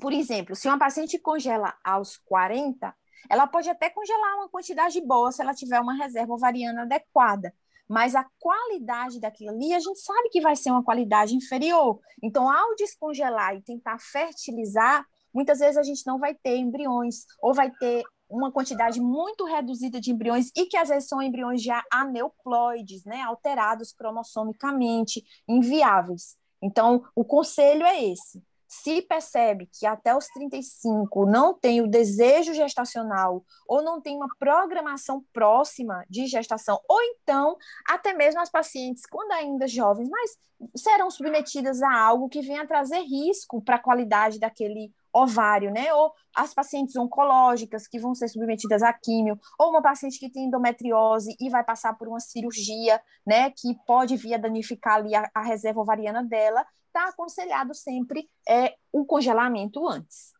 Por 0.00 0.12
exemplo, 0.12 0.56
se 0.56 0.66
uma 0.66 0.78
paciente 0.78 1.20
congela 1.20 1.72
aos 1.84 2.16
40, 2.16 2.92
ela 3.28 3.46
pode 3.46 3.68
até 3.68 3.90
congelar 3.90 4.36
uma 4.36 4.48
quantidade 4.48 5.00
boa 5.00 5.32
se 5.32 5.42
ela 5.42 5.54
tiver 5.54 5.80
uma 5.80 5.94
reserva 5.94 6.32
ovariana 6.32 6.82
adequada, 6.82 7.54
mas 7.88 8.14
a 8.14 8.26
qualidade 8.38 9.20
daquilo 9.20 9.50
ali, 9.50 9.72
a 9.74 9.80
gente 9.80 10.00
sabe 10.00 10.28
que 10.30 10.40
vai 10.40 10.56
ser 10.56 10.70
uma 10.70 10.82
qualidade 10.82 11.34
inferior. 11.34 12.00
Então, 12.22 12.50
ao 12.50 12.74
descongelar 12.74 13.54
e 13.54 13.62
tentar 13.62 13.98
fertilizar, 13.98 15.04
muitas 15.32 15.58
vezes 15.58 15.76
a 15.76 15.82
gente 15.82 16.06
não 16.06 16.18
vai 16.18 16.34
ter 16.34 16.56
embriões, 16.56 17.24
ou 17.40 17.52
vai 17.52 17.70
ter 17.70 18.02
uma 18.28 18.50
quantidade 18.50 19.00
muito 19.00 19.44
reduzida 19.44 20.00
de 20.00 20.10
embriões 20.10 20.50
e 20.56 20.64
que 20.64 20.76
às 20.76 20.88
vezes 20.88 21.08
são 21.08 21.20
embriões 21.20 21.62
já 21.62 21.84
aneuploides, 21.92 23.04
né, 23.04 23.20
alterados 23.20 23.92
cromossomicamente, 23.92 25.22
inviáveis. 25.46 26.36
Então, 26.62 27.04
o 27.14 27.24
conselho 27.24 27.84
é 27.84 28.02
esse: 28.04 28.42
se 28.72 29.02
percebe 29.02 29.68
que 29.70 29.84
até 29.84 30.16
os 30.16 30.26
35 30.28 31.26
não 31.26 31.52
tem 31.52 31.82
o 31.82 31.86
desejo 31.86 32.54
gestacional 32.54 33.44
ou 33.68 33.82
não 33.82 34.00
tem 34.00 34.16
uma 34.16 34.28
programação 34.38 35.22
próxima 35.30 36.06
de 36.08 36.26
gestação, 36.26 36.80
ou 36.88 36.98
então 37.02 37.58
até 37.86 38.14
mesmo 38.14 38.40
as 38.40 38.48
pacientes, 38.48 39.04
quando 39.04 39.30
ainda 39.32 39.68
jovens, 39.68 40.08
mas 40.08 40.38
serão 40.74 41.10
submetidas 41.10 41.82
a 41.82 41.94
algo 41.94 42.30
que 42.30 42.40
venha 42.40 42.66
trazer 42.66 43.00
risco 43.00 43.60
para 43.60 43.76
a 43.76 43.78
qualidade 43.78 44.40
daquele 44.40 44.90
ovário, 45.12 45.70
né? 45.70 45.92
Ou 45.92 46.10
as 46.34 46.54
pacientes 46.54 46.96
oncológicas 46.96 47.86
que 47.86 47.98
vão 47.98 48.14
ser 48.14 48.28
submetidas 48.28 48.82
a 48.82 48.90
químio, 48.90 49.38
ou 49.58 49.68
uma 49.68 49.82
paciente 49.82 50.18
que 50.18 50.30
tem 50.30 50.46
endometriose 50.46 51.36
e 51.38 51.50
vai 51.50 51.62
passar 51.62 51.92
por 51.98 52.08
uma 52.08 52.20
cirurgia, 52.20 53.02
né? 53.26 53.50
Que 53.50 53.76
pode 53.86 54.16
vir 54.16 54.32
a 54.32 54.38
danificar 54.38 54.94
ali 54.94 55.14
a, 55.14 55.30
a 55.34 55.42
reserva 55.42 55.82
ovariana 55.82 56.24
dela 56.24 56.64
está 56.92 57.08
aconselhado 57.08 57.74
sempre 57.74 58.28
é, 58.46 58.74
o 58.92 59.04
congelamento 59.06 59.88
antes. 59.88 60.32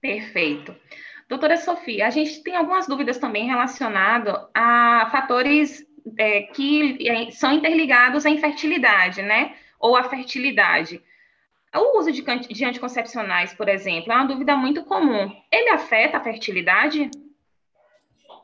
Perfeito. 0.00 0.74
Doutora 1.28 1.56
Sofia, 1.56 2.06
a 2.06 2.10
gente 2.10 2.42
tem 2.42 2.56
algumas 2.56 2.86
dúvidas 2.86 3.18
também 3.18 3.46
relacionadas 3.46 4.46
a 4.52 5.08
fatores 5.10 5.86
é, 6.18 6.42
que 6.42 7.08
é, 7.08 7.30
são 7.30 7.52
interligados 7.52 8.26
à 8.26 8.30
infertilidade, 8.30 9.22
né? 9.22 9.56
Ou 9.80 9.96
à 9.96 10.04
fertilidade. 10.04 11.02
O 11.74 11.98
uso 11.98 12.12
de, 12.12 12.22
de 12.22 12.64
anticoncepcionais, 12.64 13.54
por 13.54 13.68
exemplo, 13.68 14.12
é 14.12 14.16
uma 14.16 14.26
dúvida 14.26 14.54
muito 14.56 14.84
comum. 14.84 15.34
Ele 15.50 15.70
afeta 15.70 16.18
a 16.18 16.22
fertilidade? 16.22 17.10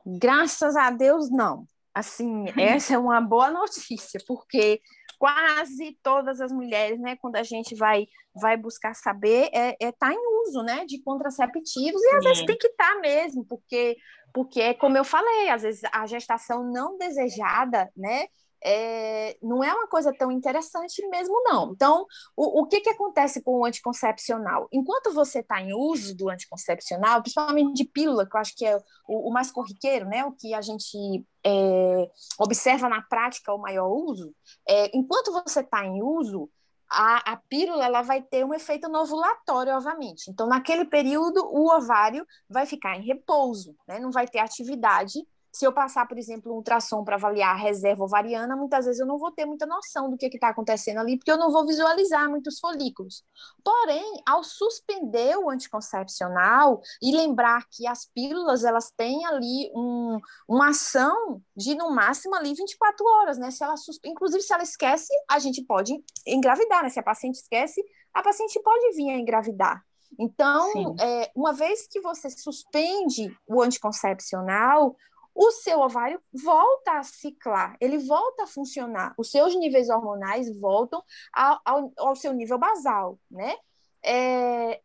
Graças 0.04 0.76
a 0.76 0.90
Deus, 0.90 1.30
não. 1.30 1.66
Assim, 1.94 2.46
essa 2.56 2.94
é 2.94 2.98
uma 2.98 3.20
boa 3.20 3.50
notícia, 3.52 4.20
porque 4.26 4.80
quase 5.20 5.98
todas 6.02 6.40
as 6.40 6.50
mulheres, 6.50 6.98
né, 6.98 7.14
quando 7.20 7.36
a 7.36 7.42
gente 7.42 7.74
vai 7.74 8.08
vai 8.34 8.56
buscar 8.56 8.94
saber, 8.94 9.50
é, 9.52 9.76
é 9.78 9.92
tá 9.92 10.10
em 10.14 10.42
uso, 10.46 10.62
né, 10.62 10.86
de 10.86 11.02
contraceptivos 11.02 12.00
e 12.00 12.16
às 12.16 12.24
vezes 12.24 12.46
tem 12.46 12.56
que 12.56 12.68
estar 12.68 12.94
tá 12.94 13.00
mesmo, 13.00 13.44
porque 13.44 13.96
porque 14.32 14.72
como 14.74 14.96
eu 14.96 15.04
falei, 15.04 15.50
às 15.50 15.60
vezes 15.62 15.82
a 15.92 16.06
gestação 16.06 16.64
não 16.64 16.96
desejada, 16.96 17.90
né, 17.94 18.28
é, 18.62 19.36
não 19.42 19.64
é 19.64 19.72
uma 19.72 19.86
coisa 19.86 20.12
tão 20.12 20.30
interessante 20.30 21.06
mesmo, 21.08 21.42
não. 21.44 21.72
Então, 21.72 22.06
o, 22.36 22.62
o 22.62 22.66
que, 22.66 22.80
que 22.80 22.90
acontece 22.90 23.42
com 23.42 23.60
o 23.60 23.64
anticoncepcional? 23.64 24.68
Enquanto 24.72 25.12
você 25.12 25.40
está 25.40 25.60
em 25.60 25.72
uso 25.72 26.14
do 26.16 26.28
anticoncepcional, 26.28 27.22
principalmente 27.22 27.74
de 27.74 27.84
pílula, 27.84 28.26
que 28.28 28.36
eu 28.36 28.40
acho 28.40 28.56
que 28.56 28.66
é 28.66 28.76
o, 29.08 29.30
o 29.30 29.32
mais 29.32 29.50
corriqueiro, 29.50 30.06
né? 30.06 30.24
O 30.24 30.32
que 30.32 30.54
a 30.54 30.60
gente 30.60 31.24
é, 31.44 32.10
observa 32.38 32.88
na 32.88 33.02
prática 33.02 33.54
o 33.54 33.58
maior 33.58 33.88
uso, 33.88 34.34
é, 34.68 34.96
enquanto 34.96 35.32
você 35.32 35.60
está 35.60 35.84
em 35.84 36.02
uso, 36.02 36.50
a, 36.90 37.32
a, 37.32 37.36
pílula 37.36 37.84
ela 37.84 38.02
vai 38.02 38.20
ter 38.20 38.44
um 38.44 38.52
efeito 38.52 38.88
novulatório, 38.88 39.74
obviamente. 39.74 40.28
Então, 40.28 40.48
naquele 40.48 40.84
período, 40.84 41.40
o 41.46 41.72
ovário 41.72 42.26
vai 42.48 42.66
ficar 42.66 42.96
em 42.96 43.02
repouso, 43.02 43.76
né? 43.86 44.00
não 44.00 44.10
vai 44.10 44.26
ter 44.26 44.40
atividade 44.40 45.20
se 45.52 45.64
eu 45.64 45.72
passar, 45.72 46.06
por 46.06 46.18
exemplo, 46.18 46.52
um 46.52 46.56
ultrassom 46.56 47.04
para 47.04 47.16
avaliar 47.16 47.54
a 47.54 47.58
reserva 47.58 48.04
ovariana, 48.04 48.56
muitas 48.56 48.86
vezes 48.86 49.00
eu 49.00 49.06
não 49.06 49.18
vou 49.18 49.30
ter 49.30 49.44
muita 49.44 49.66
noção 49.66 50.10
do 50.10 50.16
que 50.16 50.26
está 50.26 50.48
acontecendo 50.48 50.98
ali, 50.98 51.16
porque 51.16 51.30
eu 51.30 51.36
não 51.36 51.50
vou 51.50 51.66
visualizar 51.66 52.28
muitos 52.28 52.58
folículos. 52.58 53.24
Porém, 53.64 54.22
ao 54.26 54.44
suspender 54.44 55.36
o 55.36 55.50
anticoncepcional 55.50 56.80
e 57.02 57.14
lembrar 57.14 57.64
que 57.70 57.86
as 57.86 58.06
pílulas 58.06 58.64
elas 58.64 58.90
têm 58.96 59.26
ali 59.26 59.70
um, 59.74 60.18
uma 60.48 60.70
ação 60.70 61.42
de 61.56 61.74
no 61.74 61.90
máximo 61.90 62.34
ali 62.34 62.54
24 62.54 63.04
horas, 63.06 63.38
né? 63.38 63.50
Se 63.50 63.64
ela 63.64 63.74
inclusive 64.04 64.42
se 64.42 64.52
ela 64.52 64.62
esquece, 64.62 65.12
a 65.28 65.38
gente 65.38 65.62
pode 65.64 65.92
engravidar, 66.26 66.82
né? 66.82 66.88
Se 66.88 67.00
a 67.00 67.02
paciente 67.02 67.36
esquece, 67.36 67.82
a 68.14 68.22
paciente 68.22 68.60
pode 68.62 68.96
vir 68.96 69.10
a 69.10 69.18
engravidar. 69.18 69.82
Então, 70.18 70.96
é, 71.00 71.30
uma 71.34 71.52
vez 71.52 71.86
que 71.86 72.00
você 72.00 72.28
suspende 72.30 73.34
o 73.46 73.62
anticoncepcional, 73.62 74.96
o 75.34 75.50
seu 75.52 75.80
ovário 75.80 76.20
volta 76.32 76.98
a 76.98 77.02
ciclar, 77.02 77.76
ele 77.80 77.98
volta 77.98 78.44
a 78.44 78.46
funcionar, 78.46 79.14
os 79.16 79.30
seus 79.30 79.54
níveis 79.56 79.88
hormonais 79.88 80.50
voltam 80.60 81.02
ao, 81.32 81.60
ao, 81.64 81.92
ao 81.96 82.16
seu 82.16 82.32
nível 82.32 82.58
basal, 82.58 83.18
né? 83.30 83.56
É, 84.02 84.80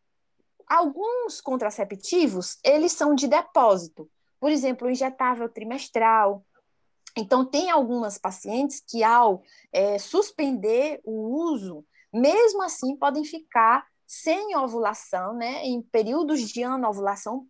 alguns 0.68 1.42
contraceptivos, 1.42 2.58
eles 2.64 2.92
são 2.92 3.16
de 3.16 3.28
depósito, 3.28 4.10
por 4.40 4.52
exemplo, 4.52 4.88
o 4.88 4.92
injetável 4.92 5.50
trimestral. 5.50 6.46
Então, 7.18 7.46
tem 7.46 7.70
algumas 7.70 8.18
pacientes 8.18 8.84
que, 8.86 9.04
ao 9.04 9.42
é, 9.72 9.98
suspender 9.98 11.00
o 11.04 11.52
uso, 11.52 11.86
mesmo 12.14 12.62
assim 12.62 12.96
podem 12.96 13.24
ficar 13.24 13.86
sem 14.06 14.56
ovulação, 14.56 15.34
né, 15.34 15.64
em 15.66 15.82
períodos 15.82 16.42
de 16.42 16.64
anovulação, 16.64 17.48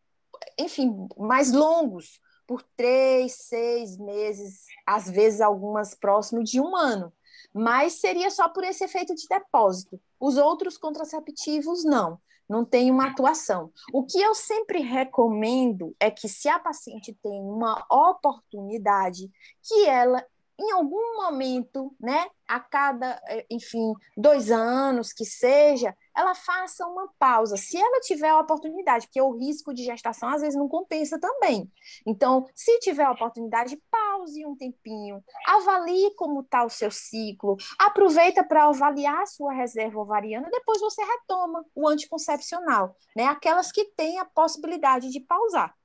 enfim, 0.57 1.07
mais 1.17 1.51
longos, 1.51 2.19
por 2.47 2.61
três, 2.75 3.33
seis 3.33 3.97
meses, 3.97 4.65
às 4.85 5.09
vezes 5.09 5.41
algumas 5.41 5.95
próximo 5.95 6.43
de 6.43 6.59
um 6.59 6.75
ano. 6.75 7.11
Mas 7.53 7.93
seria 7.93 8.29
só 8.29 8.49
por 8.49 8.63
esse 8.63 8.83
efeito 8.83 9.15
de 9.15 9.27
depósito. 9.27 9.99
Os 10.19 10.37
outros 10.37 10.77
contraceptivos, 10.77 11.83
não, 11.83 12.19
não 12.47 12.63
tem 12.65 12.91
uma 12.91 13.07
atuação. 13.07 13.71
O 13.93 14.03
que 14.05 14.21
eu 14.21 14.35
sempre 14.35 14.79
recomendo 14.79 15.95
é 15.99 16.11
que, 16.11 16.27
se 16.27 16.47
a 16.47 16.59
paciente 16.59 17.17
tem 17.23 17.41
uma 17.41 17.85
oportunidade, 17.89 19.29
que 19.63 19.85
ela 19.85 20.23
em 20.59 20.71
algum 20.71 21.17
momento, 21.17 21.95
né, 21.99 22.27
a 22.47 22.59
cada, 22.59 23.19
eh, 23.27 23.45
enfim, 23.49 23.93
dois 24.15 24.51
anos 24.51 25.11
que 25.11 25.25
seja, 25.25 25.95
ela 26.15 26.33
faça 26.33 26.85
uma 26.87 27.09
pausa, 27.19 27.57
se 27.57 27.77
ela 27.77 27.99
tiver 28.01 28.29
a 28.29 28.39
oportunidade, 28.39 29.07
porque 29.07 29.21
o 29.21 29.37
risco 29.37 29.73
de 29.73 29.83
gestação 29.83 30.29
às 30.29 30.41
vezes 30.41 30.57
não 30.57 30.67
compensa 30.67 31.19
também. 31.19 31.69
Então, 32.05 32.45
se 32.55 32.79
tiver 32.79 33.03
a 33.03 33.11
oportunidade, 33.11 33.81
pause 33.91 34.45
um 34.45 34.55
tempinho, 34.55 35.23
avalie 35.47 36.13
como 36.15 36.41
está 36.41 36.63
o 36.63 36.69
seu 36.69 36.91
ciclo, 36.91 37.57
aproveita 37.79 38.43
para 38.43 38.65
avaliar 38.65 39.23
a 39.23 39.25
sua 39.25 39.53
reserva 39.53 39.99
ovariana, 39.99 40.49
depois 40.51 40.79
você 40.79 41.01
retoma 41.03 41.65
o 41.75 41.87
anticoncepcional, 41.87 42.95
né? 43.15 43.25
Aquelas 43.25 43.71
que 43.71 43.85
têm 43.95 44.19
a 44.19 44.25
possibilidade 44.25 45.09
de 45.09 45.19
pausar. 45.19 45.75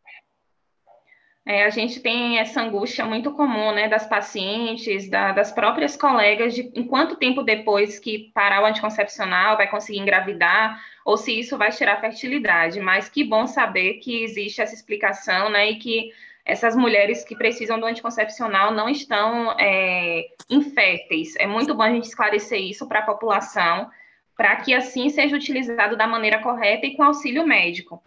É, 1.46 1.64
a 1.64 1.70
gente 1.70 2.00
tem 2.00 2.38
essa 2.38 2.60
angústia 2.60 3.04
muito 3.04 3.32
comum, 3.32 3.72
né, 3.72 3.88
das 3.88 4.06
pacientes, 4.06 5.08
da, 5.08 5.32
das 5.32 5.50
próprias 5.50 5.96
colegas, 5.96 6.54
de 6.54 6.70
em 6.74 6.84
quanto 6.84 7.16
tempo 7.16 7.42
depois 7.42 7.98
que 7.98 8.30
parar 8.34 8.62
o 8.62 8.66
anticoncepcional 8.66 9.56
vai 9.56 9.68
conseguir 9.68 9.98
engravidar, 10.00 10.78
ou 11.04 11.16
se 11.16 11.38
isso 11.38 11.56
vai 11.56 11.72
tirar 11.72 11.94
a 11.94 12.00
fertilidade. 12.00 12.78
Mas 12.80 13.08
que 13.08 13.24
bom 13.24 13.46
saber 13.46 13.94
que 13.94 14.22
existe 14.22 14.60
essa 14.60 14.74
explicação, 14.74 15.48
né, 15.50 15.70
e 15.70 15.76
que 15.76 16.10
essas 16.44 16.76
mulheres 16.76 17.24
que 17.24 17.36
precisam 17.36 17.78
do 17.78 17.86
anticoncepcional 17.86 18.72
não 18.72 18.88
estão 18.88 19.54
é, 19.58 20.26
inférteis. 20.48 21.34
É 21.36 21.46
muito 21.46 21.74
bom 21.74 21.82
a 21.82 21.90
gente 21.90 22.04
esclarecer 22.04 22.60
isso 22.60 22.86
para 22.86 23.00
a 23.00 23.06
população, 23.06 23.90
para 24.36 24.56
que 24.56 24.74
assim 24.74 25.08
seja 25.08 25.36
utilizado 25.36 25.96
da 25.96 26.06
maneira 26.06 26.38
correta 26.38 26.86
e 26.86 26.96
com 26.96 27.02
auxílio 27.02 27.46
médico. 27.46 28.02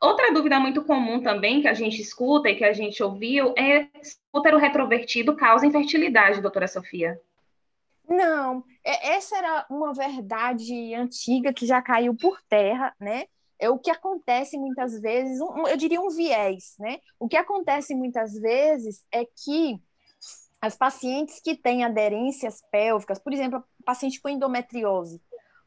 Outra 0.00 0.32
dúvida 0.32 0.60
muito 0.60 0.84
comum 0.84 1.20
também 1.20 1.60
que 1.60 1.68
a 1.68 1.74
gente 1.74 2.00
escuta 2.00 2.48
e 2.48 2.54
que 2.54 2.64
a 2.64 2.72
gente 2.72 3.02
ouviu 3.02 3.52
é 3.56 3.88
se 4.00 4.16
o 4.32 4.38
útero 4.38 4.56
retrovertido 4.56 5.34
causa 5.34 5.66
infertilidade, 5.66 6.40
doutora 6.40 6.68
Sofia. 6.68 7.20
Não, 8.08 8.64
é, 8.84 9.14
essa 9.14 9.36
era 9.36 9.66
uma 9.68 9.92
verdade 9.92 10.94
antiga 10.94 11.52
que 11.52 11.66
já 11.66 11.82
caiu 11.82 12.16
por 12.16 12.40
terra, 12.48 12.94
né? 12.98 13.24
É 13.58 13.68
o 13.68 13.78
que 13.78 13.90
acontece 13.90 14.56
muitas 14.56 15.00
vezes, 15.00 15.40
um, 15.40 15.66
eu 15.66 15.76
diria 15.76 16.00
um 16.00 16.08
viés, 16.08 16.76
né? 16.78 17.00
O 17.18 17.28
que 17.28 17.36
acontece 17.36 17.94
muitas 17.94 18.34
vezes 18.34 19.04
é 19.12 19.24
que 19.24 19.80
as 20.60 20.76
pacientes 20.76 21.40
que 21.40 21.56
têm 21.56 21.84
aderências 21.84 22.62
pélvicas, 22.70 23.18
por 23.18 23.32
exemplo, 23.32 23.58
a 23.58 23.84
paciente 23.84 24.20
com 24.20 24.28
endometriose, 24.28 25.20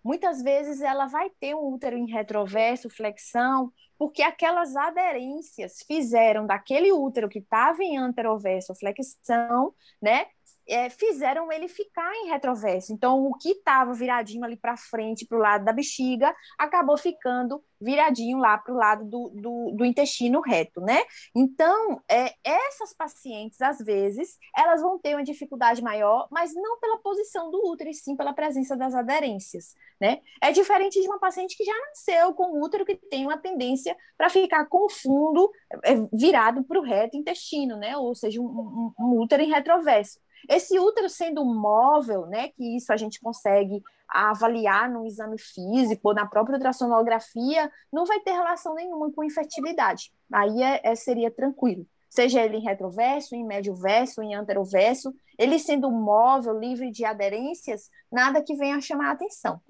muitas 0.03 0.41
vezes 0.41 0.81
ela 0.81 1.05
vai 1.05 1.29
ter 1.39 1.53
um 1.53 1.73
útero 1.73 1.97
em 1.97 2.09
retroverso, 2.09 2.89
flexão, 2.89 3.71
porque 4.01 4.23
aquelas 4.23 4.75
aderências 4.75 5.83
fizeram 5.85 6.47
daquele 6.47 6.91
útero 6.91 7.29
que 7.29 7.37
estava 7.37 7.83
em 7.83 7.99
anteroverso, 7.99 8.73
flexão, 8.73 9.75
né, 10.01 10.25
é, 10.71 10.89
fizeram 10.89 11.51
ele 11.51 11.67
ficar 11.67 12.13
em 12.15 12.29
retroverso. 12.29 12.93
Então, 12.93 13.25
o 13.25 13.33
que 13.37 13.49
estava 13.49 13.93
viradinho 13.93 14.45
ali 14.45 14.55
para 14.55 14.77
frente, 14.77 15.25
para 15.25 15.37
o 15.37 15.41
lado 15.41 15.65
da 15.65 15.73
bexiga, 15.73 16.33
acabou 16.57 16.97
ficando 16.97 17.61
viradinho 17.81 18.37
lá 18.37 18.57
para 18.57 18.73
o 18.73 18.77
lado 18.77 19.03
do, 19.03 19.29
do, 19.35 19.71
do, 19.75 19.83
intestino 19.85 20.39
reto, 20.39 20.79
né? 20.79 21.01
Então, 21.35 22.01
é, 22.09 22.33
essas 22.43 22.93
pacientes, 22.93 23.59
às 23.59 23.79
vezes, 23.79 24.37
elas 24.55 24.81
vão 24.81 24.97
ter 24.99 25.15
uma 25.15 25.23
dificuldade 25.23 25.81
maior, 25.81 26.27
mas 26.31 26.53
não 26.53 26.79
pela 26.79 26.99
posição 26.99 27.51
do 27.51 27.57
útero, 27.69 27.89
e 27.89 27.93
sim 27.93 28.15
pela 28.15 28.33
presença 28.33 28.77
das 28.77 28.93
aderências, 28.93 29.75
né? 29.99 30.21
É 30.41 30.51
diferente 30.51 31.01
de 31.01 31.07
uma 31.07 31.19
paciente 31.19 31.57
que 31.57 31.65
já 31.65 31.73
nasceu 31.89 32.33
com 32.33 32.61
útero 32.61 32.85
que 32.85 32.95
tem 32.95 33.25
uma 33.25 33.37
tendência 33.37 33.97
para 34.17 34.29
ficar 34.29 34.65
com 34.67 34.85
o 34.85 34.89
fundo 34.89 35.51
é, 35.83 35.95
virado 36.13 36.63
para 36.63 36.79
o 36.79 36.83
reto 36.83 37.17
intestino, 37.17 37.75
né? 37.75 37.97
Ou 37.97 38.15
seja, 38.15 38.39
um, 38.39 38.45
um, 38.45 38.93
um 38.99 39.19
útero 39.21 39.41
em 39.41 39.51
retroverso. 39.51 40.19
Esse 40.49 40.79
útero 40.79 41.09
sendo 41.09 41.43
móvel, 41.45 42.25
né, 42.25 42.49
que 42.49 42.75
isso 42.75 42.91
a 42.91 42.97
gente 42.97 43.19
consegue 43.19 43.81
avaliar 44.07 44.89
no 44.91 45.05
exame 45.05 45.37
físico 45.39 46.09
ou 46.09 46.13
na 46.13 46.25
própria 46.25 46.55
ultrassonografia, 46.55 47.71
não 47.91 48.05
vai 48.05 48.19
ter 48.19 48.31
relação 48.31 48.75
nenhuma 48.75 49.11
com 49.11 49.23
infertilidade. 49.23 50.11
Aí 50.31 50.61
é, 50.61 50.81
é, 50.83 50.95
seria 50.95 51.31
tranquilo. 51.31 51.87
Seja 52.09 52.43
ele 52.43 52.57
em 52.57 52.63
retroverso, 52.63 53.35
em 53.35 53.45
médio 53.45 53.73
verso, 53.73 54.21
em 54.21 54.35
anteroverso, 54.35 55.13
ele 55.39 55.57
sendo 55.57 55.89
móvel, 55.89 56.59
livre 56.59 56.91
de 56.91 57.05
aderências, 57.05 57.89
nada 58.11 58.43
que 58.43 58.53
venha 58.53 58.81
chamar 58.81 59.11
atenção. 59.11 59.61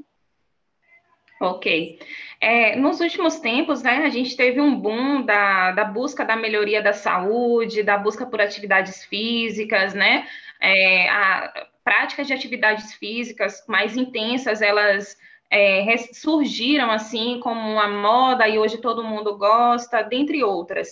Ok. 1.42 2.00
É, 2.40 2.76
nos 2.76 3.00
últimos 3.00 3.40
tempos, 3.40 3.84
né, 3.84 4.06
a 4.06 4.10
gente 4.10 4.38
teve 4.38 4.62
um 4.62 4.76
boom 4.76 5.24
da, 5.24 5.72
da 5.72 5.84
busca 5.84 6.24
da 6.24 6.36
melhoria 6.36 6.82
da 6.82 6.94
saúde, 6.94 7.84
da 7.84 7.98
busca 7.98 8.26
por 8.26 8.40
atividades 8.40 9.04
físicas, 9.06 9.94
né? 9.94 10.28
é, 10.62 11.10
a, 11.10 11.68
práticas 11.84 12.28
de 12.28 12.34
atividades 12.34 12.94
físicas 12.94 13.66
mais 13.68 13.98
intensas, 13.98 14.62
elas 14.62 15.18
é, 15.50 15.98
surgiram 16.14 16.92
assim 16.92 17.40
como 17.42 17.60
uma 17.60 17.88
moda 17.88 18.48
e 18.48 18.60
hoje 18.60 18.78
todo 18.78 19.04
mundo 19.04 19.36
gosta, 19.38 20.04
dentre 20.04 20.44
outras. 20.44 20.90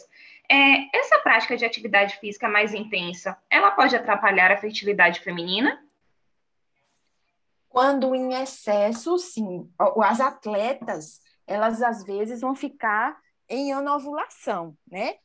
É, 0.52 0.98
essa 0.98 1.20
prática 1.20 1.56
de 1.56 1.64
atividade 1.64 2.18
física 2.18 2.50
mais 2.50 2.74
intensa, 2.74 3.38
ela 3.50 3.70
pode 3.70 3.96
atrapalhar 3.96 4.52
a 4.52 4.58
fertilidade 4.58 5.20
feminina? 5.20 5.80
Quando 7.80 8.13
em 8.13 8.34
excesso, 8.34 9.18
sim. 9.18 9.72
As 10.04 10.20
atletas, 10.20 11.22
elas 11.48 11.82
às 11.82 12.04
vezes 12.04 12.42
vão 12.42 12.54
ficar 12.54 13.18
em 13.48 13.72
anovulação, 13.72 14.76
né? 14.86 15.15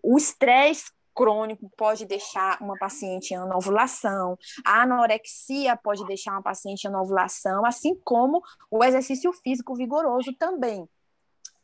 O 0.00 0.16
estresse 0.16 0.92
crônico 1.12 1.68
pode 1.76 2.06
deixar 2.06 2.62
uma 2.62 2.78
paciente 2.78 3.32
em 3.32 3.38
anovulação, 3.38 4.38
a 4.64 4.82
anorexia 4.82 5.76
pode 5.76 6.06
deixar 6.06 6.30
uma 6.30 6.42
paciente 6.44 6.84
em 6.84 6.88
anovulação, 6.88 7.66
assim 7.66 7.96
como 8.04 8.40
o 8.70 8.84
exercício 8.84 9.32
físico 9.32 9.74
vigoroso 9.74 10.32
também. 10.34 10.88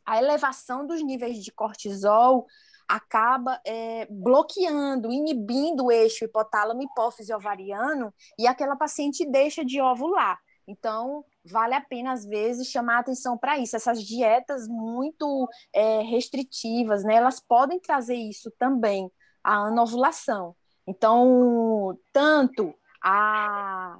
A 0.05 0.17
elevação 0.17 0.85
dos 0.85 1.01
níveis 1.01 1.41
de 1.41 1.53
cortisol 1.53 2.45
acaba 2.87 3.59
é, 3.65 4.07
bloqueando, 4.09 5.11
inibindo 5.11 5.85
o 5.85 5.91
eixo 5.91 6.25
hipotálamo 6.25 6.81
hipófise 6.81 7.33
ovariano 7.33 8.13
e 8.39 8.47
aquela 8.47 8.75
paciente 8.75 9.29
deixa 9.29 9.65
de 9.65 9.81
ovular. 9.81 10.39
Então, 10.67 11.23
vale 11.45 11.73
a 11.73 11.81
pena, 11.81 12.11
às 12.11 12.25
vezes, 12.25 12.67
chamar 12.67 12.99
atenção 12.99 13.37
para 13.37 13.57
isso. 13.57 13.75
Essas 13.75 14.03
dietas 14.03 14.67
muito 14.67 15.47
é, 15.73 16.01
restritivas, 16.01 17.03
né, 17.03 17.15
elas 17.15 17.39
podem 17.39 17.79
trazer 17.79 18.15
isso 18.15 18.51
também, 18.59 19.09
a 19.43 19.67
anovulação. 19.67 20.55
Então, 20.85 21.97
tanto 22.11 22.73
a, 23.03 23.97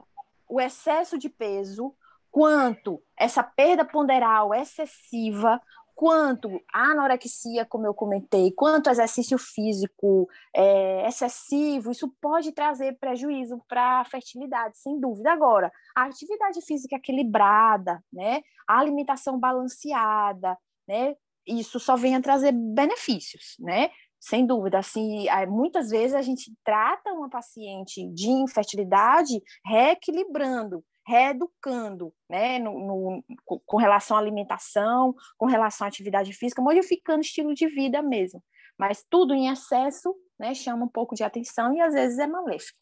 o 0.50 0.60
excesso 0.60 1.18
de 1.18 1.30
peso, 1.30 1.94
quanto 2.30 3.02
essa 3.18 3.44
perda 3.44 3.86
ponderal 3.86 4.54
excessiva, 4.54 5.62
quanto 5.98 6.62
a 6.72 6.92
anorexia, 6.92 7.66
como 7.66 7.88
eu 7.88 7.94
comentei, 7.94 8.52
quanto 8.52 8.88
exercício 8.88 9.36
físico 9.40 10.30
é, 10.56 11.08
excessivo, 11.08 11.90
isso 11.90 12.08
pode 12.22 12.52
trazer 12.52 13.00
prejuízo 13.00 13.60
para 13.68 14.02
a 14.02 14.06
fertilidade, 14.06 14.78
sem 14.78 15.00
dúvida. 15.00 15.32
Agora, 15.32 15.72
a 15.96 16.04
atividade 16.04 16.62
física 16.62 16.98
equilibrada, 16.98 18.00
né, 18.14 18.42
a 18.68 18.78
alimentação 18.78 19.40
balanceada, 19.40 20.56
né, 20.88 21.16
isso 21.48 21.80
só 21.80 21.96
vem 21.96 22.16
a 22.16 22.22
trazer 22.22 22.52
benefícios, 22.52 23.56
né? 23.60 23.90
Sem 24.20 24.46
dúvida, 24.46 24.80
assim, 24.80 25.26
muitas 25.48 25.90
vezes 25.90 26.14
a 26.14 26.22
gente 26.22 26.52
trata 26.64 27.14
uma 27.14 27.30
paciente 27.30 28.06
de 28.14 28.30
infertilidade 28.30 29.42
reequilibrando, 29.66 30.84
reeducando, 31.08 32.14
né, 32.30 32.60
no, 32.60 32.74
no, 32.80 33.24
com 33.66 33.78
relação 33.78 34.18
à 34.18 34.20
alimentação, 34.20 35.16
com 35.38 35.46
relação 35.46 35.86
à 35.86 35.88
atividade 35.88 36.34
física, 36.34 36.62
modificando 36.62 37.20
o 37.20 37.22
estilo 37.22 37.54
de 37.54 37.66
vida 37.66 38.02
mesmo. 38.02 38.44
Mas 38.78 39.06
tudo 39.10 39.34
em 39.34 39.48
excesso, 39.50 40.14
né, 40.38 40.54
chama 40.54 40.84
um 40.84 40.90
pouco 40.90 41.16
de 41.16 41.24
atenção 41.24 41.74
e 41.74 41.80
às 41.80 41.94
vezes 41.94 42.20
é 42.20 42.28
maléfico. 42.28 42.78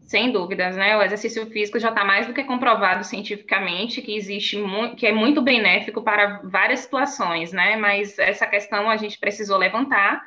Sem 0.00 0.32
dúvidas, 0.32 0.76
né? 0.76 0.98
O 0.98 1.02
exercício 1.02 1.46
físico 1.46 1.78
já 1.78 1.88
está 1.88 2.04
mais 2.04 2.26
do 2.26 2.34
que 2.34 2.44
comprovado 2.44 3.04
cientificamente 3.04 4.02
que 4.02 4.14
existe 4.14 4.58
que 4.98 5.06
é 5.06 5.12
muito 5.12 5.40
benéfico 5.40 6.02
para 6.02 6.42
várias 6.44 6.80
situações, 6.80 7.52
né? 7.52 7.76
Mas 7.76 8.18
essa 8.18 8.46
questão 8.46 8.90
a 8.90 8.98
gente 8.98 9.18
precisou 9.18 9.56
levantar 9.56 10.22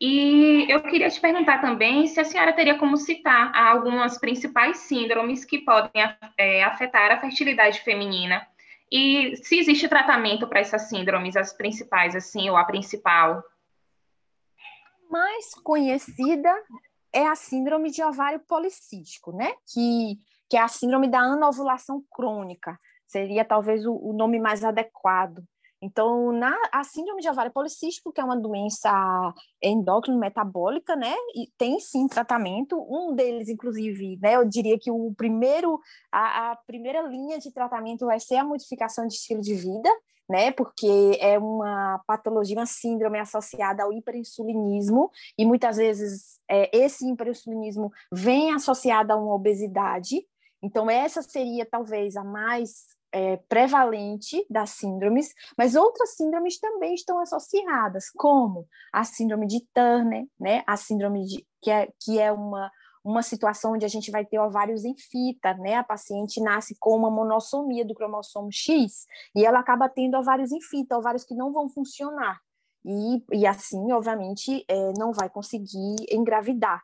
e 0.00 0.66
eu 0.70 0.82
queria 0.82 1.10
te 1.10 1.20
perguntar 1.20 1.60
também 1.60 2.06
se 2.06 2.18
a 2.18 2.24
senhora 2.24 2.54
teria 2.54 2.78
como 2.78 2.96
citar 2.96 3.54
algumas 3.54 4.16
principais 4.18 4.78
síndromes 4.78 5.44
que 5.44 5.58
podem 5.58 6.02
é, 6.38 6.64
afetar 6.64 7.12
a 7.12 7.20
fertilidade 7.20 7.80
feminina 7.80 8.46
e 8.90 9.36
se 9.36 9.58
existe 9.58 9.88
tratamento 9.88 10.48
para 10.48 10.60
essas 10.60 10.88
síndromes, 10.88 11.36
as 11.36 11.52
principais, 11.52 12.16
assim, 12.16 12.48
ou 12.48 12.56
a 12.56 12.64
principal. 12.64 13.44
Mais 15.10 15.54
conhecida 15.62 16.50
é 17.12 17.26
a 17.26 17.36
síndrome 17.36 17.90
de 17.90 18.02
ovário 18.02 18.40
policístico, 18.40 19.32
né? 19.32 19.52
Que, 19.72 20.18
que 20.48 20.56
é 20.56 20.60
a 20.60 20.68
síndrome 20.68 21.08
da 21.08 21.20
anovulação 21.20 22.02
crônica, 22.10 22.78
seria 23.06 23.44
talvez 23.44 23.84
o, 23.86 23.94
o 23.94 24.12
nome 24.12 24.40
mais 24.40 24.64
adequado. 24.64 25.44
Então, 25.82 26.30
na, 26.32 26.54
a 26.72 26.84
síndrome 26.84 27.22
de 27.22 27.28
ovário 27.30 27.52
policístico, 27.52 28.12
que 28.12 28.20
é 28.20 28.24
uma 28.24 28.36
doença 28.36 28.90
endócrino 29.62 30.18
metabólica, 30.18 30.94
né, 30.94 31.14
e 31.34 31.50
tem 31.56 31.80
sim 31.80 32.06
tratamento. 32.06 32.76
Um 32.88 33.14
deles, 33.14 33.48
inclusive, 33.48 34.18
né, 34.20 34.36
eu 34.36 34.44
diria 34.44 34.78
que 34.78 34.90
o 34.90 35.14
primeiro, 35.14 35.80
a, 36.12 36.52
a 36.52 36.56
primeira 36.66 37.00
linha 37.02 37.38
de 37.38 37.50
tratamento 37.50 38.06
vai 38.06 38.20
ser 38.20 38.36
a 38.36 38.44
modificação 38.44 39.06
de 39.06 39.14
estilo 39.14 39.40
de 39.40 39.54
vida, 39.54 39.90
né, 40.28 40.52
porque 40.52 41.18
é 41.18 41.38
uma 41.38 42.00
patologia, 42.06 42.56
uma 42.56 42.66
síndrome 42.66 43.18
associada 43.18 43.82
ao 43.82 43.92
hiperinsulinismo, 43.92 45.10
e 45.36 45.46
muitas 45.46 45.78
vezes 45.78 46.40
é, 46.48 46.70
esse 46.76 47.10
hiperinsulinismo 47.10 47.90
vem 48.12 48.52
associado 48.52 49.12
a 49.12 49.16
uma 49.16 49.34
obesidade. 49.34 50.24
Então, 50.62 50.90
essa 50.90 51.22
seria 51.22 51.64
talvez 51.64 52.16
a 52.16 52.22
mais 52.22 52.99
é, 53.12 53.36
prevalente 53.48 54.44
das 54.48 54.70
síndromes, 54.70 55.34
mas 55.56 55.74
outras 55.74 56.16
síndromes 56.16 56.58
também 56.58 56.94
estão 56.94 57.18
associadas, 57.18 58.10
como 58.16 58.66
a 58.92 59.04
síndrome 59.04 59.46
de 59.46 59.60
Turner, 59.74 60.26
né? 60.38 60.62
A 60.66 60.76
síndrome 60.76 61.24
de 61.24 61.46
que 61.60 61.70
é, 61.70 61.88
que 62.00 62.18
é 62.18 62.32
uma 62.32 62.70
uma 63.02 63.22
situação 63.22 63.72
onde 63.72 63.84
a 63.84 63.88
gente 63.88 64.10
vai 64.10 64.24
ter 64.24 64.38
ovários 64.38 64.84
em 64.84 64.94
fita, 64.94 65.54
né? 65.54 65.76
A 65.76 65.84
paciente 65.84 66.40
nasce 66.40 66.76
com 66.78 66.94
uma 66.94 67.10
monossomia 67.10 67.84
do 67.84 67.94
cromossomo 67.94 68.50
X 68.52 69.06
e 69.34 69.44
ela 69.44 69.58
acaba 69.58 69.88
tendo 69.88 70.18
ovários 70.18 70.52
em 70.52 70.60
fita, 70.60 70.98
ovários 70.98 71.24
que 71.24 71.34
não 71.34 71.52
vão 71.52 71.68
funcionar. 71.68 72.38
E, 72.84 73.22
e 73.32 73.46
assim, 73.46 73.90
obviamente, 73.92 74.64
é, 74.68 74.92
não 74.98 75.12
vai 75.12 75.28
conseguir 75.28 75.96
engravidar. 76.10 76.82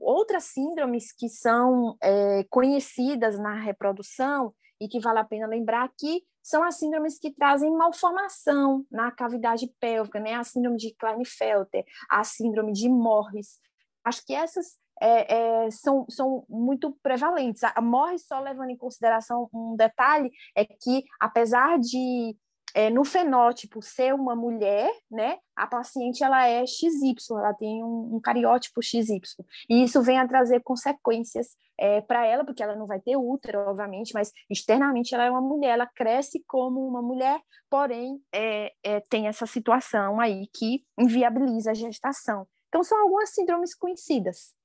Outras 0.00 0.44
síndromes 0.44 1.12
que 1.12 1.28
são 1.28 1.96
é, 2.02 2.44
conhecidas 2.50 3.38
na 3.38 3.54
reprodução 3.54 4.52
e 4.80 4.88
que 4.88 5.00
vale 5.00 5.18
a 5.18 5.24
pena 5.24 5.46
lembrar 5.46 5.90
que 5.98 6.22
são 6.42 6.62
as 6.62 6.76
síndromes 6.76 7.18
que 7.18 7.30
trazem 7.30 7.70
malformação 7.70 8.84
na 8.90 9.10
cavidade 9.10 9.66
pélvica, 9.78 10.18
né? 10.18 10.34
A 10.34 10.44
síndrome 10.44 10.76
de 10.76 10.94
Klinefelter, 10.94 11.84
a 12.08 12.24
síndrome 12.24 12.72
de 12.72 12.88
Morris. 12.88 13.60
Acho 14.04 14.24
que 14.24 14.34
essas 14.34 14.78
é, 15.00 15.64
é, 15.66 15.70
são, 15.70 16.06
são 16.08 16.44
muito 16.48 16.96
prevalentes. 17.02 17.62
A 17.64 17.80
Morris, 17.80 18.26
só 18.26 18.40
levando 18.40 18.70
em 18.70 18.76
consideração 18.76 19.48
um 19.52 19.76
detalhe, 19.76 20.30
é 20.56 20.64
que 20.64 21.04
apesar 21.20 21.78
de 21.78 22.36
é, 22.74 22.90
no 22.90 23.04
fenótipo 23.04 23.80
ser 23.82 24.14
uma 24.14 24.36
mulher, 24.36 24.90
né, 25.10 25.38
a 25.56 25.66
paciente 25.66 26.22
ela 26.22 26.46
é 26.46 26.64
XY, 26.66 27.14
ela 27.30 27.54
tem 27.54 27.82
um, 27.82 28.16
um 28.16 28.20
cariótipo 28.20 28.82
XY. 28.82 29.20
E 29.68 29.82
isso 29.82 30.02
vem 30.02 30.18
a 30.18 30.28
trazer 30.28 30.60
consequências 30.62 31.56
é, 31.78 32.00
para 32.00 32.26
ela, 32.26 32.44
porque 32.44 32.62
ela 32.62 32.76
não 32.76 32.86
vai 32.86 33.00
ter 33.00 33.16
útero, 33.16 33.60
obviamente, 33.60 34.12
mas 34.12 34.32
externamente 34.50 35.14
ela 35.14 35.24
é 35.24 35.30
uma 35.30 35.40
mulher, 35.40 35.70
ela 35.70 35.86
cresce 35.86 36.42
como 36.46 36.86
uma 36.86 37.00
mulher, 37.00 37.40
porém 37.70 38.20
é, 38.32 38.72
é, 38.82 39.00
tem 39.00 39.28
essa 39.28 39.46
situação 39.46 40.20
aí 40.20 40.48
que 40.52 40.84
inviabiliza 40.98 41.70
a 41.70 41.74
gestação. 41.74 42.46
Então, 42.68 42.82
são 42.84 43.00
algumas 43.00 43.30
síndromes 43.30 43.74
conhecidas. 43.74 44.57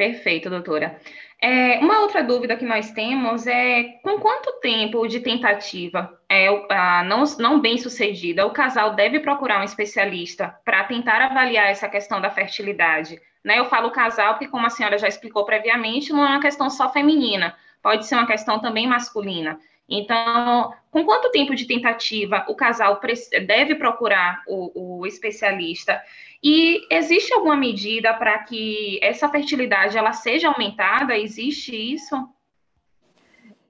Perfeito, 0.00 0.48
doutora. 0.48 0.98
É, 1.38 1.78
uma 1.80 2.00
outra 2.00 2.24
dúvida 2.24 2.56
que 2.56 2.64
nós 2.64 2.90
temos 2.90 3.46
é 3.46 3.82
com 4.02 4.18
quanto 4.18 4.58
tempo 4.60 5.06
de 5.06 5.20
tentativa 5.20 6.18
é, 6.26 6.48
a, 6.70 7.04
não, 7.04 7.22
não 7.38 7.60
bem 7.60 7.76
sucedida 7.76 8.46
o 8.46 8.50
casal 8.50 8.94
deve 8.94 9.20
procurar 9.20 9.60
um 9.60 9.62
especialista 9.62 10.58
para 10.64 10.84
tentar 10.84 11.20
avaliar 11.20 11.66
essa 11.66 11.86
questão 11.86 12.18
da 12.18 12.30
fertilidade? 12.30 13.20
Né? 13.44 13.58
Eu 13.58 13.66
falo 13.66 13.90
casal 13.90 14.32
porque, 14.32 14.48
como 14.48 14.66
a 14.66 14.70
senhora 14.70 14.96
já 14.96 15.06
explicou 15.06 15.44
previamente, 15.44 16.14
não 16.14 16.24
é 16.24 16.30
uma 16.30 16.40
questão 16.40 16.70
só 16.70 16.90
feminina, 16.90 17.54
pode 17.82 18.06
ser 18.06 18.14
uma 18.14 18.26
questão 18.26 18.58
também 18.58 18.86
masculina. 18.86 19.60
Então, 19.90 20.72
com 20.90 21.04
quanto 21.04 21.32
tempo 21.32 21.54
de 21.54 21.66
tentativa 21.66 22.46
o 22.48 22.54
casal 22.54 23.00
deve 23.44 23.74
procurar 23.74 24.42
o, 24.46 25.00
o 25.00 25.06
especialista? 25.06 26.00
E 26.42 26.86
existe 26.90 27.34
alguma 27.34 27.56
medida 27.56 28.14
para 28.14 28.38
que 28.44 29.00
essa 29.02 29.28
fertilidade 29.28 29.98
ela 29.98 30.12
seja 30.12 30.48
aumentada? 30.48 31.18
Existe 31.18 31.74
isso? 31.74 32.16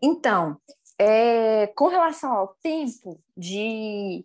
Então, 0.02 0.58
é, 0.98 1.66
com 1.68 1.88
relação 1.88 2.32
ao 2.32 2.48
tempo 2.62 3.18
de, 3.34 4.24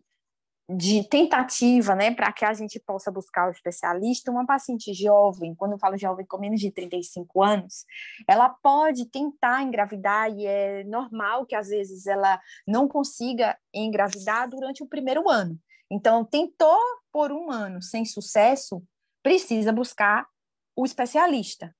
de 0.68 1.08
tentativa, 1.08 1.94
né, 1.94 2.12
para 2.12 2.32
que 2.34 2.44
a 2.44 2.54
gente 2.54 2.80
possa 2.80 3.12
buscar 3.12 3.48
o 3.48 3.52
especialista, 3.52 4.32
uma 4.32 4.48
paciente 4.48 4.94
jovem, 4.94 5.54
quando 5.54 5.74
eu 5.74 5.80
falo 5.80 5.98
jovem 5.98 6.26
com 6.26 6.40
menos 6.40 6.60
de 6.60 6.72
35 6.72 7.44
anos, 7.44 7.86
ela 8.28 8.50
pode 8.50 9.06
tentar 9.06 9.62
engravidar 9.62 10.32
e 10.32 10.46
é 10.46 10.84
normal 10.86 11.46
que 11.46 11.56
às 11.56 11.68
vezes 11.68 12.08
ela 12.08 12.40
não 12.68 12.88
consiga 12.88 13.56
engravidar 13.72 14.50
durante 14.50 14.82
o 14.82 14.88
primeiro 14.88 15.30
ano. 15.30 15.60
Então, 15.92 16.26
tentou 16.26 16.80
por 17.12 17.32
um 17.32 17.52
ano 17.52 17.80
sem 17.80 18.04
sucesso, 18.04 18.84
precisa 19.22 19.72
buscar 19.72 20.28
o 20.76 20.84
especialista. 20.84 21.76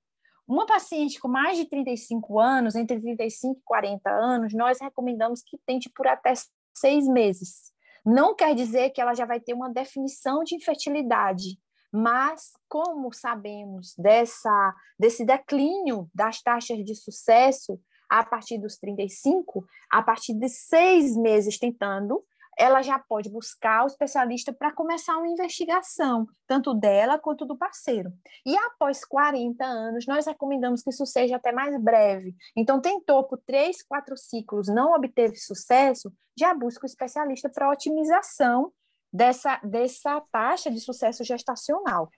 Uma 0.48 0.68
paciente 0.68 1.20
com 1.20 1.28
mais 1.28 1.58
de 1.58 1.66
35 1.66 2.40
anos, 2.40 2.76
entre 2.76 3.00
35 3.00 3.60
e 3.60 3.64
40 3.64 4.10
anos, 4.12 4.54
nós 4.54 4.80
recomendamos 4.80 5.42
que 5.42 5.58
tente 5.66 5.90
por 5.90 6.06
até 6.06 6.34
seis 6.78 7.08
meses. 7.08 7.75
Não 8.06 8.36
quer 8.36 8.54
dizer 8.54 8.92
que 8.92 9.02
ela 9.02 9.14
já 9.14 9.26
vai 9.26 9.40
ter 9.40 9.54
uma 9.54 9.70
definição 9.70 10.44
de 10.44 10.56
infertilidade, 10.56 11.58
mas 11.92 12.52
como 12.70 13.12
sabemos 13.12 13.96
dessa, 13.98 14.76
desse 15.00 15.26
declínio 15.26 16.10
das 16.14 16.42
taxas 16.42 16.84
de 16.84 16.94
sucesso 16.94 17.80
a 18.10 18.24
partir 18.24 18.60
dos 18.60 18.78
35, 18.78 19.66
a 19.90 20.04
partir 20.04 20.34
de 20.36 20.48
seis 20.48 21.16
meses 21.18 21.58
tentando, 21.58 22.24
ela 22.58 22.82
já 22.82 22.98
pode 22.98 23.30
buscar 23.30 23.84
o 23.84 23.88
especialista 23.88 24.54
para 24.54 24.72
começar 24.72 25.18
uma 25.18 25.28
investigação, 25.28 26.28
tanto 26.48 26.74
dela 26.74 27.20
quanto 27.20 27.46
do 27.46 27.58
parceiro. 27.58 28.12
E 28.46 28.56
após 28.56 29.04
40 29.04 29.64
anos, 29.66 30.06
nós 30.08 30.26
recomendamos 30.26 30.82
que 30.82 30.90
isso 30.90 31.06
seja 31.06 31.36
até 31.36 31.52
mais 31.52 31.78
breve. 31.82 32.34
Então, 32.56 32.80
tentou 32.80 33.24
por 33.24 33.40
três, 33.46 33.84
quatro 33.84 34.16
ciclos, 34.16 34.68
não 34.68 34.94
obteve 34.94 35.36
sucesso, 35.36 36.12
já 36.38 36.54
busca 36.54 36.86
o 36.86 36.90
especialista 36.90 37.50
para 37.50 37.70
otimização 37.70 38.72
dessa, 39.12 39.60
dessa 39.64 40.22
taxa 40.32 40.70
de 40.70 40.80
sucesso 40.80 41.24
gestacional. 41.24 42.10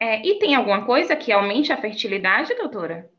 É, 0.00 0.20
e 0.26 0.36
tem 0.40 0.56
alguma 0.56 0.84
coisa 0.84 1.14
que 1.14 1.30
aumente 1.30 1.72
a 1.72 1.80
fertilidade, 1.80 2.56
doutora? 2.56 3.11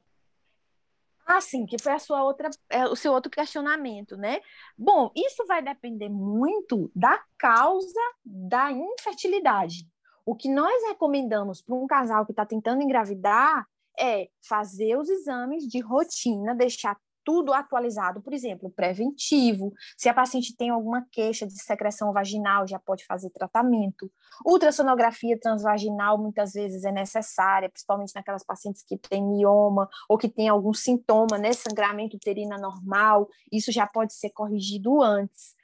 Ah, 1.25 1.39
sim, 1.41 1.65
que 1.65 1.81
foi 1.81 1.93
a 1.93 1.99
sua 1.99 2.23
outra, 2.23 2.49
é, 2.69 2.85
o 2.85 2.95
seu 2.95 3.13
outro 3.13 3.31
questionamento, 3.31 4.17
né? 4.17 4.41
Bom, 4.77 5.11
isso 5.15 5.45
vai 5.47 5.61
depender 5.61 6.09
muito 6.09 6.91
da 6.95 7.21
causa 7.37 7.99
da 8.25 8.71
infertilidade. 8.71 9.87
O 10.25 10.35
que 10.35 10.49
nós 10.49 10.83
recomendamos 10.87 11.61
para 11.61 11.75
um 11.75 11.87
casal 11.87 12.25
que 12.25 12.31
está 12.31 12.45
tentando 12.45 12.81
engravidar 12.81 13.65
é 13.99 14.29
fazer 14.47 14.97
os 14.97 15.09
exames 15.09 15.67
de 15.67 15.79
rotina, 15.79 16.55
deixar 16.55 16.97
tudo 17.23 17.53
atualizado, 17.53 18.21
por 18.21 18.33
exemplo, 18.33 18.69
preventivo. 18.69 19.73
Se 19.97 20.09
a 20.09 20.13
paciente 20.13 20.55
tem 20.55 20.69
alguma 20.69 21.05
queixa 21.11 21.47
de 21.47 21.61
secreção 21.61 22.11
vaginal, 22.11 22.67
já 22.67 22.79
pode 22.79 23.05
fazer 23.05 23.29
tratamento. 23.29 24.11
Ultrassonografia 24.45 25.39
transvaginal 25.39 26.17
muitas 26.17 26.53
vezes 26.53 26.83
é 26.83 26.91
necessária, 26.91 27.69
principalmente 27.69 28.13
naquelas 28.15 28.43
pacientes 28.43 28.83
que 28.83 28.97
têm 28.97 29.23
mioma 29.23 29.87
ou 30.09 30.17
que 30.17 30.29
têm 30.29 30.49
algum 30.49 30.73
sintoma, 30.73 31.37
né, 31.37 31.53
sangramento 31.53 32.17
uterino 32.17 32.57
normal, 32.57 33.27
isso 33.51 33.71
já 33.71 33.87
pode 33.87 34.13
ser 34.13 34.29
corrigido 34.31 35.01
antes. 35.01 35.55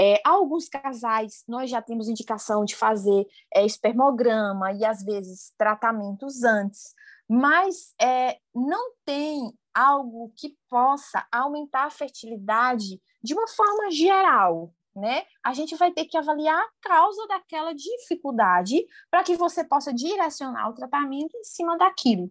É, 0.00 0.20
alguns 0.24 0.68
casais, 0.68 1.42
nós 1.48 1.68
já 1.68 1.82
temos 1.82 2.08
indicação 2.08 2.64
de 2.64 2.76
fazer 2.76 3.26
é, 3.52 3.66
espermograma 3.66 4.72
e, 4.72 4.84
às 4.84 5.02
vezes, 5.02 5.52
tratamentos 5.58 6.44
antes, 6.44 6.94
mas 7.28 7.94
é, 8.00 8.38
não 8.54 8.92
tem 9.04 9.52
algo 9.78 10.32
que 10.36 10.56
possa 10.68 11.24
aumentar 11.30 11.84
a 11.84 11.90
fertilidade 11.90 13.00
de 13.22 13.34
uma 13.34 13.46
forma 13.46 13.90
geral, 13.92 14.72
né? 14.94 15.22
A 15.44 15.54
gente 15.54 15.76
vai 15.76 15.92
ter 15.92 16.06
que 16.06 16.16
avaliar 16.16 16.60
a 16.60 16.88
causa 16.88 17.26
daquela 17.28 17.72
dificuldade 17.72 18.84
para 19.08 19.22
que 19.22 19.36
você 19.36 19.62
possa 19.62 19.92
direcionar 19.94 20.68
o 20.68 20.74
tratamento 20.74 21.36
em 21.36 21.44
cima 21.44 21.78
daquilo. 21.78 22.28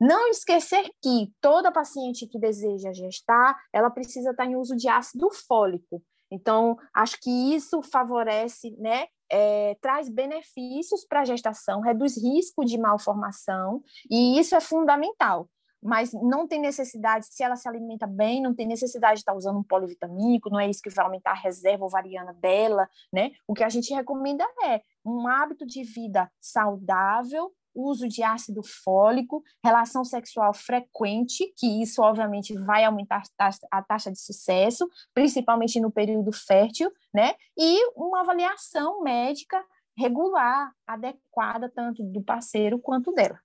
Não 0.00 0.28
esquecer 0.28 0.90
que 1.00 1.32
toda 1.40 1.72
paciente 1.72 2.26
que 2.26 2.38
deseja 2.38 2.92
gestar, 2.92 3.56
ela 3.72 3.90
precisa 3.90 4.30
estar 4.30 4.46
em 4.46 4.56
uso 4.56 4.76
de 4.76 4.88
ácido 4.88 5.30
fólico. 5.30 6.02
Então, 6.30 6.76
acho 6.92 7.20
que 7.20 7.54
isso 7.54 7.80
favorece, 7.82 8.70
né, 8.78 9.06
é, 9.30 9.76
traz 9.80 10.08
benefícios 10.08 11.04
para 11.04 11.20
a 11.20 11.24
gestação, 11.24 11.80
reduz 11.80 12.16
risco 12.16 12.64
de 12.64 12.76
malformação, 12.78 13.82
e 14.10 14.38
isso 14.38 14.54
é 14.54 14.60
fundamental. 14.60 15.48
Mas 15.82 16.12
não 16.12 16.46
tem 16.46 16.60
necessidade, 16.60 17.26
se 17.26 17.42
ela 17.42 17.56
se 17.56 17.68
alimenta 17.68 18.06
bem, 18.06 18.42
não 18.42 18.54
tem 18.54 18.66
necessidade 18.66 19.14
de 19.14 19.20
estar 19.20 19.34
usando 19.34 19.58
um 19.58 19.62
polivitamínico, 19.62 20.50
não 20.50 20.58
é 20.58 20.68
isso 20.68 20.82
que 20.82 20.90
vai 20.90 21.04
aumentar 21.04 21.30
a 21.30 21.40
reserva 21.40 21.84
ovariana 21.84 22.32
dela, 22.34 22.88
né? 23.12 23.30
O 23.46 23.54
que 23.54 23.62
a 23.62 23.68
gente 23.68 23.94
recomenda 23.94 24.44
é 24.64 24.82
um 25.04 25.28
hábito 25.28 25.64
de 25.64 25.84
vida 25.84 26.30
saudável, 26.40 27.52
uso 27.74 28.08
de 28.08 28.22
ácido 28.22 28.62
fólico, 28.62 29.42
relação 29.64 30.04
sexual 30.04 30.52
frequente, 30.52 31.52
que 31.56 31.80
isso 31.80 32.02
obviamente 32.02 32.54
vai 32.54 32.84
aumentar 32.84 33.22
a 33.70 33.82
taxa 33.82 34.10
de 34.10 34.20
sucesso, 34.20 34.88
principalmente 35.14 35.80
no 35.80 35.90
período 35.90 36.32
fértil, 36.32 36.90
né? 37.14 37.34
E 37.56 37.90
uma 37.94 38.20
avaliação 38.20 39.02
médica 39.02 39.64
regular, 39.96 40.72
adequada, 40.86 41.68
tanto 41.68 42.02
do 42.02 42.22
parceiro 42.22 42.78
quanto 42.78 43.12
dela. 43.12 43.40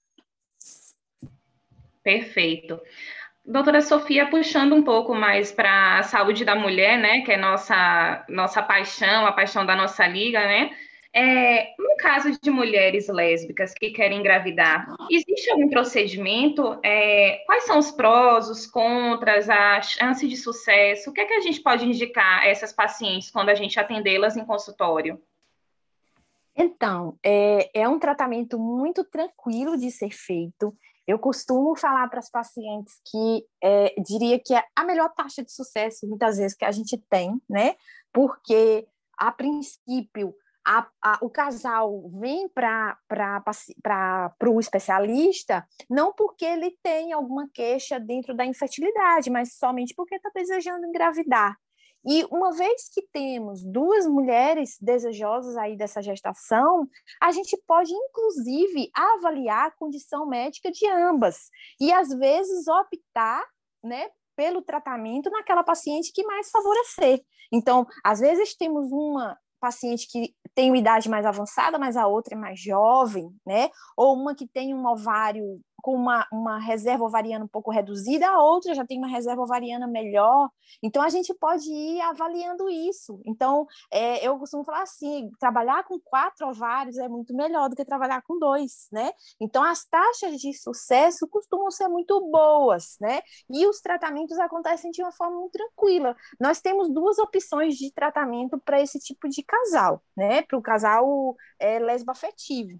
Perfeito. 2.04 2.80
Doutora 3.46 3.82
Sofia, 3.82 4.30
puxando 4.30 4.74
um 4.74 4.84
pouco 4.84 5.14
mais 5.14 5.52
para 5.52 6.00
a 6.00 6.04
saúde 6.04 6.46
da 6.46 6.56
mulher, 6.56 6.98
né, 6.98 7.22
que 7.22 7.32
é 7.32 7.38
nossa 7.38 8.26
nossa 8.30 8.62
paixão, 8.62 9.26
a 9.26 9.32
paixão 9.32 9.66
da 9.66 9.76
nossa 9.76 10.08
liga, 10.08 10.40
né? 10.40 10.72
É, 11.16 11.76
no 11.78 11.96
caso 11.98 12.32
de 12.42 12.50
mulheres 12.50 13.08
lésbicas 13.08 13.72
que 13.74 13.92
querem 13.92 14.20
engravidar, 14.20 14.88
existe 15.12 15.52
algum 15.52 15.70
procedimento? 15.70 16.80
É, 16.84 17.44
quais 17.46 17.66
são 17.66 17.78
os 17.78 17.92
prós, 17.92 18.50
os 18.50 18.66
contras, 18.66 19.48
a 19.48 19.80
chance 19.82 20.28
de 20.28 20.36
sucesso? 20.36 21.12
O 21.12 21.14
que 21.14 21.22
é 21.22 21.26
que 21.26 21.34
a 21.34 21.42
gente 21.42 21.62
pode 21.62 21.86
indicar 21.86 22.40
a 22.40 22.48
essas 22.48 22.74
pacientes 22.74 23.30
quando 23.30 23.50
a 23.50 23.56
gente 23.56 23.80
atendê-las 23.80 24.36
em 24.36 24.46
consultório? 24.46 25.22
Então, 26.56 27.18
é, 27.22 27.82
é 27.82 27.88
um 27.88 28.00
tratamento 28.00 28.58
muito 28.58 29.04
tranquilo 29.04 29.78
de 29.78 29.92
ser 29.92 30.10
feito. 30.10 30.76
Eu 31.08 31.20
costumo 31.20 31.76
falar 31.76 32.08
para 32.10 32.20
as 32.20 32.30
pacientes 32.30 32.96
que 33.10 33.46
é, 33.62 33.94
diria 34.02 34.40
que 34.40 34.54
é 34.54 34.64
a 34.76 34.84
melhor 34.84 35.10
taxa 35.14 35.44
de 35.44 35.52
sucesso, 35.52 36.08
muitas 36.08 36.38
vezes, 36.38 36.56
que 36.56 36.66
a 36.66 36.72
gente 36.72 36.98
tem, 37.10 37.42
né? 37.50 37.76
Porque, 38.14 38.88
a 39.18 39.32
princípio, 39.32 40.34
a, 40.66 40.88
a, 41.02 41.18
o 41.22 41.30
casal 41.30 42.10
vem 42.10 42.48
para 42.48 42.98
o 44.48 44.60
especialista 44.60 45.68
não 45.90 46.14
porque 46.14 46.46
ele 46.46 46.78
tem 46.82 47.12
alguma 47.12 47.50
queixa 47.54 48.00
dentro 48.00 48.34
da 48.34 48.46
infertilidade, 48.46 49.30
mas 49.30 49.58
somente 49.58 49.94
porque 49.94 50.16
está 50.16 50.32
desejando 50.34 50.86
engravidar. 50.86 51.58
E 52.06 52.26
uma 52.26 52.52
vez 52.52 52.90
que 52.90 53.02
temos 53.14 53.64
duas 53.64 54.06
mulheres 54.06 54.78
desejosas 54.82 55.56
aí 55.56 55.76
dessa 55.78 56.02
gestação, 56.02 56.88
a 57.22 57.32
gente 57.32 57.58
pode 57.66 57.94
inclusive 57.94 58.90
avaliar 58.94 59.68
a 59.68 59.72
condição 59.72 60.26
médica 60.26 60.72
de 60.72 60.88
ambas 60.88 61.50
e 61.80 61.92
às 61.92 62.10
vezes 62.10 62.68
optar, 62.68 63.44
né, 63.84 64.10
pelo 64.36 64.62
tratamento 64.62 65.30
naquela 65.30 65.64
paciente 65.64 66.12
que 66.14 66.26
mais 66.26 66.50
favorecer. 66.50 67.24
Então, 67.52 67.86
às 68.04 68.20
vezes 68.20 68.56
temos 68.56 68.92
uma 68.92 69.38
paciente 69.62 70.08
que 70.10 70.36
tem 70.54 70.70
uma 70.70 70.78
idade 70.78 71.10
mais 71.10 71.26
avançada, 71.26 71.80
mas 71.80 71.96
a 71.96 72.06
outra 72.06 72.36
é 72.36 72.38
mais 72.38 72.60
jovem, 72.60 73.30
né? 73.46 73.70
Ou 73.96 74.14
uma 74.16 74.36
que 74.36 74.46
tem 74.46 74.74
um 74.74 74.86
ovário 74.86 75.62
com 75.84 75.94
uma, 75.94 76.26
uma 76.32 76.58
reserva 76.60 77.04
ovariana 77.04 77.44
um 77.44 77.48
pouco 77.48 77.70
reduzida, 77.70 78.26
a 78.26 78.42
outra 78.42 78.74
já 78.74 78.86
tem 78.86 78.98
uma 78.98 79.08
reserva 79.08 79.42
ovariana 79.42 79.86
melhor. 79.86 80.50
Então, 80.82 81.04
a 81.04 81.10
gente 81.10 81.34
pode 81.34 81.70
ir 81.70 82.00
avaliando 82.00 82.70
isso. 82.70 83.22
Então, 83.26 83.68
é, 83.92 84.26
eu 84.26 84.40
costumo 84.40 84.64
falar 84.64 84.84
assim: 84.84 85.30
trabalhar 85.38 85.84
com 85.84 86.00
quatro 86.00 86.48
ovários 86.48 86.98
é 86.98 87.10
muito 87.10 87.36
melhor 87.36 87.70
do 87.70 87.76
que 87.76 87.84
trabalhar 87.84 88.22
com 88.22 88.40
dois, 88.40 88.88
né? 88.94 89.12
Então, 89.42 89.62
as 89.62 89.84
taxas 89.84 90.40
de 90.40 90.54
sucesso 90.54 91.28
costumam 91.28 91.70
ser 91.70 91.90
muito 91.90 92.18
boas, 92.32 92.96
né? 93.02 93.22
E 93.50 93.68
os 93.68 93.82
tratamentos 93.82 94.40
acontecem 94.40 94.90
de 94.90 95.04
uma 95.04 95.12
forma 95.12 95.38
muito 95.38 95.52
tranquila. 95.52 96.16
Nós 96.40 96.62
temos 96.62 96.90
duas 96.90 97.20
opções 97.20 97.76
de 97.76 97.92
tratamento 97.92 98.58
para 98.58 98.82
esse 98.82 99.00
tipo 99.00 99.28
de 99.28 99.44
casal, 99.44 100.02
né? 100.16 100.44
Para 100.44 100.58
o 100.58 100.62
casal 100.62 101.36
é, 101.60 101.78
lesbo-afetivo 101.78 102.80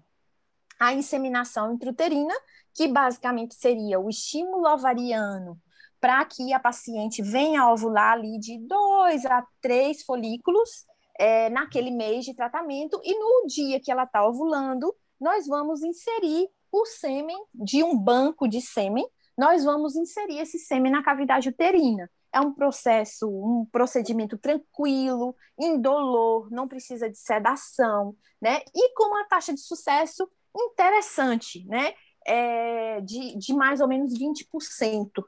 a 0.78 0.92
inseminação 0.94 1.72
intrauterina, 1.72 2.34
que 2.72 2.88
basicamente 2.88 3.54
seria 3.54 4.00
o 4.00 4.08
estímulo 4.08 4.66
ovariano 4.66 5.58
para 6.00 6.22
que 6.26 6.52
a 6.52 6.60
paciente 6.60 7.22
venha 7.22 7.70
ovular 7.70 8.12
ali 8.12 8.38
de 8.38 8.58
dois 8.58 9.24
a 9.24 9.42
três 9.60 10.02
folículos 10.02 10.84
é, 11.18 11.48
naquele 11.48 11.90
mês 11.90 12.24
de 12.26 12.34
tratamento, 12.34 13.00
e 13.02 13.18
no 13.18 13.46
dia 13.46 13.80
que 13.80 13.90
ela 13.90 14.02
está 14.04 14.26
ovulando, 14.26 14.94
nós 15.20 15.46
vamos 15.46 15.82
inserir 15.82 16.48
o 16.70 16.84
sêmen 16.84 17.36
de 17.54 17.82
um 17.82 17.96
banco 17.96 18.46
de 18.46 18.60
sêmen, 18.60 19.06
nós 19.38 19.64
vamos 19.64 19.96
inserir 19.96 20.40
esse 20.40 20.58
sêmen 20.58 20.92
na 20.92 21.02
cavidade 21.02 21.48
uterina. 21.48 22.10
É 22.32 22.40
um 22.40 22.52
processo, 22.52 23.28
um 23.28 23.64
procedimento 23.70 24.36
tranquilo, 24.36 25.34
indolor, 25.58 26.50
não 26.50 26.66
precisa 26.66 27.08
de 27.08 27.16
sedação, 27.16 28.14
né? 28.42 28.60
E 28.74 28.92
com 28.94 29.04
uma 29.04 29.24
taxa 29.24 29.54
de 29.54 29.60
sucesso 29.60 30.28
interessante, 30.54 31.64
né? 31.66 31.94
É, 32.26 33.00
de, 33.02 33.36
de 33.36 33.52
mais 33.52 33.80
ou 33.80 33.88
menos 33.88 34.14
20%. 34.18 35.24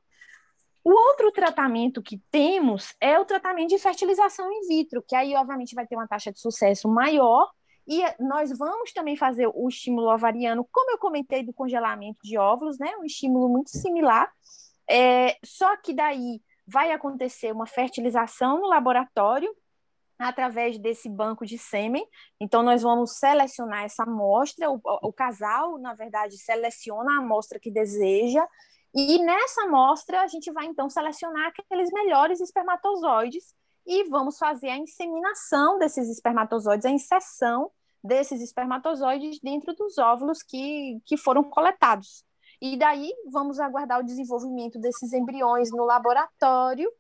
O 0.83 0.91
outro 0.91 1.33
tratamento 1.33 2.01
que 2.01 2.23
temos 2.31 2.95
é 3.01 3.19
o 3.19 3.25
tratamento 3.25 3.71
de 3.71 3.79
fertilização 3.79 4.51
in 4.51 4.69
vitro, 4.69 5.03
que 5.07 5.17
aí, 5.17 5.35
obviamente, 5.35 5.75
vai 5.75 5.87
ter 5.87 5.97
uma 5.97 6.07
taxa 6.07 6.33
de 6.33 6.41
sucesso 6.41 6.89
maior, 6.89 7.51
e 7.89 8.03
nós 8.19 8.57
vamos 8.57 8.93
também 8.93 9.17
fazer 9.17 9.49
o 9.53 9.69
estímulo 9.69 10.09
ovariano, 10.13 10.67
como 10.73 10.91
eu 10.91 10.99
comentei 10.99 11.45
do 11.45 11.53
congelamento 11.53 12.19
de 12.23 12.37
óvulos, 12.37 12.79
né? 12.79 12.97
Um 12.99 13.05
estímulo 13.05 13.49
muito 13.49 13.71
similar. 13.71 14.31
É, 14.89 15.37
só 15.45 15.77
que 15.77 15.93
daí 15.93 16.41
vai 16.67 16.91
acontecer 16.91 17.53
uma 17.53 17.67
fertilização 17.67 18.61
no 18.61 18.67
laboratório 18.67 19.55
através 20.19 20.79
desse 20.79 21.09
banco 21.09 21.45
de 21.45 21.59
sêmen. 21.59 22.07
Então, 22.41 22.63
nós 22.63 22.83
vamos 22.83 23.19
selecionar 23.19 23.85
essa 23.85 24.05
amostra, 24.05 24.71
o, 24.71 24.81
o 24.85 25.13
casal, 25.13 25.79
na 25.79 25.95
verdade, 25.95 26.39
seleciona 26.39 27.13
a 27.13 27.19
amostra 27.19 27.59
que 27.59 27.71
deseja, 27.71 28.47
e 28.99 29.19
nessa 29.19 29.65
amostra 29.65 30.23
a 30.23 30.27
gente 30.27 30.51
vai 30.51 30.65
então 30.65 30.89
selecionar 30.89 31.53
aqueles 31.59 31.91
melhores 31.93 32.41
espermatozoides 32.41 33.55
e 33.87 34.05
vamos 34.05 34.39
fazer 34.39 34.71
a 34.71 34.79
inseminação 34.79 35.79
desses 35.79 36.09
espermatozoides, 36.09 36.87
a 36.87 36.91
inserção 36.91 37.71
desses 38.03 38.41
espermatozoides 38.41 39.39
dentro 39.41 39.75
dos 39.75 39.99
óvulos 39.99 40.43
que, 40.43 40.99
que 41.05 41.19
foram 41.19 41.45
coletados. 41.45 42.25
E 42.61 42.79
daí 42.79 43.13
vamos 43.31 43.61
aguardar 43.61 44.01
o 44.01 44.05
desenvolvimento 44.05 44.79
desses 44.79 45.13
embriões 45.13 45.71
no 45.71 45.85
laboratório 45.85 46.91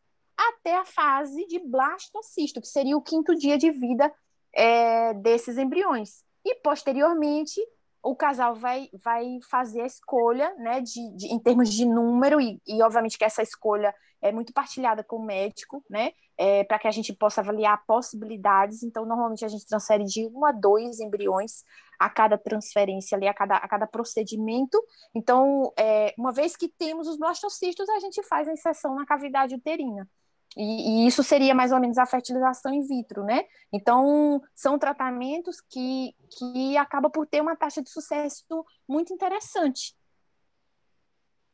até 0.51 0.77
a 0.77 0.85
fase 0.85 1.47
de 1.47 1.59
blastocisto, 1.59 2.61
que 2.61 2.69
seria 2.69 2.97
o 2.97 3.03
quinto 3.03 3.35
dia 3.35 3.57
de 3.59 3.71
vida 3.71 4.13
é, 4.55 5.15
desses 5.15 5.59
embriões. 5.59 6.25
E, 6.45 6.55
posteriormente, 6.57 7.61
o 8.03 8.15
casal 8.15 8.55
vai, 8.55 8.89
vai 8.93 9.39
fazer 9.51 9.83
a 9.83 9.87
escolha, 9.87 10.55
né, 10.59 10.81
de, 10.81 11.17
de 11.17 11.27
em 11.27 11.39
termos 11.39 11.73
de 11.73 11.85
número, 11.85 12.41
e, 12.41 12.61
e, 12.67 12.83
obviamente 12.83 13.19
que 13.19 13.25
essa 13.25 13.43
escolha 13.43 13.95
é 14.23 14.33
muito 14.33 14.53
partilhada 14.53 15.03
com 15.03 15.17
o 15.17 15.25
médico, 15.25 15.85
né, 15.91 16.13
é, 16.39 16.65
para 16.65 16.79
que 16.79 16.87
a 16.87 16.91
gente 16.91 17.13
possa 17.13 17.41
avaliar 17.41 17.85
possibilidades. 17.87 18.83
Então, 18.83 19.05
normalmente 19.05 19.45
a 19.45 19.49
gente 19.49 19.67
transfere 19.67 20.05
de 20.05 20.27
um 20.27 20.45
a 20.45 20.53
dois 20.53 21.01
embriões 21.01 21.65
a 21.99 22.09
cada 22.09 22.39
transferência 22.39 23.17
ali, 23.17 23.27
a 23.27 23.35
cada, 23.35 23.57
a 23.57 23.69
cada 23.69 23.87
procedimento. 23.87 24.83
Então, 25.15 25.73
é, 25.79 26.15
uma 26.17 26.33
vez 26.33 26.57
que 26.57 26.69
temos 26.69 27.09
os 27.09 27.17
blastocistos, 27.17 27.89
a 27.89 27.99
gente 27.99 28.23
faz 28.23 28.49
a 28.49 28.53
inserção 28.53 28.95
na 28.95 29.07
cavidade 29.07 29.55
uterina. 29.55 30.09
E, 30.57 31.05
e, 31.05 31.07
isso 31.07 31.23
seria 31.23 31.55
mais 31.55 31.71
ou 31.71 31.79
menos 31.79 31.99
a 31.99 32.07
fertilização 32.07 32.73
in 32.73 32.87
vitro, 32.87 33.23
né? 33.23 33.45
Então, 33.73 34.41
são 34.55 34.79
tratamentos 34.79 35.61
que, 35.61 36.15
que 36.31 36.77
acabam 36.79 37.11
por 37.11 37.27
ter 37.27 37.43
uma 37.43 37.55
taxa 37.55 37.83
de 37.83 37.91
sucesso 37.91 38.65
muito 38.89 39.13
interessante. 39.13 39.95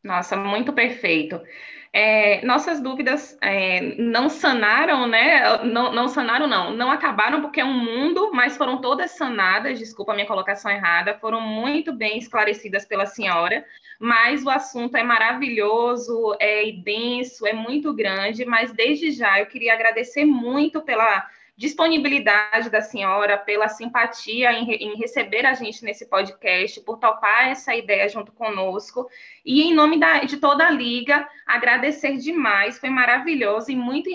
Nossa, 0.02 0.36
muito 0.36 0.72
perfeito. 0.72 1.40
É, 1.92 2.44
nossas 2.44 2.80
dúvidas 2.80 3.36
é, 3.42 3.94
não 3.98 4.28
sanaram, 4.28 5.06
né? 5.06 5.58
Não, 5.64 5.92
não 5.92 6.08
sanaram, 6.08 6.46
não. 6.48 6.72
Não 6.74 6.90
acabaram 6.90 7.40
porque 7.42 7.60
é 7.60 7.64
um 7.64 7.72
mundo, 7.78 8.30
mas 8.32 8.56
foram 8.56 8.80
todas 8.80 9.12
sanadas. 9.12 9.78
Desculpa 9.78 10.12
a 10.12 10.14
minha 10.14 10.26
colocação 10.26 10.70
errada. 10.70 11.18
Foram 11.20 11.40
muito 11.40 11.92
bem 11.92 12.18
esclarecidas 12.18 12.84
pela 12.84 13.06
senhora. 13.06 13.64
Mas 14.00 14.42
o 14.44 14.50
assunto 14.50 14.96
é 14.96 15.02
maravilhoso, 15.04 16.34
é 16.40 16.72
denso, 16.72 17.46
é 17.46 17.52
muito 17.52 17.92
grande. 17.94 18.44
Mas 18.44 18.72
desde 18.72 19.12
já 19.12 19.38
eu 19.38 19.46
queria 19.46 19.74
agradecer 19.74 20.24
muito 20.24 20.80
pela 20.82 21.24
disponibilidade 21.56 22.70
da 22.70 22.80
senhora, 22.80 23.36
pela 23.36 23.68
simpatia 23.68 24.52
em, 24.52 24.70
em, 24.72 24.96
receber 24.96 25.44
a 25.44 25.52
gente 25.52 25.84
nesse 25.84 26.06
podcast, 26.06 26.80
por 26.80 26.98
topar 26.98 27.48
essa 27.48 27.74
ideia 27.74 28.08
junto 28.08 28.32
conosco. 28.32 29.08
E 29.44 29.62
em 29.62 29.74
nome 29.74 30.00
da, 30.00 30.20
de 30.20 30.38
toda 30.38 30.66
a 30.66 30.70
Liga, 30.70 31.28
agradecer 31.46 32.16
demais. 32.16 32.78
Foi 32.78 32.88
maravilhoso 32.88 33.70
e 33.70 33.76
muito 33.76 34.08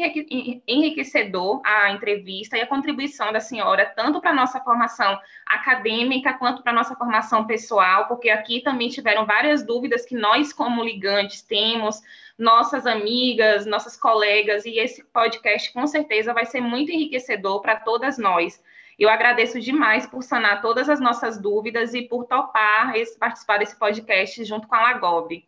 enriquecedor 0.68 1.62
a 1.64 1.92
entrevista 1.92 2.58
e 2.58 2.62
a 2.62 2.68
contribuição 2.68 3.32
da 3.32 3.40
senhora, 3.40 3.86
tanto 3.96 4.20
para 4.20 4.32
a 4.32 4.36
nossa 4.36 4.60
formação 4.60 5.20
acadêmica 5.46 6.34
quanto 6.34 6.64
para 6.64 6.72
a 6.72 6.76
nossa 6.76 6.96
formação 6.96 7.46
pessoal, 7.46 8.08
porque 8.08 8.30
aqui 8.30 8.62
também 8.62 8.90
tiveram 8.90 9.26
várias 9.26 9.64
dúvidas 9.64 10.06
que 10.06 10.16
nós, 10.16 10.52
como 10.52 10.84
ligantes, 10.84 11.44
temos 11.44 12.02
nossas 12.38 12.86
amigas, 12.86 13.66
nossas 13.66 13.98
colegas, 13.98 14.66
e 14.66 14.78
esse 14.78 15.04
podcast 15.06 15.74
com 15.74 15.88
certeza 15.88 16.34
vai 16.34 16.46
ser 16.46 16.62
muito 16.62 16.92
enriquecedor 16.92 17.62
para 17.62 17.78
todas 17.78 18.18
nós. 18.18 18.62
Eu 18.98 19.10
agradeço 19.10 19.60
demais 19.60 20.06
por 20.08 20.24
sanar 20.24 20.62
todas 20.62 20.90
as 20.90 21.00
nossas 21.00 21.40
dúvidas 21.40 21.94
e 21.94 22.04
por 22.04 22.26
topar 22.26 22.96
esse, 22.96 23.18
participar 23.18 23.58
desse 23.60 23.76
podcast 23.76 24.44
junto 24.46 24.68
com 24.68 24.76
a 24.76 24.82
Lagob. 24.82 25.48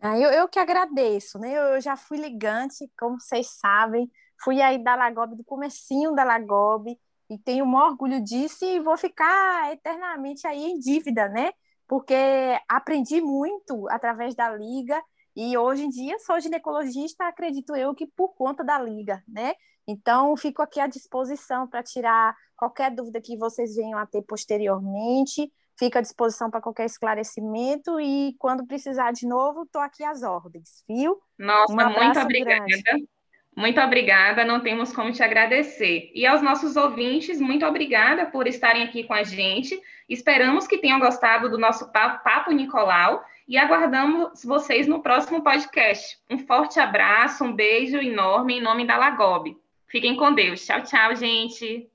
Ah, 0.00 0.18
eu, 0.18 0.30
eu 0.30 0.48
que 0.48 0.58
agradeço, 0.58 1.38
né? 1.38 1.52
Eu 1.54 1.80
já 1.80 1.96
fui 1.96 2.18
ligante, 2.18 2.90
como 2.98 3.20
vocês 3.20 3.48
sabem, 3.58 4.10
fui 4.42 4.60
aí 4.60 4.82
da 4.82 4.94
Lagob, 4.94 5.34
do 5.34 5.44
comecinho 5.44 6.14
da 6.14 6.24
Lagob, 6.24 6.96
e 7.28 7.38
tenho 7.38 7.64
um 7.64 7.74
orgulho 7.74 8.22
disso 8.22 8.64
e 8.64 8.78
vou 8.78 8.96
ficar 8.96 9.72
eternamente 9.72 10.46
aí 10.46 10.64
em 10.64 10.78
dívida, 10.78 11.28
né? 11.28 11.52
Porque 11.88 12.14
aprendi 12.68 13.20
muito 13.20 13.88
através 13.88 14.34
da 14.34 14.50
Liga 14.50 15.02
e 15.36 15.56
hoje 15.58 15.84
em 15.84 15.88
dia 15.90 16.18
sou 16.18 16.40
ginecologista, 16.40 17.28
acredito 17.28 17.76
eu 17.76 17.94
que 17.94 18.06
por 18.06 18.34
conta 18.34 18.64
da 18.64 18.80
liga, 18.80 19.22
né? 19.28 19.52
Então, 19.86 20.36
fico 20.36 20.62
aqui 20.62 20.80
à 20.80 20.86
disposição 20.86 21.68
para 21.68 21.82
tirar 21.82 22.34
qualquer 22.56 22.90
dúvida 22.90 23.20
que 23.20 23.36
vocês 23.36 23.76
venham 23.76 23.98
a 23.98 24.06
ter 24.06 24.22
posteriormente. 24.22 25.52
Fico 25.78 25.98
à 25.98 26.00
disposição 26.00 26.50
para 26.50 26.62
qualquer 26.62 26.86
esclarecimento 26.86 28.00
e 28.00 28.34
quando 28.38 28.66
precisar 28.66 29.12
de 29.12 29.28
novo, 29.28 29.64
estou 29.64 29.82
aqui 29.82 30.02
às 30.02 30.22
ordens, 30.22 30.82
viu? 30.88 31.20
Nossa, 31.38 31.72
um 31.72 31.76
muito 31.76 32.18
obrigada. 32.18 32.64
Grande. 32.64 33.08
Muito 33.54 33.80
obrigada, 33.80 34.44
não 34.44 34.60
temos 34.60 34.92
como 34.92 35.12
te 35.12 35.22
agradecer. 35.22 36.10
E 36.14 36.26
aos 36.26 36.42
nossos 36.42 36.76
ouvintes, 36.76 37.40
muito 37.40 37.64
obrigada 37.64 38.26
por 38.26 38.46
estarem 38.46 38.82
aqui 38.82 39.04
com 39.04 39.14
a 39.14 39.22
gente. 39.22 39.80
Esperamos 40.08 40.66
que 40.66 40.78
tenham 40.78 41.00
gostado 41.00 41.48
do 41.48 41.58
nosso 41.58 41.90
Papo 41.90 42.52
Nicolau 42.52 43.24
e 43.48 43.56
aguardamos 43.56 44.44
vocês 44.44 44.86
no 44.86 45.02
próximo 45.02 45.42
podcast. 45.42 46.18
Um 46.28 46.38
forte 46.38 46.80
abraço, 46.80 47.44
um 47.44 47.52
beijo 47.52 47.98
enorme 47.98 48.58
em 48.58 48.60
nome 48.60 48.86
da 48.86 48.96
Lagob. 48.96 49.56
Fiquem 49.86 50.16
com 50.16 50.32
Deus. 50.32 50.64
Tchau, 50.64 50.82
tchau, 50.82 51.14
gente. 51.14 51.88